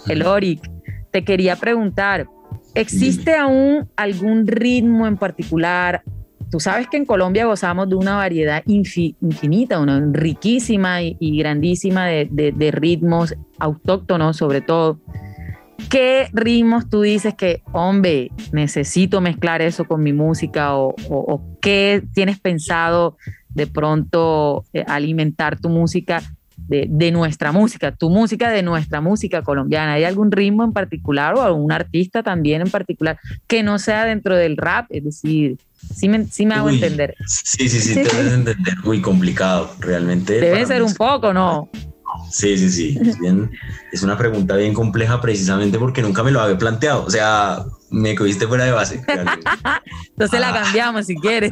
el 0.08 0.24
Oric. 0.24 0.62
Te 1.12 1.24
quería 1.24 1.56
preguntar, 1.56 2.28
¿existe 2.74 3.36
aún 3.36 3.89
algún 3.95 4.47
ritmo 4.47 5.08
en 5.08 5.18
particular, 5.18 6.03
Tú 6.51 6.60
sabes 6.60 6.88
que 6.88 6.97
en 6.97 7.06
Colombia 7.06 7.45
gozamos 7.45 7.89
de 7.89 7.95
una 7.95 8.16
variedad 8.16 8.64
infinita, 8.68 9.80
una 9.80 10.01
riquísima 10.12 11.01
y, 11.01 11.38
grandísima 11.38 12.06
de, 12.06 12.53
de, 12.56 12.72
ritmos 12.72 13.36
autóctonos, 13.60 14.38
sobre 14.38 14.62
todo. 14.62 14.99
¿Qué 15.89 16.30
ritmos 16.34 16.89
tú 16.89 17.01
dices 17.01 17.36
que, 17.36 17.61
hombre, 17.71 18.32
necesito 18.51 19.21
mezclar 19.21 19.61
eso 19.61 19.86
con 19.86 20.01
mi 20.03 20.13
música 20.13 20.76
o, 20.76 20.95
qué 21.61 22.03
tienes 22.13 22.39
pensado 22.39 23.17
de 23.49 23.67
pronto 23.67 24.65
eh, 24.73 24.84
alimentar 24.88 25.59
tu 25.59 25.69
música 25.69 26.21
de, 26.57 26.88
de, 26.89 27.11
nuestra 27.11 27.51
música, 27.51 27.91
tu 27.91 28.09
música 28.09 28.49
de 28.49 28.63
nuestra 28.63 29.01
música 29.01 29.41
colombiana. 29.43 29.93
¿Hay 29.93 30.03
algún 30.03 30.32
ritmo 30.32 30.63
en 30.63 30.73
particular 30.73 31.36
o 31.36 31.41
algún 31.41 31.71
artista 31.71 32.23
también 32.23 32.61
en 32.61 32.69
particular 32.69 33.19
que 33.47 33.63
no 33.63 33.78
sea 33.80 34.05
dentro 34.05 34.36
del 34.36 34.57
rap? 34.57 34.88
Es 34.89 35.03
decir, 35.03 35.57
sí 35.93 36.09
me, 36.09 36.26
sí 36.26 36.45
me 36.45 36.55
hago 36.55 36.69
entender. 36.69 37.15
Sí, 37.28 37.69
sí, 37.69 37.80
sí, 37.80 37.93
te 37.95 38.03
debes 38.03 38.34
entender. 38.34 38.76
Muy 38.84 39.01
complicado, 39.01 39.76
realmente. 39.80 40.39
Debe 40.39 40.65
ser 40.65 40.82
un 40.82 40.93
poco, 40.93 41.34
¿no? 41.34 41.69
Sí, 42.30 42.57
sí, 42.57 42.70
sí. 42.70 42.99
Es, 43.01 43.20
bien, 43.20 43.51
es 43.91 44.03
una 44.03 44.18
pregunta 44.18 44.55
bien 44.55 44.74
compleja 44.74 45.22
precisamente 45.22 45.80
porque 45.80 46.01
nunca 46.01 46.24
me 46.24 46.32
lo 46.32 46.41
había 46.41 46.57
planteado. 46.57 47.05
O 47.05 47.09
sea, 47.09 47.66
me 47.96 48.14
cogiste 48.14 48.46
fuera 48.46 48.66
de 48.66 48.72
base. 48.72 49.02
Entonces 50.10 50.39
la 50.39 50.54
cambiamos 50.54 51.06
si 51.06 51.16
quieres. 51.16 51.52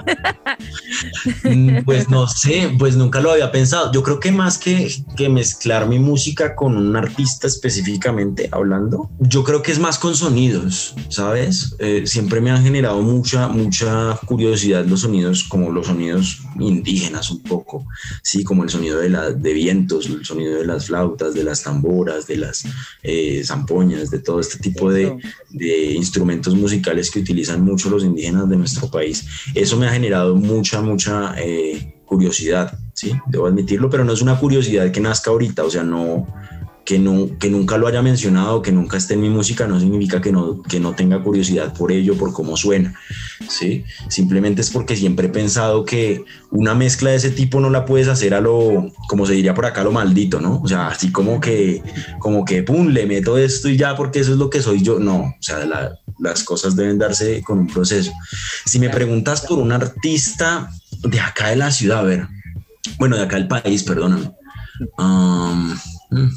Mm, 1.43 1.83
pues 1.85 2.09
no 2.09 2.27
sé, 2.27 2.69
pues 2.77 2.95
nunca 2.95 3.21
lo 3.21 3.31
había 3.31 3.51
pensado. 3.51 3.91
Yo 3.91 4.03
creo 4.03 4.19
que 4.19 4.31
más 4.31 4.57
que, 4.57 4.93
que 5.15 5.29
mezclar 5.29 5.87
mi 5.87 5.99
música 5.99 6.55
con 6.55 6.75
un 6.77 6.95
artista 6.95 7.47
específicamente 7.47 8.49
hablando, 8.51 9.09
yo 9.19 9.43
creo 9.43 9.61
que 9.61 9.71
es 9.71 9.79
más 9.79 9.97
con 9.97 10.15
sonidos, 10.15 10.95
¿sabes? 11.09 11.75
Eh, 11.79 12.03
siempre 12.05 12.41
me 12.41 12.51
han 12.51 12.63
generado 12.63 13.01
mucha, 13.01 13.47
mucha 13.47 14.17
curiosidad 14.25 14.85
los 14.85 15.01
sonidos, 15.01 15.45
como 15.45 15.71
los 15.71 15.87
sonidos 15.87 16.39
indígenas 16.59 17.31
un 17.31 17.41
poco, 17.41 17.85
sí, 18.21 18.43
como 18.43 18.63
el 18.63 18.69
sonido 18.69 18.99
de, 18.99 19.09
la, 19.09 19.31
de 19.31 19.53
vientos, 19.53 20.07
el 20.07 20.25
sonido 20.25 20.55
de 20.55 20.65
las 20.65 20.87
flautas, 20.87 21.33
de 21.33 21.43
las 21.43 21.63
tamboras, 21.63 22.27
de 22.27 22.37
las 22.37 22.65
eh, 23.01 23.41
zampoñas, 23.45 24.09
de 24.11 24.19
todo 24.19 24.39
este 24.39 24.57
tipo 24.57 24.91
de, 24.91 25.17
de 25.49 25.91
instrumentos 25.93 26.32
musicales 26.55 27.11
que 27.11 27.19
utilizan 27.19 27.63
mucho 27.63 27.89
los 27.89 28.03
indígenas 28.03 28.49
de 28.49 28.57
nuestro 28.57 28.89
país. 28.89 29.25
Eso 29.53 29.77
me 29.77 29.87
ha 29.87 29.91
generado 29.91 30.35
mucha, 30.35 30.81
mucha 30.81 31.35
eh, 31.37 31.95
curiosidad, 32.05 32.77
¿sí? 32.93 33.11
Debo 33.27 33.47
admitirlo, 33.47 33.89
pero 33.89 34.05
no 34.05 34.13
es 34.13 34.21
una 34.21 34.39
curiosidad 34.39 34.91
que 34.91 34.99
nazca 34.99 35.31
ahorita, 35.31 35.63
o 35.63 35.69
sea, 35.69 35.83
no, 35.83 36.27
que, 36.85 36.99
no, 36.99 37.37
que 37.39 37.49
nunca 37.49 37.77
lo 37.77 37.87
haya 37.87 38.01
mencionado, 38.01 38.61
que 38.61 38.71
nunca 38.71 38.97
esté 38.97 39.13
en 39.13 39.21
mi 39.21 39.29
música, 39.29 39.67
no 39.67 39.79
significa 39.79 40.21
que 40.21 40.31
no, 40.31 40.61
que 40.63 40.79
no 40.79 40.93
tenga 40.93 41.23
curiosidad 41.23 41.73
por 41.73 41.91
ello, 41.91 42.15
por 42.15 42.33
cómo 42.33 42.57
suena. 42.57 42.93
¿sí? 43.47 43.85
Simplemente 44.09 44.61
es 44.61 44.69
porque 44.69 44.95
siempre 44.95 45.27
he 45.27 45.29
pensado 45.29 45.85
que 45.85 46.23
una 46.51 46.75
mezcla 46.75 47.11
de 47.11 47.17
ese 47.17 47.31
tipo 47.31 47.59
no 47.59 47.69
la 47.69 47.85
puedes 47.85 48.07
hacer 48.07 48.33
a 48.33 48.41
lo, 48.41 48.91
como 49.07 49.25
se 49.25 49.33
diría 49.33 49.53
por 49.53 49.65
acá, 49.65 49.83
lo 49.83 49.91
maldito, 49.91 50.41
¿no? 50.41 50.61
O 50.61 50.67
sea, 50.67 50.87
así 50.87 51.11
como 51.11 51.39
que, 51.39 51.81
como 52.19 52.43
que, 52.43 52.63
pum, 52.63 52.89
le 52.89 53.05
meto 53.05 53.37
esto 53.37 53.69
y 53.69 53.77
ya 53.77 53.95
porque 53.95 54.19
eso 54.19 54.33
es 54.33 54.37
lo 54.37 54.49
que 54.49 54.61
soy 54.61 54.81
yo. 54.81 54.99
No, 54.99 55.21
o 55.21 55.35
sea, 55.39 55.59
las 56.23 56.43
cosas 56.43 56.75
deben 56.75 56.97
darse 56.97 57.41
con 57.43 57.59
un 57.59 57.67
proceso. 57.67 58.11
Si 58.65 58.79
me 58.79 58.89
preguntas 58.89 59.41
por 59.41 59.59
un 59.59 59.71
artista 59.71 60.69
de 61.03 61.19
acá 61.19 61.49
de 61.49 61.57
la 61.57 61.71
ciudad, 61.71 61.99
a 61.99 62.03
ver, 62.03 62.27
bueno, 62.97 63.17
de 63.17 63.23
acá 63.23 63.35
del 63.35 63.47
país, 63.47 63.83
perdóname. 63.83 64.31
Um, 64.97 65.75
mm, 66.11 66.29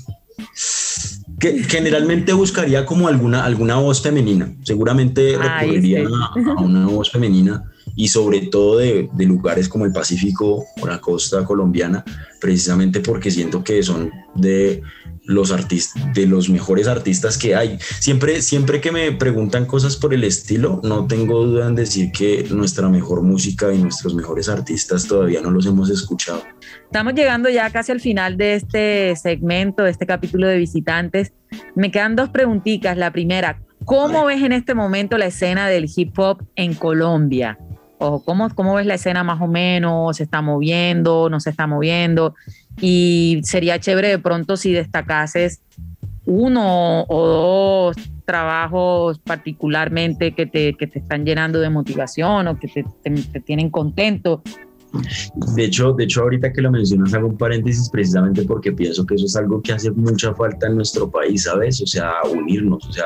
que 1.39 1.64
generalmente 1.64 2.32
buscaría 2.32 2.84
como 2.84 3.09
alguna, 3.09 3.45
alguna 3.45 3.76
voz 3.76 4.03
femenina. 4.03 4.53
Seguramente 4.62 5.37
recurriría 5.39 6.07
a, 6.07 6.61
una 6.61 6.87
voz 6.87 7.11
femenina 7.11 7.64
y 7.97 8.09
sobre 8.09 8.43
todo 8.43 8.79
de, 8.79 9.09
de, 9.13 9.25
lugares 9.25 9.69
como 9.69 9.87
el 9.87 9.93
Pacífico 9.93 10.67
o 10.81 10.87
la 10.87 11.01
costa 11.01 11.45
colombiana, 11.45 12.05
precisamente 12.41 13.01
porque 13.01 13.31
siento 13.31 13.65
que 13.65 13.83
son 13.83 14.13
de 14.35 14.83
los 15.27 15.51
artistas, 15.51 16.15
de 16.15 16.27
los 16.27 16.49
mejores 16.49 16.87
artistas 16.87 17.37
que 17.37 17.55
hay. 17.55 17.79
Siempre, 17.81 18.41
siempre 18.43 18.81
que 18.81 18.93
me 18.93 19.13
preguntan 19.13 19.67
cosas 19.67 19.97
por 19.97 20.15
el 20.15 20.25
estilo, 20.25 20.81
no 20.85 21.07
tengo 21.07 21.45
duda 21.45 21.67
en 21.67 21.75
decir 21.75 22.13
que 22.13 22.47
nuestra 22.51 22.89
mejor 22.89 23.23
música 23.23 23.73
y 23.73 23.79
nuestros 23.79 24.15
mejores 24.15 24.49
artistas 24.49 25.07
todavía 25.07 25.41
no 25.41 25.51
los 25.51 25.67
hemos 25.67 25.91
escuchado. 25.91 26.43
Estamos 26.85 27.15
llegando 27.15 27.49
ya 27.49 27.71
casi 27.71 27.93
al 27.93 28.01
final 28.01 28.37
de 28.37 28.55
este 28.55 29.17
segmento, 29.17 29.83
de 29.83 29.91
este 29.91 30.07
capítulo 30.07 30.47
de 30.47 30.59
visitantes. 30.59 31.33
Me 31.75 31.91
quedan 31.91 32.15
dos 32.15 32.29
preguntitas. 32.29 32.97
La 32.97 33.11
primera, 33.11 33.61
¿cómo 33.85 34.27
ves 34.27 34.43
en 34.43 34.53
este 34.53 34.75
momento 34.75 35.19
la 35.19 35.27
escena 35.27 35.69
del 35.69 35.91
hip 35.95 36.17
hop 36.19 36.45
en 36.55 36.75
Colombia? 36.75 37.59
O 37.99 38.23
¿cómo, 38.23 38.55
¿cómo 38.55 38.75
ves 38.75 38.87
la 38.87 38.95
escena 38.95 39.25
más 39.25 39.41
o 39.41 39.47
menos? 39.47 40.17
¿Se 40.17 40.25
está 40.25 40.43
moviendo? 40.43 41.29
¿No 41.31 41.41
se 41.41 41.51
está 41.51 41.67
moviendo? 41.67 42.35
Y 42.81 43.41
sería 43.43 43.79
chévere 43.79 44.09
de 44.09 44.19
pronto 44.19 44.57
si 44.57 44.73
destacases 44.73 45.63
uno 46.27 47.05
o 47.09 47.27
dos 47.27 47.97
trabajos 48.25 49.21
particularmente 49.21 50.33
que 50.33 50.47
te, 50.47 50.75
que 50.75 50.87
te 50.87 50.99
están 50.99 51.25
llenando 51.25 51.61
de 51.61 51.71
motivación 51.71 52.49
o 52.49 52.59
que 52.59 52.69
te, 52.69 52.85
te, 53.13 53.41
tienen 53.41 53.71
contento. 53.71 54.43
De 55.55 55.64
hecho, 55.64 55.93
de 55.93 56.05
hecho, 56.05 56.22
ahorita 56.22 56.53
que 56.53 56.62
lo 56.62 56.70
mencionas, 56.70 57.12
hago 57.14 57.28
un 57.28 57.37
paréntesis 57.37 57.89
precisamente 57.91 58.43
porque 58.43 58.72
pienso 58.72 59.05
que 59.05 59.16
eso 59.16 59.26
es 59.26 59.37
algo 59.37 59.61
que 59.61 59.72
hace 59.72 59.91
mucha 59.91 60.34
falta 60.34 60.66
en 60.66 60.76
nuestro 60.76 61.11
país, 61.11 61.45
¿sabes? 61.45 61.80
O 61.80 61.87
sea, 61.87 62.14
unirnos, 62.32 62.87
o 62.87 62.93
sea, 62.93 63.05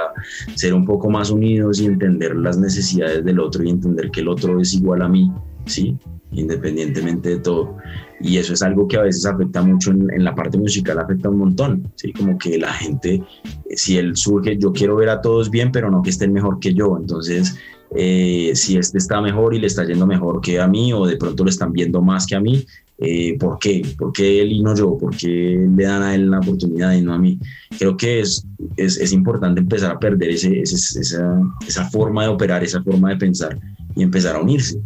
ser 0.55 0.75
un 0.75 0.85
poco 0.85 1.11
más 1.11 1.31
unidos 1.31 1.81
y 1.81 1.87
entender 1.87 2.37
las 2.37 2.59
necesidades 2.59 3.25
del 3.25 3.41
otro 3.41 3.63
y 3.65 3.71
entender 3.71 4.11
que 4.11 4.21
el 4.21 4.29
otro 4.29 4.61
es 4.61 4.75
igual 4.75 5.03
a 5.03 5.09
mí, 5.09 5.33
¿sí? 5.67 5.97
Independientemente 6.33 7.31
de 7.31 7.39
todo. 7.39 7.77
Y 8.21 8.37
eso 8.37 8.53
es 8.53 8.63
algo 8.63 8.87
que 8.87 8.97
a 8.97 9.03
veces 9.03 9.25
afecta 9.25 9.63
mucho 9.63 9.91
en, 9.91 10.25
la 10.25 10.35
parte 10.35 10.59
musical, 10.59 10.99
afecta 10.99 11.31
un 11.31 11.39
montón, 11.39 11.91
¿sí? 11.97 12.13
Como 12.13 12.37
que 12.39 12.59
la 12.59 12.73
gente, 12.73 13.15
eh, 13.15 13.77
si 13.77 13.97
él 13.97 14.17
surge, 14.17 14.59
yo 14.59 14.73
quiero 14.73 14.97
ver 14.97 15.09
a 15.09 15.21
todos 15.21 15.51
bien, 15.51 15.73
pero 15.73 15.91
no 15.91 16.03
que 16.03 16.11
estén 16.11 16.33
mejor 16.33 16.61
que 16.61 16.75
yo. 16.75 16.99
Entonces, 16.99 17.57
eh, 17.97 18.53
si 18.55 18.77
este 18.77 18.99
está 18.99 19.21
mejor 19.21 19.55
y 19.55 19.59
le 19.59 19.67
está 19.67 19.85
yendo 19.85 20.07
mejor 20.07 20.41
que 20.41 20.61
a 20.61 20.69
mí, 20.69 20.93
o 20.93 21.07
de 21.07 21.17
pronto 21.17 21.45
lo 21.45 21.51
están 21.51 21.73
viendo 21.73 22.03
más 22.03 22.27
que 22.27 22.37
a 22.37 22.41
mí, 22.41 22.67
eh, 22.99 23.39
¿por 23.39 23.59
qué? 23.59 23.83
¿Por 23.99 24.13
qué 24.13 24.43
él 24.43 24.53
y 24.53 24.63
no 24.63 24.75
yo? 24.75 24.99
¿Por 24.99 25.17
qué 25.17 25.67
le 25.75 25.85
dan 25.85 26.03
a 26.03 26.15
él 26.15 26.31
la 26.31 26.41
oportunidad 26.41 26.93
y 26.93 27.01
no 27.01 27.15
a 27.15 27.19
mí? 27.19 27.39
Creo 27.79 27.97
que 27.97 28.21
es, 28.21 28.47
es, 28.77 28.99
es 28.99 29.13
importante 29.15 29.61
empezar 29.61 29.93
a 29.93 29.99
perder 29.99 30.29
ese, 30.29 30.61
esa, 30.61 31.41
esa 31.67 31.91
forma 31.91 32.25
de 32.25 32.29
operar, 32.29 32.63
esa 32.63 32.83
forma 32.83 33.09
de 33.09 33.17
pensar 33.17 33.59
y 33.97 34.03
empezar 34.03 34.37
a 34.37 34.41
unirse 34.41 34.79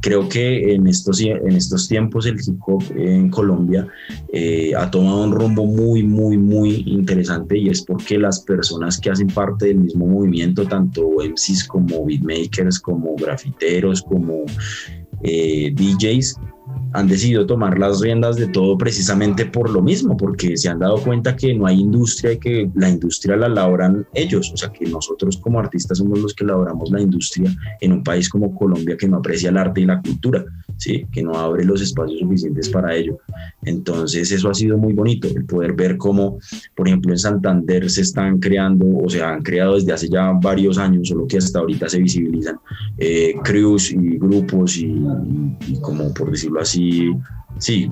creo 0.00 0.28
que 0.28 0.74
en 0.74 0.86
estos, 0.86 1.20
en 1.20 1.52
estos 1.52 1.88
tiempos 1.88 2.26
el 2.26 2.36
hip 2.40 2.58
hop 2.66 2.82
en 2.96 3.30
Colombia 3.30 3.86
eh, 4.32 4.72
ha 4.76 4.90
tomado 4.90 5.24
un 5.24 5.32
rumbo 5.32 5.66
muy, 5.66 6.02
muy, 6.02 6.36
muy 6.36 6.82
interesante 6.86 7.58
y 7.58 7.68
es 7.68 7.82
porque 7.82 8.18
las 8.18 8.40
personas 8.40 8.98
que 8.98 9.10
hacen 9.10 9.28
parte 9.28 9.66
del 9.66 9.78
mismo 9.78 10.06
movimiento, 10.06 10.66
tanto 10.66 11.08
MCs 11.18 11.64
como 11.64 12.04
beatmakers, 12.04 12.80
como 12.80 13.14
grafiteros, 13.16 14.02
como 14.02 14.44
eh, 15.22 15.72
DJs, 15.74 16.36
han 16.92 17.08
decidido 17.08 17.46
tomar 17.46 17.78
las 17.78 18.00
riendas 18.00 18.36
de 18.36 18.48
todo 18.48 18.76
precisamente 18.76 19.46
por 19.46 19.70
lo 19.70 19.82
mismo, 19.82 20.16
porque 20.16 20.56
se 20.56 20.68
han 20.68 20.80
dado 20.80 20.98
cuenta 20.98 21.36
que 21.36 21.54
no 21.54 21.66
hay 21.66 21.80
industria 21.80 22.32
y 22.32 22.38
que 22.38 22.70
la 22.74 22.88
industria 22.88 23.36
la 23.36 23.48
laboran 23.48 24.06
ellos, 24.14 24.50
o 24.52 24.56
sea 24.56 24.70
que 24.72 24.86
nosotros 24.86 25.36
como 25.36 25.60
artistas 25.60 25.98
somos 25.98 26.18
los 26.18 26.34
que 26.34 26.44
laboramos 26.44 26.90
la 26.90 27.00
industria 27.00 27.54
en 27.80 27.92
un 27.92 28.02
país 28.02 28.28
como 28.28 28.54
Colombia 28.54 28.96
que 28.96 29.08
no 29.08 29.18
aprecia 29.18 29.50
el 29.50 29.56
arte 29.56 29.82
y 29.82 29.86
la 29.86 30.00
cultura, 30.00 30.44
¿sí? 30.76 31.06
que 31.12 31.22
no 31.22 31.34
abre 31.34 31.64
los 31.64 31.80
espacios 31.80 32.20
suficientes 32.20 32.68
para 32.68 32.94
ello. 32.94 33.18
Entonces 33.62 34.30
eso 34.32 34.50
ha 34.50 34.54
sido 34.54 34.76
muy 34.76 34.92
bonito, 34.92 35.28
el 35.28 35.44
poder 35.44 35.74
ver 35.74 35.96
cómo, 35.96 36.38
por 36.74 36.88
ejemplo, 36.88 37.12
en 37.12 37.18
Santander 37.18 37.88
se 37.90 38.02
están 38.02 38.38
creando, 38.38 38.86
o 38.86 39.08
se 39.08 39.22
han 39.22 39.42
creado 39.42 39.76
desde 39.76 39.92
hace 39.92 40.08
ya 40.08 40.32
varios 40.32 40.78
años, 40.78 41.08
solo 41.08 41.26
que 41.26 41.38
hasta 41.38 41.60
ahorita 41.60 41.88
se 41.88 41.98
visibilizan 41.98 42.58
eh, 42.98 43.34
crews 43.44 43.92
y 43.92 44.18
grupos 44.18 44.76
y, 44.76 45.00
y 45.68 45.80
como 45.80 46.12
por 46.14 46.30
decirlo 46.30 46.60
así, 46.60 46.79
sí, 47.58 47.90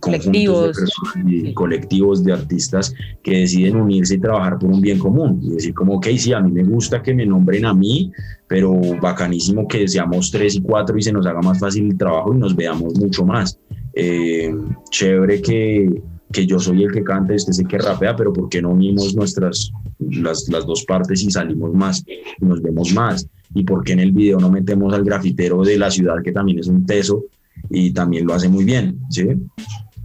colectivos. 0.00 0.76
De 0.76 1.48
y 1.48 1.54
colectivos 1.54 2.24
de 2.24 2.32
artistas 2.32 2.94
que 3.22 3.38
deciden 3.40 3.76
unirse 3.76 4.14
y 4.14 4.20
trabajar 4.20 4.58
por 4.58 4.70
un 4.70 4.80
bien 4.80 4.98
común. 4.98 5.40
Y 5.42 5.50
decir 5.50 5.74
como, 5.74 5.94
ok, 5.94 6.06
sí, 6.16 6.32
a 6.32 6.40
mí 6.40 6.50
me 6.50 6.64
gusta 6.64 7.02
que 7.02 7.14
me 7.14 7.26
nombren 7.26 7.64
a 7.64 7.74
mí, 7.74 8.12
pero 8.48 8.74
bacanísimo 9.00 9.66
que 9.68 9.86
seamos 9.88 10.30
tres 10.30 10.56
y 10.56 10.62
cuatro 10.62 10.96
y 10.98 11.02
se 11.02 11.12
nos 11.12 11.26
haga 11.26 11.40
más 11.40 11.58
fácil 11.58 11.86
el 11.86 11.98
trabajo 11.98 12.34
y 12.34 12.38
nos 12.38 12.54
veamos 12.54 12.98
mucho 12.98 13.24
más. 13.24 13.58
Eh, 13.94 14.52
chévere 14.90 15.40
que, 15.40 16.02
que 16.32 16.46
yo 16.46 16.58
soy 16.58 16.82
el 16.82 16.92
que 16.92 17.04
canta 17.04 17.32
y 17.32 17.36
usted 17.36 17.52
es 17.52 17.58
el 17.60 17.68
que 17.68 17.78
rapea, 17.78 18.16
pero 18.16 18.32
¿por 18.32 18.48
qué 18.48 18.60
no 18.60 18.70
unimos 18.70 19.14
nuestras, 19.14 19.70
las, 19.98 20.48
las 20.48 20.66
dos 20.66 20.84
partes 20.84 21.22
y 21.22 21.30
salimos 21.30 21.72
más, 21.72 22.04
y 22.06 22.44
nos 22.44 22.60
vemos 22.60 22.92
más? 22.92 23.28
¿Y 23.54 23.62
por 23.62 23.84
qué 23.84 23.92
en 23.92 24.00
el 24.00 24.10
video 24.10 24.38
no 24.40 24.50
metemos 24.50 24.92
al 24.92 25.04
grafitero 25.04 25.62
de 25.62 25.78
la 25.78 25.90
ciudad, 25.90 26.22
que 26.24 26.32
también 26.32 26.58
es 26.58 26.66
un 26.66 26.84
teso, 26.84 27.24
y 27.70 27.92
también 27.92 28.26
lo 28.26 28.34
hace 28.34 28.48
muy 28.48 28.64
bien, 28.64 28.98
¿sí? 29.10 29.28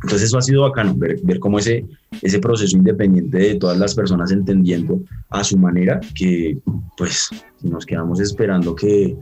Entonces 0.02 0.24
eso 0.24 0.38
ha 0.38 0.42
sido 0.42 0.62
bacano, 0.62 0.96
ver, 0.96 1.20
ver 1.24 1.40
cómo 1.40 1.60
ese, 1.60 1.86
ese 2.22 2.40
proceso 2.40 2.78
independiente 2.78 3.38
de 3.38 3.56
todas 3.56 3.78
las 3.78 3.94
personas 3.94 4.32
entendiendo 4.32 5.02
a 5.30 5.44
su 5.44 5.58
manera 5.58 6.00
que 6.16 6.58
pues 6.98 7.30
nos 7.62 7.86
quedamos 7.86 8.22
esperando 8.22 8.76
que 8.76 9.18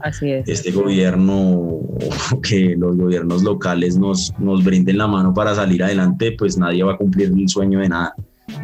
este 0.46 0.70
gobierno 0.70 1.36
o 1.36 1.98
que 2.42 2.76
los 2.78 2.96
gobiernos 2.96 3.42
locales 3.42 3.96
nos, 3.98 4.32
nos 4.38 4.64
brinden 4.64 4.98
la 4.98 5.08
mano 5.08 5.34
para 5.34 5.54
salir 5.54 5.82
adelante, 5.82 6.36
pues 6.38 6.56
nadie 6.56 6.84
va 6.84 6.94
a 6.94 6.96
cumplir 6.96 7.32
el 7.36 7.48
sueño 7.48 7.80
de 7.80 7.88
nada. 7.88 8.14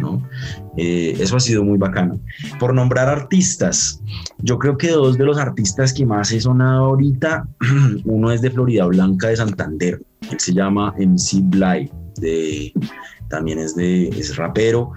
¿No? 0.00 0.28
Eh, 0.76 1.16
eso 1.18 1.36
ha 1.36 1.40
sido 1.40 1.64
muy 1.64 1.78
bacano. 1.78 2.20
Por 2.58 2.74
nombrar 2.74 3.08
artistas, 3.08 4.00
yo 4.38 4.58
creo 4.58 4.76
que 4.76 4.90
dos 4.90 5.18
de 5.18 5.24
los 5.24 5.38
artistas 5.38 5.92
que 5.92 6.06
más 6.06 6.32
he 6.32 6.40
sonado 6.40 6.86
ahorita, 6.86 7.46
uno 8.04 8.32
es 8.32 8.40
de 8.42 8.50
Florida 8.50 8.86
Blanca 8.86 9.28
de 9.28 9.36
Santander, 9.36 10.02
Él 10.30 10.40
se 10.40 10.52
llama 10.52 10.94
MC 10.98 11.40
Bly, 11.42 11.90
también 13.28 13.58
es, 13.58 13.74
de, 13.74 14.08
es 14.08 14.36
rapero. 14.36 14.92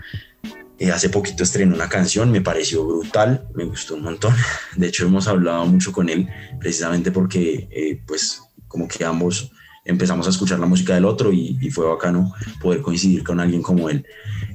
Eh, 0.80 0.92
hace 0.92 1.10
poquito 1.10 1.44
estrenó 1.44 1.74
una 1.74 1.90
canción, 1.90 2.32
me 2.32 2.42
pareció 2.42 2.86
brutal, 2.86 3.48
me 3.56 3.66
gustó 3.66 3.96
un 3.96 4.04
montón. 4.04 4.34
De 4.76 4.88
hecho, 4.88 5.06
hemos 5.06 5.28
hablado 5.28 5.66
mucho 5.66 5.92
con 5.92 6.08
él 6.08 6.30
precisamente 6.60 7.12
porque, 7.12 7.68
eh, 7.72 8.02
pues, 8.06 8.44
como 8.68 8.88
que 8.88 9.04
ambos 9.04 9.52
empezamos 9.88 10.28
a 10.28 10.30
escuchar 10.30 10.60
la 10.60 10.68
música 10.68 10.94
del 10.94 11.06
otro 11.06 11.34
y, 11.34 11.58
y, 11.62 11.72
fue 11.72 11.88
bacano 11.88 12.34
poder 12.62 12.82
coincidir 12.82 13.24
con 13.24 13.40
alguien 13.40 13.62
como 13.62 13.90
él. 13.90 14.06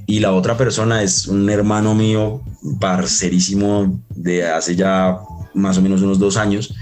Y 0.07 0.21
la 0.21 0.33
otra 0.33 0.57
persona 0.57 1.03
es 1.03 1.27
un 1.27 1.49
hermano 1.51 1.95
mío, 1.95 2.43
parcerísimo 2.79 4.01
de 4.11 4.47
hace 4.47 4.77
ya 4.77 5.19
más 5.55 5.79
o 5.79 5.83
menos 5.83 6.03
unos 6.03 6.19
dos 6.19 6.37
años. 6.37 6.75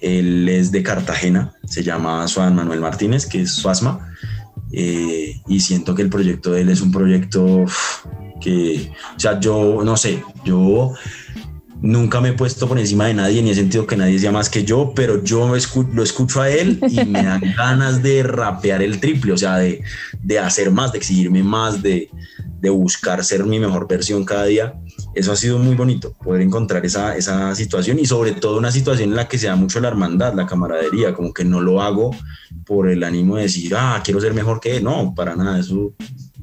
Él 0.00 0.48
es 0.48 0.72
de 0.72 0.82
Cartagena, 0.82 1.52
se 1.64 1.82
llama 1.82 2.26
Juan 2.32 2.56
Manuel 2.56 2.80
Martínez, 2.80 3.26
que 3.26 3.42
es 3.42 3.52
Suasma. 3.52 4.14
Eh, 4.72 5.40
y 5.48 5.60
siento 5.60 5.94
que 5.94 6.02
el 6.02 6.10
proyecto 6.10 6.52
de 6.52 6.62
él 6.62 6.68
es 6.68 6.80
un 6.80 6.92
proyecto 6.92 7.64
que, 8.40 8.92
o 9.16 9.20
sea, 9.20 9.38
yo 9.40 9.82
no 9.84 9.96
sé, 9.96 10.22
yo 10.44 10.94
nunca 11.82 12.20
me 12.20 12.30
he 12.30 12.32
puesto 12.32 12.68
por 12.68 12.78
encima 12.78 13.06
de 13.06 13.14
nadie 13.14 13.42
ni 13.42 13.50
he 13.50 13.54
sentido 13.54 13.86
que 13.86 13.96
nadie 13.96 14.18
sea 14.18 14.32
más 14.32 14.50
que 14.50 14.64
yo, 14.64 14.92
pero 14.94 15.22
yo 15.22 15.48
lo 15.48 15.56
escucho, 15.56 15.90
lo 15.92 16.02
escucho 16.02 16.42
a 16.42 16.50
él 16.50 16.78
y 16.88 17.04
me 17.04 17.22
dan 17.22 17.40
ganas 17.56 18.02
de 18.02 18.22
rapear 18.22 18.82
el 18.82 19.00
triple, 19.00 19.32
o 19.32 19.38
sea, 19.38 19.56
de, 19.56 19.82
de 20.22 20.38
hacer 20.38 20.70
más, 20.70 20.92
de 20.92 20.98
exigirme 20.98 21.42
más, 21.42 21.82
de, 21.82 22.10
de 22.60 22.70
buscar 22.70 23.24
ser 23.24 23.44
mi 23.44 23.58
mejor 23.58 23.88
versión 23.88 24.24
cada 24.24 24.44
día. 24.44 24.74
Eso 25.14 25.32
ha 25.32 25.36
sido 25.36 25.58
muy 25.58 25.74
bonito, 25.74 26.12
poder 26.22 26.42
encontrar 26.42 26.84
esa, 26.84 27.16
esa 27.16 27.54
situación 27.54 27.98
y 27.98 28.06
sobre 28.06 28.32
todo 28.32 28.58
una 28.58 28.70
situación 28.70 29.10
en 29.10 29.16
la 29.16 29.28
que 29.28 29.38
se 29.38 29.46
da 29.46 29.56
mucho 29.56 29.80
la 29.80 29.88
hermandad, 29.88 30.34
la 30.34 30.46
camaradería, 30.46 31.14
como 31.14 31.32
que 31.32 31.44
no 31.44 31.60
lo 31.60 31.82
hago 31.82 32.14
por 32.66 32.88
el 32.88 33.02
ánimo 33.02 33.36
de 33.36 33.42
decir, 33.42 33.74
ah, 33.74 34.00
quiero 34.04 34.20
ser 34.20 34.34
mejor 34.34 34.60
que 34.60 34.76
él. 34.76 34.84
No, 34.84 35.14
para 35.14 35.34
nada, 35.34 35.58
eso, 35.58 35.94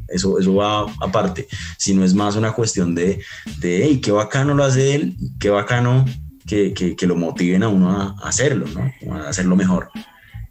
eso, 0.07 0.39
eso 0.39 0.55
va 0.55 0.85
aparte, 1.01 1.47
sino 1.77 2.03
es 2.03 2.13
más 2.13 2.35
una 2.35 2.53
cuestión 2.53 2.95
de, 2.95 3.19
de 3.59 3.83
hey, 3.83 4.01
qué 4.01 4.11
bacano 4.11 4.53
lo 4.53 4.63
hace 4.63 4.95
él, 4.95 5.15
qué 5.39 5.49
bacano 5.49 6.05
que, 6.45 6.73
que, 6.73 6.95
que 6.95 7.07
lo 7.07 7.15
motiven 7.15 7.63
a 7.63 7.69
uno 7.69 7.91
a, 7.91 8.15
hacerlo, 8.27 8.65
¿no? 8.73 9.13
A 9.13 9.29
hacerlo 9.29 9.55
mejor. 9.55 9.89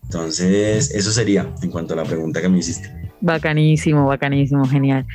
Entonces, 0.05 0.91
eso 0.95 1.11
sería 1.11 1.53
en 1.63 1.71
cuanto 1.71 1.95
a 1.95 1.97
la 1.97 2.05
pregunta 2.05 2.41
que 2.41 2.49
me 2.49 2.59
hiciste. 2.59 2.93
Bacanísimo, 3.21 4.07
bacanísimo, 4.07 4.65
genial. 4.67 5.07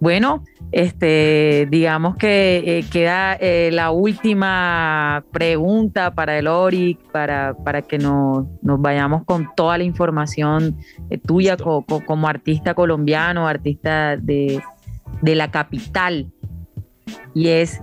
Bueno, 0.00 0.42
este, 0.72 1.68
digamos 1.70 2.16
que 2.16 2.62
eh, 2.66 2.84
queda 2.90 3.34
eh, 3.34 3.70
la 3.72 3.90
última 3.90 5.24
pregunta 5.30 6.14
para 6.14 6.38
el 6.38 6.46
ORIC, 6.46 6.98
para, 7.12 7.54
para 7.54 7.82
que 7.82 7.98
nos, 7.98 8.46
nos, 8.62 8.80
vayamos 8.80 9.24
con 9.24 9.48
toda 9.54 9.78
la 9.78 9.84
información 9.84 10.76
eh, 11.10 11.18
tuya 11.18 11.56
como 11.56 12.28
artista 12.28 12.74
colombiano, 12.74 13.46
artista 13.46 14.16
de, 14.16 14.60
de, 15.22 15.34
la 15.34 15.50
capital. 15.50 16.26
Y 17.34 17.48
es, 17.48 17.80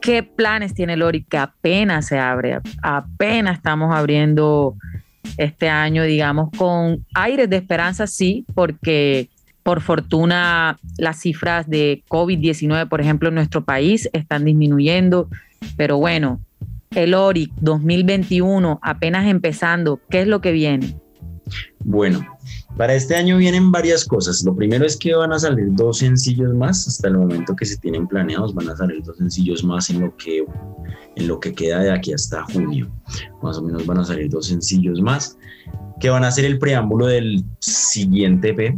¿qué 0.00 0.22
planes 0.22 0.74
tiene 0.74 0.94
el 0.94 1.02
ORIC 1.02 1.28
que 1.28 1.38
apenas 1.38 2.06
se 2.06 2.18
abre? 2.18 2.58
Apenas 2.82 3.58
estamos 3.58 3.94
abriendo 3.94 4.74
este 5.36 5.68
año, 5.68 6.02
digamos, 6.02 6.50
con 6.56 7.06
aires 7.14 7.48
de 7.48 7.56
esperanza, 7.56 8.06
sí, 8.06 8.44
porque 8.54 9.28
por 9.62 9.80
fortuna, 9.80 10.78
las 10.98 11.20
cifras 11.20 11.68
de 11.68 12.02
COVID-19, 12.08 12.88
por 12.88 13.00
ejemplo, 13.00 13.28
en 13.28 13.36
nuestro 13.36 13.64
país 13.64 14.08
están 14.12 14.44
disminuyendo, 14.44 15.28
pero 15.76 15.98
bueno, 15.98 16.40
el 16.90 17.14
ORIC 17.14 17.52
2021 17.60 18.80
apenas 18.82 19.26
empezando, 19.26 20.00
¿qué 20.10 20.22
es 20.22 20.26
lo 20.26 20.40
que 20.40 20.52
viene? 20.52 20.96
Bueno, 21.84 22.24
para 22.76 22.94
este 22.94 23.14
año 23.14 23.36
vienen 23.36 23.70
varias 23.70 24.04
cosas. 24.04 24.42
Lo 24.44 24.54
primero 24.54 24.86
es 24.86 24.96
que 24.96 25.14
van 25.14 25.32
a 25.32 25.38
salir 25.38 25.66
dos 25.72 25.98
sencillos 25.98 26.54
más, 26.54 26.86
hasta 26.88 27.08
el 27.08 27.18
momento 27.18 27.54
que 27.54 27.66
se 27.66 27.76
tienen 27.76 28.06
planeados, 28.06 28.54
van 28.54 28.68
a 28.68 28.76
salir 28.76 29.02
dos 29.02 29.18
sencillos 29.18 29.62
más 29.64 29.90
en 29.90 30.00
lo 30.00 30.16
que, 30.16 30.44
en 31.16 31.28
lo 31.28 31.38
que 31.40 31.52
queda 31.52 31.80
de 31.80 31.90
aquí 31.90 32.12
hasta 32.12 32.44
junio. 32.44 32.90
Más 33.42 33.58
o 33.58 33.62
menos 33.62 33.84
van 33.86 33.98
a 33.98 34.04
salir 34.04 34.30
dos 34.30 34.46
sencillos 34.46 35.00
más, 35.00 35.36
que 36.00 36.10
van 36.10 36.24
a 36.24 36.30
ser 36.30 36.44
el 36.44 36.58
preámbulo 36.58 37.06
del 37.06 37.44
siguiente 37.60 38.50
EP, 38.50 38.76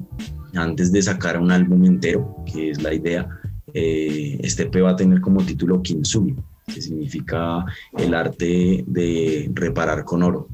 antes 0.56 0.92
de 0.92 1.02
sacar 1.02 1.38
un 1.38 1.50
álbum 1.50 1.84
entero, 1.84 2.36
que 2.50 2.70
es 2.70 2.82
la 2.82 2.94
idea, 2.94 3.28
eh, 3.72 4.38
este 4.42 4.64
EP 4.64 4.82
va 4.82 4.90
a 4.90 4.96
tener 4.96 5.20
como 5.20 5.44
título 5.44 5.82
Kintsugi, 5.82 6.36
que 6.66 6.80
significa 6.80 7.64
el 7.98 8.14
arte 8.14 8.84
de 8.86 9.50
reparar 9.52 10.04
con 10.04 10.22
oro. 10.22 10.48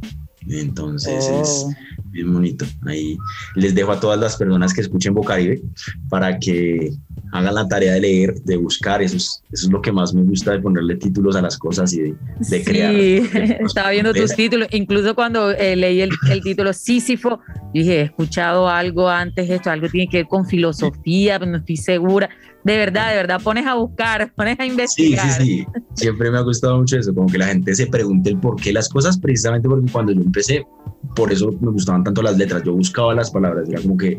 Entonces 0.49 1.27
es 1.29 1.65
oh. 1.67 1.73
bien 2.07 2.33
bonito. 2.33 2.65
Ahí 2.87 3.17
les 3.55 3.75
dejo 3.75 3.93
a 3.93 4.01
todas 4.01 4.19
las 4.19 4.37
personas 4.37 4.73
que 4.73 4.81
escuchen 4.81 5.15
Bocaribe 5.15 5.61
para 6.09 6.39
que 6.39 6.93
hagan 7.33 7.55
la 7.55 7.69
tarea 7.69 7.95
de 7.95 8.01
leer, 8.01 8.35
de 8.43 8.57
buscar. 8.57 9.03
Eso 9.03 9.17
es, 9.17 9.43
eso 9.53 9.67
es 9.67 9.73
lo 9.73 9.81
que 9.81 9.93
más 9.93 10.15
me 10.15 10.23
gusta 10.23 10.53
de 10.53 10.61
ponerle 10.61 10.97
títulos 10.97 11.37
a 11.37 11.43
las 11.43 11.57
cosas 11.57 11.93
y 11.93 12.01
de, 12.01 12.15
de 12.39 12.65
crear. 12.65 12.93
Sí, 12.93 13.31
estaba 13.67 13.91
viendo 13.91 14.13
tus 14.13 14.35
títulos. 14.35 14.69
Incluso 14.73 15.15
cuando 15.15 15.51
eh, 15.51 15.77
leí 15.77 16.01
el, 16.01 16.11
el, 16.31 16.43
título 16.43 16.73
Sísifo, 16.73 17.41
dije, 17.73 18.01
he 18.01 18.03
escuchado 18.03 18.69
algo 18.69 19.09
antes, 19.09 19.49
esto, 19.49 19.71
algo 19.71 19.89
tiene 19.89 20.09
que 20.09 20.19
ver 20.19 20.27
con 20.27 20.47
filosofía, 20.47 21.39
pero 21.39 21.51
no 21.51 21.59
estoy 21.59 21.77
segura. 21.77 22.29
De 22.63 22.77
verdad, 22.77 23.11
de 23.11 23.17
verdad, 23.17 23.41
pones 23.43 23.67
a 23.67 23.75
buscar, 23.75 24.33
pones 24.37 24.59
a 24.59 24.67
investigar. 24.67 25.31
Sí, 25.33 25.45
sí, 25.45 25.59
sí. 25.59 25.81
Siempre 25.95 26.31
me 26.31 26.39
ha 26.39 26.43
gustado 26.43 26.79
mucho 26.79 26.99
eso, 26.99 27.15
como 27.15 27.27
que 27.29 27.39
la 27.39 27.47
gente 27.47 27.75
se 27.75 27.87
pregunte 27.87 28.31
el 28.31 28.39
por 28.39 28.57
qué 28.57 28.73
las 28.73 28.89
cosas, 28.89 29.19
precisamente 29.19 29.69
porque 29.69 29.91
cuando 29.91 30.13
yo 30.13 30.21
empecé, 30.21 30.67
por 31.15 31.33
eso 31.33 31.51
me 31.61 31.71
gustaban 31.71 32.05
tanto 32.05 32.23
las 32.23 32.37
letras. 32.37 32.63
Yo 32.65 32.75
buscaba 32.75 33.15
las 33.15 33.31
palabras, 33.31 33.69
era 33.69 33.81
como 33.81 33.97
que, 33.97 34.19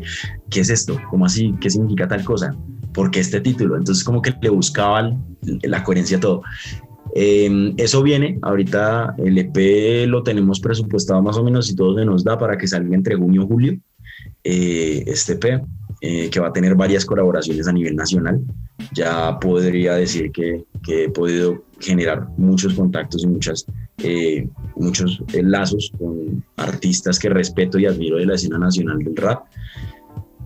¿qué 0.50 0.60
es 0.60 0.70
esto? 0.70 1.00
¿Cómo 1.10 1.26
así? 1.26 1.54
¿Qué 1.60 1.70
significa 1.70 2.08
tal 2.08 2.24
cosa? 2.24 2.54
¿Por 2.92 3.10
qué 3.10 3.20
este 3.20 3.40
título? 3.40 3.76
Entonces, 3.76 4.04
como 4.04 4.20
que 4.20 4.34
le 4.40 4.50
buscaban 4.50 5.24
la 5.62 5.82
coherencia 5.84 6.18
a 6.18 6.20
todo. 6.20 6.42
Eh, 7.14 7.74
eso 7.76 8.02
viene, 8.02 8.38
ahorita 8.42 9.14
el 9.18 9.36
EP 9.36 10.06
lo 10.08 10.22
tenemos 10.22 10.60
presupuestado 10.60 11.22
más 11.22 11.36
o 11.36 11.44
menos 11.44 11.70
y 11.70 11.76
todo 11.76 11.98
se 11.98 12.06
nos 12.06 12.24
da 12.24 12.38
para 12.38 12.56
que 12.56 12.66
salga 12.66 12.94
entre 12.94 13.16
junio 13.16 13.42
y 13.42 13.46
julio. 13.46 13.78
Eh, 14.44 15.04
este 15.06 15.34
EP, 15.34 15.62
eh, 16.04 16.28
que 16.30 16.40
va 16.40 16.48
a 16.48 16.52
tener 16.52 16.74
varias 16.74 17.04
colaboraciones 17.04 17.68
a 17.68 17.72
nivel 17.72 17.94
nacional. 17.94 18.40
Ya 18.92 19.38
podría 19.38 19.94
decir 19.94 20.32
que, 20.32 20.64
que 20.84 21.04
he 21.04 21.08
podido 21.08 21.62
generar 21.78 22.26
muchos 22.36 22.74
contactos 22.74 23.22
y 23.22 23.28
muchas, 23.28 23.64
eh, 23.98 24.48
muchos 24.74 25.22
lazos 25.32 25.92
con 25.96 26.44
artistas 26.56 27.20
que 27.20 27.28
respeto 27.28 27.78
y 27.78 27.86
admiro 27.86 28.16
de 28.16 28.26
la 28.26 28.34
escena 28.34 28.58
nacional 28.58 28.98
del 28.98 29.14
rap. 29.14 29.44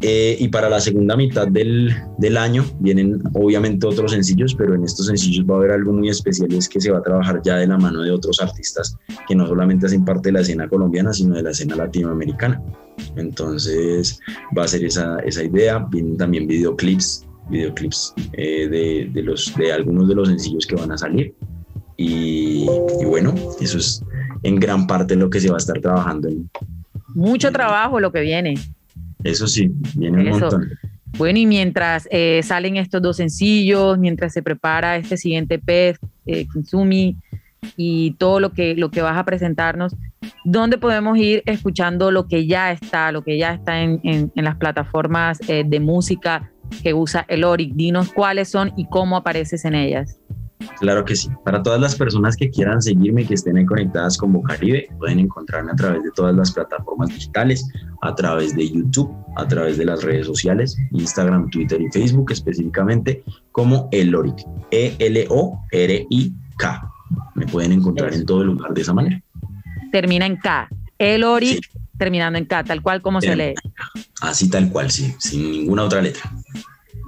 Eh, 0.03 0.37
y 0.39 0.49
para 0.49 0.69
la 0.69 0.79
segunda 0.79 1.17
mitad 1.17 1.49
del, 1.49 1.91
del, 2.19 2.37
año 2.37 2.65
vienen 2.81 3.23
obviamente 3.33 3.87
otros 3.87 4.13
sencillos, 4.13 4.55
pero 4.55 4.75
en 4.75 4.85
estos 4.85 5.07
sencillos 5.07 5.47
va 5.47 5.55
a 5.55 5.59
haber 5.59 5.71
algo 5.71 5.93
muy 5.95 6.11
especial 6.11 6.53
y 6.53 6.59
es 6.59 6.69
que 6.69 6.83
se 6.83 6.91
va 6.91 6.99
a 6.99 7.03
trabajar 7.03 7.41
ya 7.43 7.57
de 7.57 7.67
la 7.67 7.79
mano 7.79 8.03
de 8.03 8.11
otros 8.11 8.43
artistas 8.43 8.99
que 9.27 9.35
no 9.35 9.47
solamente 9.47 9.87
hacen 9.87 10.05
parte 10.05 10.29
de 10.29 10.33
la 10.33 10.41
escena 10.41 10.69
colombiana, 10.69 11.15
sino 11.15 11.35
de 11.35 11.43
la 11.43 11.51
escena 11.51 11.77
latinoamericana. 11.77 12.63
Entonces 13.17 14.21
va 14.57 14.65
a 14.65 14.69
ser 14.69 14.85
esa, 14.85 15.19
esa 15.21 15.43
idea. 15.43 15.79
Vienen 15.91 16.19
también 16.19 16.47
videoclips, 16.47 17.27
videoclips 17.49 18.13
eh, 18.35 18.69
de, 18.69 19.11
de, 19.13 19.23
los, 19.23 19.55
de 19.57 19.73
algunos 19.73 20.09
de 20.09 20.15
los 20.15 20.29
sencillos 20.29 20.67
que 20.67 20.77
van 20.77 20.93
a 20.93 20.99
salir. 20.99 21.35
Y, 21.97 22.67
y, 23.01 23.05
bueno, 23.07 23.35
eso 23.61 23.79
es 23.79 24.05
en 24.43 24.57
gran 24.57 24.87
parte 24.87 25.17
lo 25.17 25.31
que 25.31 25.41
se 25.41 25.49
va 25.49 25.55
a 25.55 25.59
estar 25.59 25.81
trabajando. 25.81 26.29
En, 26.29 26.51
Mucho 27.15 27.51
trabajo 27.51 27.99
lo 27.99 28.13
que 28.13 28.21
viene. 28.21 28.57
Eso 29.27 29.47
sí, 29.47 29.71
viene 29.95 30.19
un 30.19 30.41
montón. 30.41 30.69
Bueno, 31.19 31.39
y 31.39 31.47
mientras 31.47 32.07
eh, 32.11 32.41
salen 32.43 32.77
estos 32.77 33.01
dos 33.01 33.17
sencillos, 33.17 33.99
mientras 33.99 34.33
se 34.33 34.43
prepara 34.43 34.97
este 34.97 35.17
siguiente 35.17 35.59
pez, 35.59 35.99
eh, 36.27 36.47
Kinsumi, 36.53 37.17
y 37.77 38.13
todo 38.13 38.39
lo 38.39 38.53
que, 38.53 38.75
lo 38.77 38.91
que 38.91 39.03
vas 39.03 39.17
a 39.17 39.25
presentarnos, 39.25 39.97
¿dónde 40.45 40.79
podemos 40.79 41.19
ir 41.19 41.43
escuchando 41.47 42.11
lo 42.11 42.29
que 42.29 42.47
ya 42.47 42.71
está, 42.71 43.11
lo 43.13 43.23
que 43.23 43.39
ya 43.39 43.55
está 43.55 43.81
en, 43.83 44.01
en, 44.05 44.31
en 44.35 44.45
las 44.45 44.57
plataformas 44.57 45.41
eh, 45.49 45.65
de 45.67 45.81
música 45.81 46.53
que 46.83 46.95
usa 46.95 47.25
el 47.29 47.45
Oric? 47.45 47.73
Dinos 47.75 48.13
cuáles 48.13 48.49
son 48.49 48.73
y 48.77 48.87
cómo 48.89 49.17
apareces 49.17 49.65
en 49.65 49.75
ellas. 49.75 50.19
Claro 50.81 51.05
que 51.05 51.17
sí. 51.17 51.29
Para 51.45 51.63
todas 51.63 51.81
las 51.81 51.95
personas 51.97 52.37
que 52.37 52.51
quieran 52.51 52.83
seguirme 52.83 53.23
y 53.23 53.27
que 53.27 53.35
estén 53.35 53.57
ahí 53.57 53.65
conectadas 53.65 54.19
con 54.19 54.33
Bocaribe, 54.33 54.89
pueden 54.99 55.21
encontrarme 55.21 55.73
a 55.73 55.77
través 55.77 56.03
de 56.03 56.11
todas 56.13 56.35
las 56.35 56.53
plataformas 56.53 57.09
digitales, 57.11 57.67
a 58.03 58.15
través 58.15 58.55
de 58.55 58.69
YouTube, 58.69 59.15
a 59.37 59.47
través 59.49 59.79
de 59.79 59.85
las 59.87 60.03
redes 60.03 60.27
sociales, 60.27 60.77
Instagram, 60.93 61.51
Twitter 61.51 61.81
y 61.81 61.91
Facebook 61.91 62.33
específicamente, 62.33 63.23
como 63.53 63.89
Eloric, 63.93 64.45
E-L-O-R-I-K. 64.71 66.13
Me 67.35 67.47
pueden 67.47 67.73
encontrar 67.73 68.13
en 68.13 68.27
todo 68.27 68.45
lugar 68.45 68.75
de 68.75 68.81
esa 68.81 68.93
manera. 68.93 69.23
Termina 69.93 70.27
en 70.27 70.37
K. 70.37 70.69
Eloric, 70.99 71.65
sí. 71.65 71.79
terminando 71.99 72.39
en 72.39 72.47
K, 72.47 72.65
tal 72.65 72.83
cual 72.83 73.01
como 73.01 73.21
se 73.21 73.37
lee. 73.37 73.55
Así 74.21 74.51
tal 74.51 74.71
cual, 74.71 74.91
sí, 74.91 75.15
sin 75.19 75.51
ninguna 75.51 75.85
otra 75.85 76.03
letra. 76.03 76.31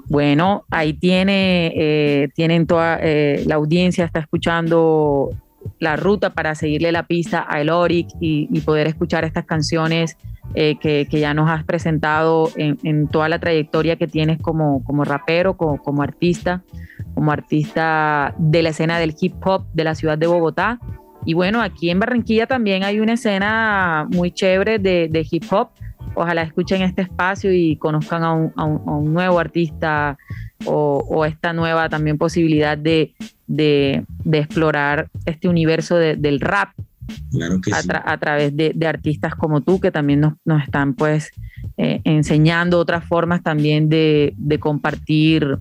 Bueno, 0.08 0.64
ahí 0.70 0.94
tiene, 0.94 1.72
eh, 1.76 2.28
tienen 2.34 2.66
toda 2.66 2.98
eh, 3.02 3.44
la 3.46 3.56
audiencia, 3.56 4.04
está 4.04 4.20
escuchando 4.20 5.30
la 5.80 5.96
ruta 5.96 6.30
para 6.30 6.54
seguirle 6.54 6.92
la 6.92 7.06
pista 7.06 7.46
a 7.48 7.60
Eloric 7.60 8.08
y, 8.20 8.48
y, 8.50 8.60
poder 8.60 8.86
escuchar 8.86 9.24
estas 9.24 9.44
canciones 9.44 10.16
eh, 10.54 10.76
que, 10.80 11.06
ya 11.10 11.34
nos 11.34 11.50
has 11.50 11.62
presentado 11.64 12.50
en, 12.56 13.06
toda 13.08 13.28
la 13.28 13.38
trayectoria 13.38 13.96
que 13.96 14.06
tienes 14.06 14.40
como, 14.40 14.82
como 14.82 15.04
rapero, 15.04 15.56
como, 15.56 15.76
como, 15.82 16.02
artista, 16.02 16.62
como 17.14 17.30
artista 17.32 18.34
de 18.38 18.62
la 18.62 18.70
escena 18.70 18.98
del 18.98 19.14
hip 19.20 19.34
hop 19.44 19.66
de 19.74 19.84
la 19.84 19.94
ciudad 19.94 20.16
de 20.16 20.26
Bogotá. 20.26 20.80
Y 21.26 21.34
bueno, 21.34 21.60
aquí 21.60 21.90
en 21.90 21.98
Barranquilla 21.98 22.46
también 22.46 22.82
hay 22.82 23.00
una 23.00 23.14
escena 23.14 24.06
muy 24.10 24.30
chévere 24.30 24.78
de, 24.78 25.26
hip 25.30 25.44
hop. 25.50 25.68
Ojalá 26.20 26.42
escuchen 26.42 26.82
este 26.82 27.02
espacio 27.02 27.52
y 27.52 27.76
conozcan 27.76 28.24
a 28.24 28.32
un, 28.32 29.14
nuevo 29.14 29.38
artista 29.38 30.18
o, 30.64 31.24
esta 31.24 31.52
nueva 31.52 31.88
también 31.88 32.18
posibilidad 32.18 32.76
de, 32.76 33.14
explorar 34.32 35.08
este 35.26 35.48
universo 35.48 35.96
del 35.96 36.40
rap 36.40 36.70
a, 38.04 38.18
través 38.18 38.56
de, 38.56 38.86
artistas 38.86 39.36
como 39.36 39.60
tú 39.60 39.78
que 39.78 39.92
también 39.92 40.20
nos, 40.44 40.62
están 40.64 40.94
pues 40.94 41.30
eh, 41.76 42.00
enseñando 42.02 42.80
otras 42.80 43.04
formas 43.04 43.44
también 43.44 43.88
de, 43.88 44.34
de 44.36 44.58
compartir 44.58 45.56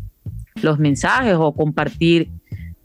los 0.64 0.80
mensajes 0.80 1.36
o 1.38 1.54
compartir 1.54 2.32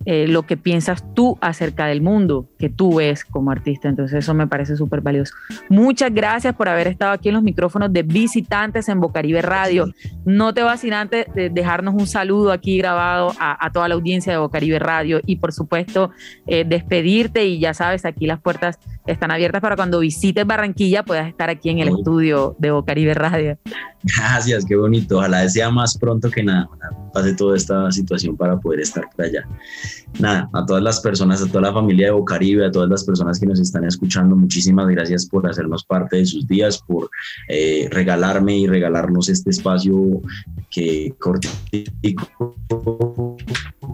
eh, 0.04 0.26
lo 0.28 0.42
que 0.42 0.56
piensas 0.56 1.04
tú 1.14 1.38
acerca 1.40 1.86
del 1.86 2.02
mundo 2.02 2.48
que 2.58 2.68
tú 2.68 2.96
ves 2.96 3.24
como 3.24 3.50
artista. 3.50 3.88
Entonces 3.88 4.18
eso 4.18 4.34
me 4.34 4.46
parece 4.46 4.76
súper 4.76 5.00
valioso. 5.00 5.34
Muchas 5.68 6.12
gracias 6.12 6.54
por 6.54 6.68
haber 6.68 6.88
estado 6.88 7.12
aquí 7.12 7.28
en 7.28 7.34
los 7.34 7.42
micrófonos 7.42 7.92
de 7.92 8.02
visitantes 8.02 8.88
en 8.88 9.00
Bocaribe 9.00 9.42
Radio. 9.42 9.92
No 10.24 10.54
te 10.54 10.62
vas 10.62 10.80
sin 10.80 10.92
antes 10.92 11.26
de 11.34 11.50
dejarnos 11.50 11.94
un 11.94 12.06
saludo 12.06 12.52
aquí 12.52 12.78
grabado 12.78 13.32
a, 13.38 13.70
toda 13.72 13.88
la 13.88 13.94
audiencia 13.94 14.32
de 14.32 14.38
Bocaribe 14.38 14.78
Radio 14.78 15.20
y 15.24 15.36
por 15.36 15.52
supuesto 15.52 16.10
eh, 16.46 16.64
despedirte 16.66 17.46
y 17.46 17.58
ya 17.58 17.74
sabes, 17.74 18.04
aquí 18.04 18.26
las 18.26 18.40
puertas 18.40 18.78
están 19.06 19.30
abiertas 19.30 19.60
para 19.60 19.76
cuando 19.76 20.00
visites 20.00 20.46
Barranquilla 20.46 21.02
puedas 21.04 21.28
estar 21.28 21.50
aquí 21.50 21.70
en 21.70 21.80
el 21.80 21.88
estudio 21.88 22.54
de 22.58 22.70
Bocaribe 22.70 23.14
Radio. 23.14 23.58
Gracias, 24.04 24.64
qué 24.64 24.76
bonito. 24.76 25.18
Ojalá 25.18 25.48
sea 25.48 25.70
más 25.70 25.96
pronto 25.96 26.30
que 26.30 26.42
nada. 26.42 26.68
Pase 27.12 27.34
toda 27.34 27.56
esta 27.56 27.90
situación 27.92 28.36
para 28.36 28.58
poder 28.58 28.80
estar 28.80 29.08
por 29.14 29.24
allá. 29.24 29.46
Nada, 30.18 30.48
a 30.52 30.66
todas 30.66 30.82
las 30.82 31.00
personas, 31.00 31.42
a 31.42 31.46
toda 31.46 31.62
la 31.62 31.72
familia 31.72 32.06
de 32.06 32.12
Bocaribe, 32.12 32.66
a 32.66 32.70
todas 32.70 32.88
las 32.88 33.04
personas 33.04 33.40
que 33.40 33.46
nos 33.46 33.60
están 33.60 33.84
escuchando, 33.84 34.36
muchísimas 34.36 34.86
gracias 34.88 35.26
por 35.26 35.48
hacernos 35.48 35.84
parte 35.84 36.18
de 36.18 36.26
sus 36.26 36.46
días, 36.46 36.82
por 36.86 37.10
eh, 37.48 37.88
regalarme 37.90 38.58
y 38.58 38.66
regalarnos 38.66 39.28
este 39.28 39.50
espacio 39.50 40.20
que 40.70 41.14
cortico 41.18 42.28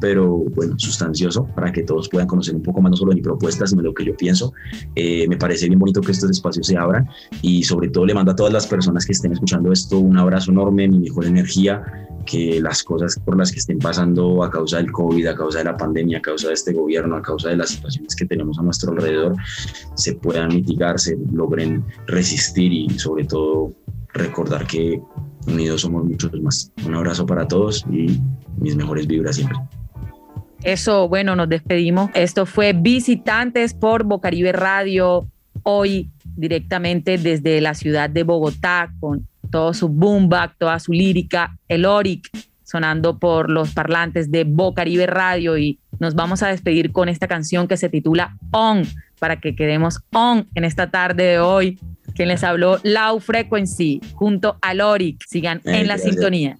pero 0.01 0.45
bueno, 0.55 0.74
sustancioso 0.78 1.47
para 1.55 1.72
que 1.72 1.82
todos 1.82 2.09
puedan 2.09 2.26
conocer 2.26 2.55
un 2.55 2.62
poco 2.62 2.80
más 2.80 2.91
no 2.91 2.97
solo 2.97 3.11
de 3.11 3.16
mi 3.16 3.22
propuesta, 3.22 3.66
sino 3.66 3.82
de 3.82 3.89
lo 3.89 3.95
que 3.95 4.05
yo 4.05 4.16
pienso. 4.16 4.53
Eh, 4.95 5.26
me 5.28 5.36
parece 5.36 5.66
bien 5.66 5.78
bonito 5.78 6.01
que 6.01 6.12
estos 6.12 6.30
espacios 6.30 6.66
se 6.66 6.76
abran 6.76 7.09
y 7.43 7.62
sobre 7.62 7.89
todo 7.89 8.07
le 8.07 8.14
mando 8.14 8.32
a 8.32 8.36
todas 8.36 8.53
las 8.53 8.66
personas 8.66 9.07
que 9.07 9.12
estén 9.12 9.32
escuchando 9.32 9.72
esto 9.72 9.99
un 9.99 10.16
abrazo 10.18 10.51
enorme, 10.51 10.89
mi 10.89 10.99
mejor 10.99 11.24
energía, 11.24 11.82
que 12.26 12.61
las 12.61 12.82
cosas 12.82 13.18
por 13.24 13.39
las 13.39 13.51
que 13.51 13.59
estén 13.59 13.78
pasando 13.78 14.43
a 14.45 14.51
causa 14.51 14.76
del 14.76 14.93
COVID, 14.93 15.26
a 15.26 15.34
causa 15.34 15.59
de 15.59 15.64
la 15.64 15.76
pandemia, 15.76 16.18
a 16.18 16.22
causa 16.22 16.49
de 16.49 16.55
este 16.55 16.72
gobierno, 16.72 17.16
a 17.16 17.22
causa 17.22 17.49
de 17.49 17.57
las 17.57 17.70
situaciones 17.70 18.14
que 18.14 18.26
tenemos 18.26 18.59
a 18.59 18.62
nuestro 18.62 18.93
alrededor, 18.93 19.34
se 19.95 20.14
puedan 20.14 20.49
mitigar, 20.49 21.01
se 21.01 21.16
logren 21.32 21.84
resistir 22.07 22.72
y 22.72 22.99
sobre 22.99 23.24
todo 23.24 23.72
recordar 24.12 24.66
que 24.66 25.01
unidos 25.53 25.83
somos 25.83 26.05
muchos 26.05 26.33
más. 26.41 26.73
Un 26.87 26.95
abrazo 26.95 27.27
para 27.27 27.47
todos 27.47 27.85
y 27.91 28.21
mis 28.59 28.77
mejores 28.77 29.07
vibras 29.07 29.37
siempre. 29.37 29.59
Eso, 30.63 31.09
bueno, 31.09 31.37
nos 31.37 31.49
despedimos. 31.49 32.11
Esto 32.15 32.45
fue 32.45 32.73
Visitantes 32.73 33.75
por 33.75 34.05
Bocaribe 34.05 34.53
Radio, 34.53 35.29
hoy 35.63 36.11
directamente 36.37 37.19
desde 37.19 37.61
la 37.61 37.75
ciudad 37.75 38.11
de 38.11 38.23
Bogotá, 38.23 38.93
con 39.01 39.27
todo 39.51 39.73
su 39.75 39.89
boom 39.89 40.29
back, 40.29 40.57
toda 40.59 40.79
su 40.79 40.93
lírica, 40.93 41.57
el 41.69 41.85
Oric 41.85 42.29
sonando 42.69 43.19
por 43.19 43.51
los 43.51 43.73
parlantes 43.73 44.31
de 44.31 44.45
Bocaribe 44.45 45.07
Radio 45.07 45.57
y 45.57 45.79
nos 46.01 46.14
vamos 46.14 46.43
a 46.43 46.49
despedir 46.49 46.93
con 46.93 47.09
esta 47.09 47.27
canción 47.27 47.66
que 47.66 47.79
se 47.79 47.89
titula 47.89 48.37
On, 48.51 48.83
para 49.19 49.41
que 49.41 49.57
quedemos 49.57 50.01
on 50.12 50.47
en 50.55 50.64
esta 50.64 50.91
tarde 50.91 51.25
de 51.25 51.41
hoy. 51.41 51.79
Quien 52.14 52.29
les 52.29 52.45
habló, 52.45 52.79
Low 52.83 53.21
Frequency, 53.21 54.01
junto 54.14 54.59
a 54.61 54.75
Loric. 54.75 55.25
Sigan 55.27 55.62
en 55.64 55.87
la 55.89 55.99
sintonía. 55.99 56.59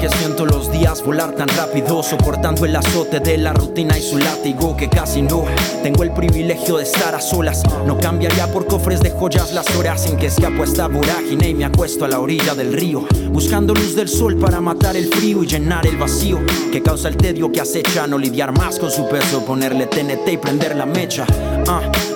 Que 0.00 0.08
siento 0.08 0.46
los 0.46 0.72
días 0.72 1.04
volar 1.04 1.32
tan 1.32 1.48
rápido, 1.48 2.02
soportando 2.02 2.64
el 2.64 2.74
azote 2.74 3.20
de 3.20 3.36
la 3.36 3.52
rutina 3.52 3.98
y 3.98 4.02
su 4.02 4.16
látigo, 4.16 4.74
que 4.74 4.88
casi 4.88 5.20
no 5.20 5.44
tengo 5.82 6.02
el 6.02 6.12
privilegio 6.12 6.78
de 6.78 6.84
estar 6.84 7.14
a 7.14 7.20
solas. 7.20 7.62
No 7.86 7.98
cambiaría 7.98 8.50
por 8.50 8.66
cofres 8.66 9.00
de 9.00 9.10
joyas 9.10 9.52
las 9.52 9.68
horas 9.76 10.06
en 10.06 10.16
que 10.16 10.26
escapo 10.26 10.64
esta 10.64 10.88
vorágine 10.88 11.50
y 11.50 11.54
me 11.54 11.66
acuesto 11.66 12.06
a 12.06 12.08
la 12.08 12.18
orilla 12.18 12.54
del 12.54 12.72
río, 12.72 13.04
buscando 13.30 13.74
luz 13.74 13.94
del 13.94 14.08
sol 14.08 14.38
para 14.38 14.60
matar 14.62 14.96
el 14.96 15.12
frío 15.12 15.42
y 15.42 15.46
llenar 15.46 15.86
el 15.86 15.98
vacío 15.98 16.38
que 16.72 16.82
causa 16.82 17.08
el 17.08 17.18
tedio 17.18 17.52
que 17.52 17.60
acecha. 17.60 18.06
No 18.06 18.16
lidiar 18.16 18.56
más 18.56 18.78
con 18.78 18.90
su 18.90 19.06
peso, 19.06 19.44
ponerle 19.44 19.86
TNT 19.86 20.28
y 20.32 20.36
prender 20.38 20.76
la 20.76 20.86
mecha. 20.86 21.26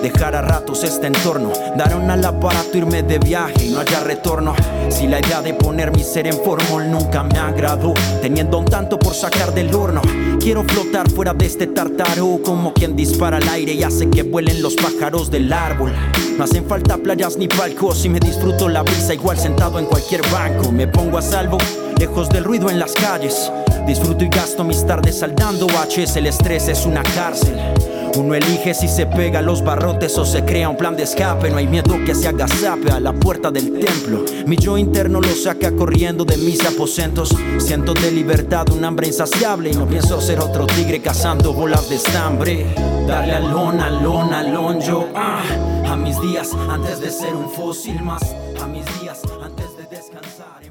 Dejar 0.03 0.35
a 0.35 0.43
ratos 0.43 0.85
este 0.85 1.07
entorno, 1.07 1.51
dar 1.77 1.97
un 1.97 2.11
al 2.11 2.25
aparato, 2.25 2.77
irme 2.77 3.03
de 3.03 3.19
viaje 3.19 3.67
y 3.67 3.71
no 3.71 3.81
haya 3.81 4.01
retorno. 4.01 4.55
Si 4.91 5.07
la 5.07 5.19
idea 5.19 5.41
de 5.41 5.55
poner 5.55 5.93
mi 5.93 6.03
ser 6.03 6.27
en 6.27 6.35
formol 6.35 6.91
nunca 6.91 7.23
me 7.23 7.39
agradó, 7.39 7.95
teniendo 8.21 8.59
un 8.59 8.67
tanto 8.67 8.99
por 8.99 9.15
sacar 9.15 9.55
del 9.55 9.75
horno, 9.75 10.03
quiero 10.41 10.63
flotar 10.65 11.11
fuera 11.11 11.33
de 11.33 11.47
este 11.47 11.69
tartaro 11.69 12.39
como 12.45 12.75
quien 12.75 12.97
dispara 12.97 13.39
al 13.39 13.49
aire 13.49 13.73
y 13.73 13.83
hace 13.83 14.11
que 14.11 14.25
vuelen 14.25 14.61
los 14.61 14.75
pájaros 14.75 15.31
del 15.31 15.53
árbol. 15.53 15.93
No 16.37 16.45
hacen 16.45 16.67
falta 16.67 16.99
playas 16.99 17.39
ni 17.39 17.49
palcos 17.49 18.05
y 18.05 18.09
me 18.09 18.21
disfruto 18.21 18.69
la 18.69 18.83
brisa 18.83 19.15
igual 19.15 19.39
sentado 19.39 19.79
en 19.79 19.87
cualquier 19.87 20.21
banco. 20.31 20.71
Me 20.71 20.87
pongo 20.87 21.17
a 21.17 21.23
salvo, 21.23 21.59
lejos 21.99 22.29
del 22.29 22.45
ruido 22.45 22.69
en 22.69 22.79
las 22.79 22.93
calles. 22.93 23.51
Disfruto 23.87 24.25
y 24.25 24.29
gasto 24.29 24.65
mis 24.65 24.87
tardes 24.87 25.21
saldando 25.21 25.67
H's, 25.67 26.17
el 26.17 26.27
estrés 26.27 26.69
es 26.69 26.85
una 26.85 27.03
cárcel. 27.03 27.59
Uno 28.17 28.35
elige 28.35 28.75
si 28.75 28.87
se 28.87 29.07
pega 29.07 29.41
a 29.41 29.43
los 29.43 29.65
barrotes 29.65 30.17
o 30.19 30.25
se 30.25 30.45
crea 30.45 30.69
un 30.69 30.77
plan 30.77 30.97
de 30.97 31.03
escape. 31.03 31.51
No 31.51 31.57
hay 31.57 31.67
miedo 31.67 31.97
que 32.07 32.15
se 32.15 32.29
agazape 32.29 32.93
a 32.93 33.01
la 33.01 33.13
puerta 33.13 33.51
del 33.51 33.81
templo. 33.81 34.25
Mi 34.47 34.57
yo 34.57 34.79
interno 34.79 35.21
lo 35.21 35.35
saca 35.35 35.73
corriendo 35.73 36.25
de 36.25 36.37
mis 36.37 36.65
aposentos. 36.65 37.35
Siento 37.59 37.93
de 37.93 38.13
libertad 38.13 38.71
un 38.71 38.85
hambre 38.85 39.09
insaciable 39.09 39.71
y 39.71 39.75
no 39.75 39.87
pienso 39.87 40.21
ser 40.21 40.39
otro 40.39 40.67
tigre 40.67 41.01
cazando 41.01 41.53
bolas 41.53 41.89
de 41.89 41.97
estambre. 41.97 42.67
Darle 43.09 43.35
alón, 43.35 43.81
alón, 43.81 44.33
alón, 44.33 44.81
yo 44.81 45.09
ah, 45.17 45.43
a 45.89 45.97
mis 45.97 46.21
días 46.21 46.53
antes 46.71 47.01
de 47.01 47.11
ser 47.11 47.35
un 47.35 47.51
fósil 47.51 48.01
más. 48.01 48.23
A 48.63 48.69
mis 48.69 48.85
días 49.01 49.23
antes 49.43 49.77
de 49.77 49.97
descansar. 49.97 50.64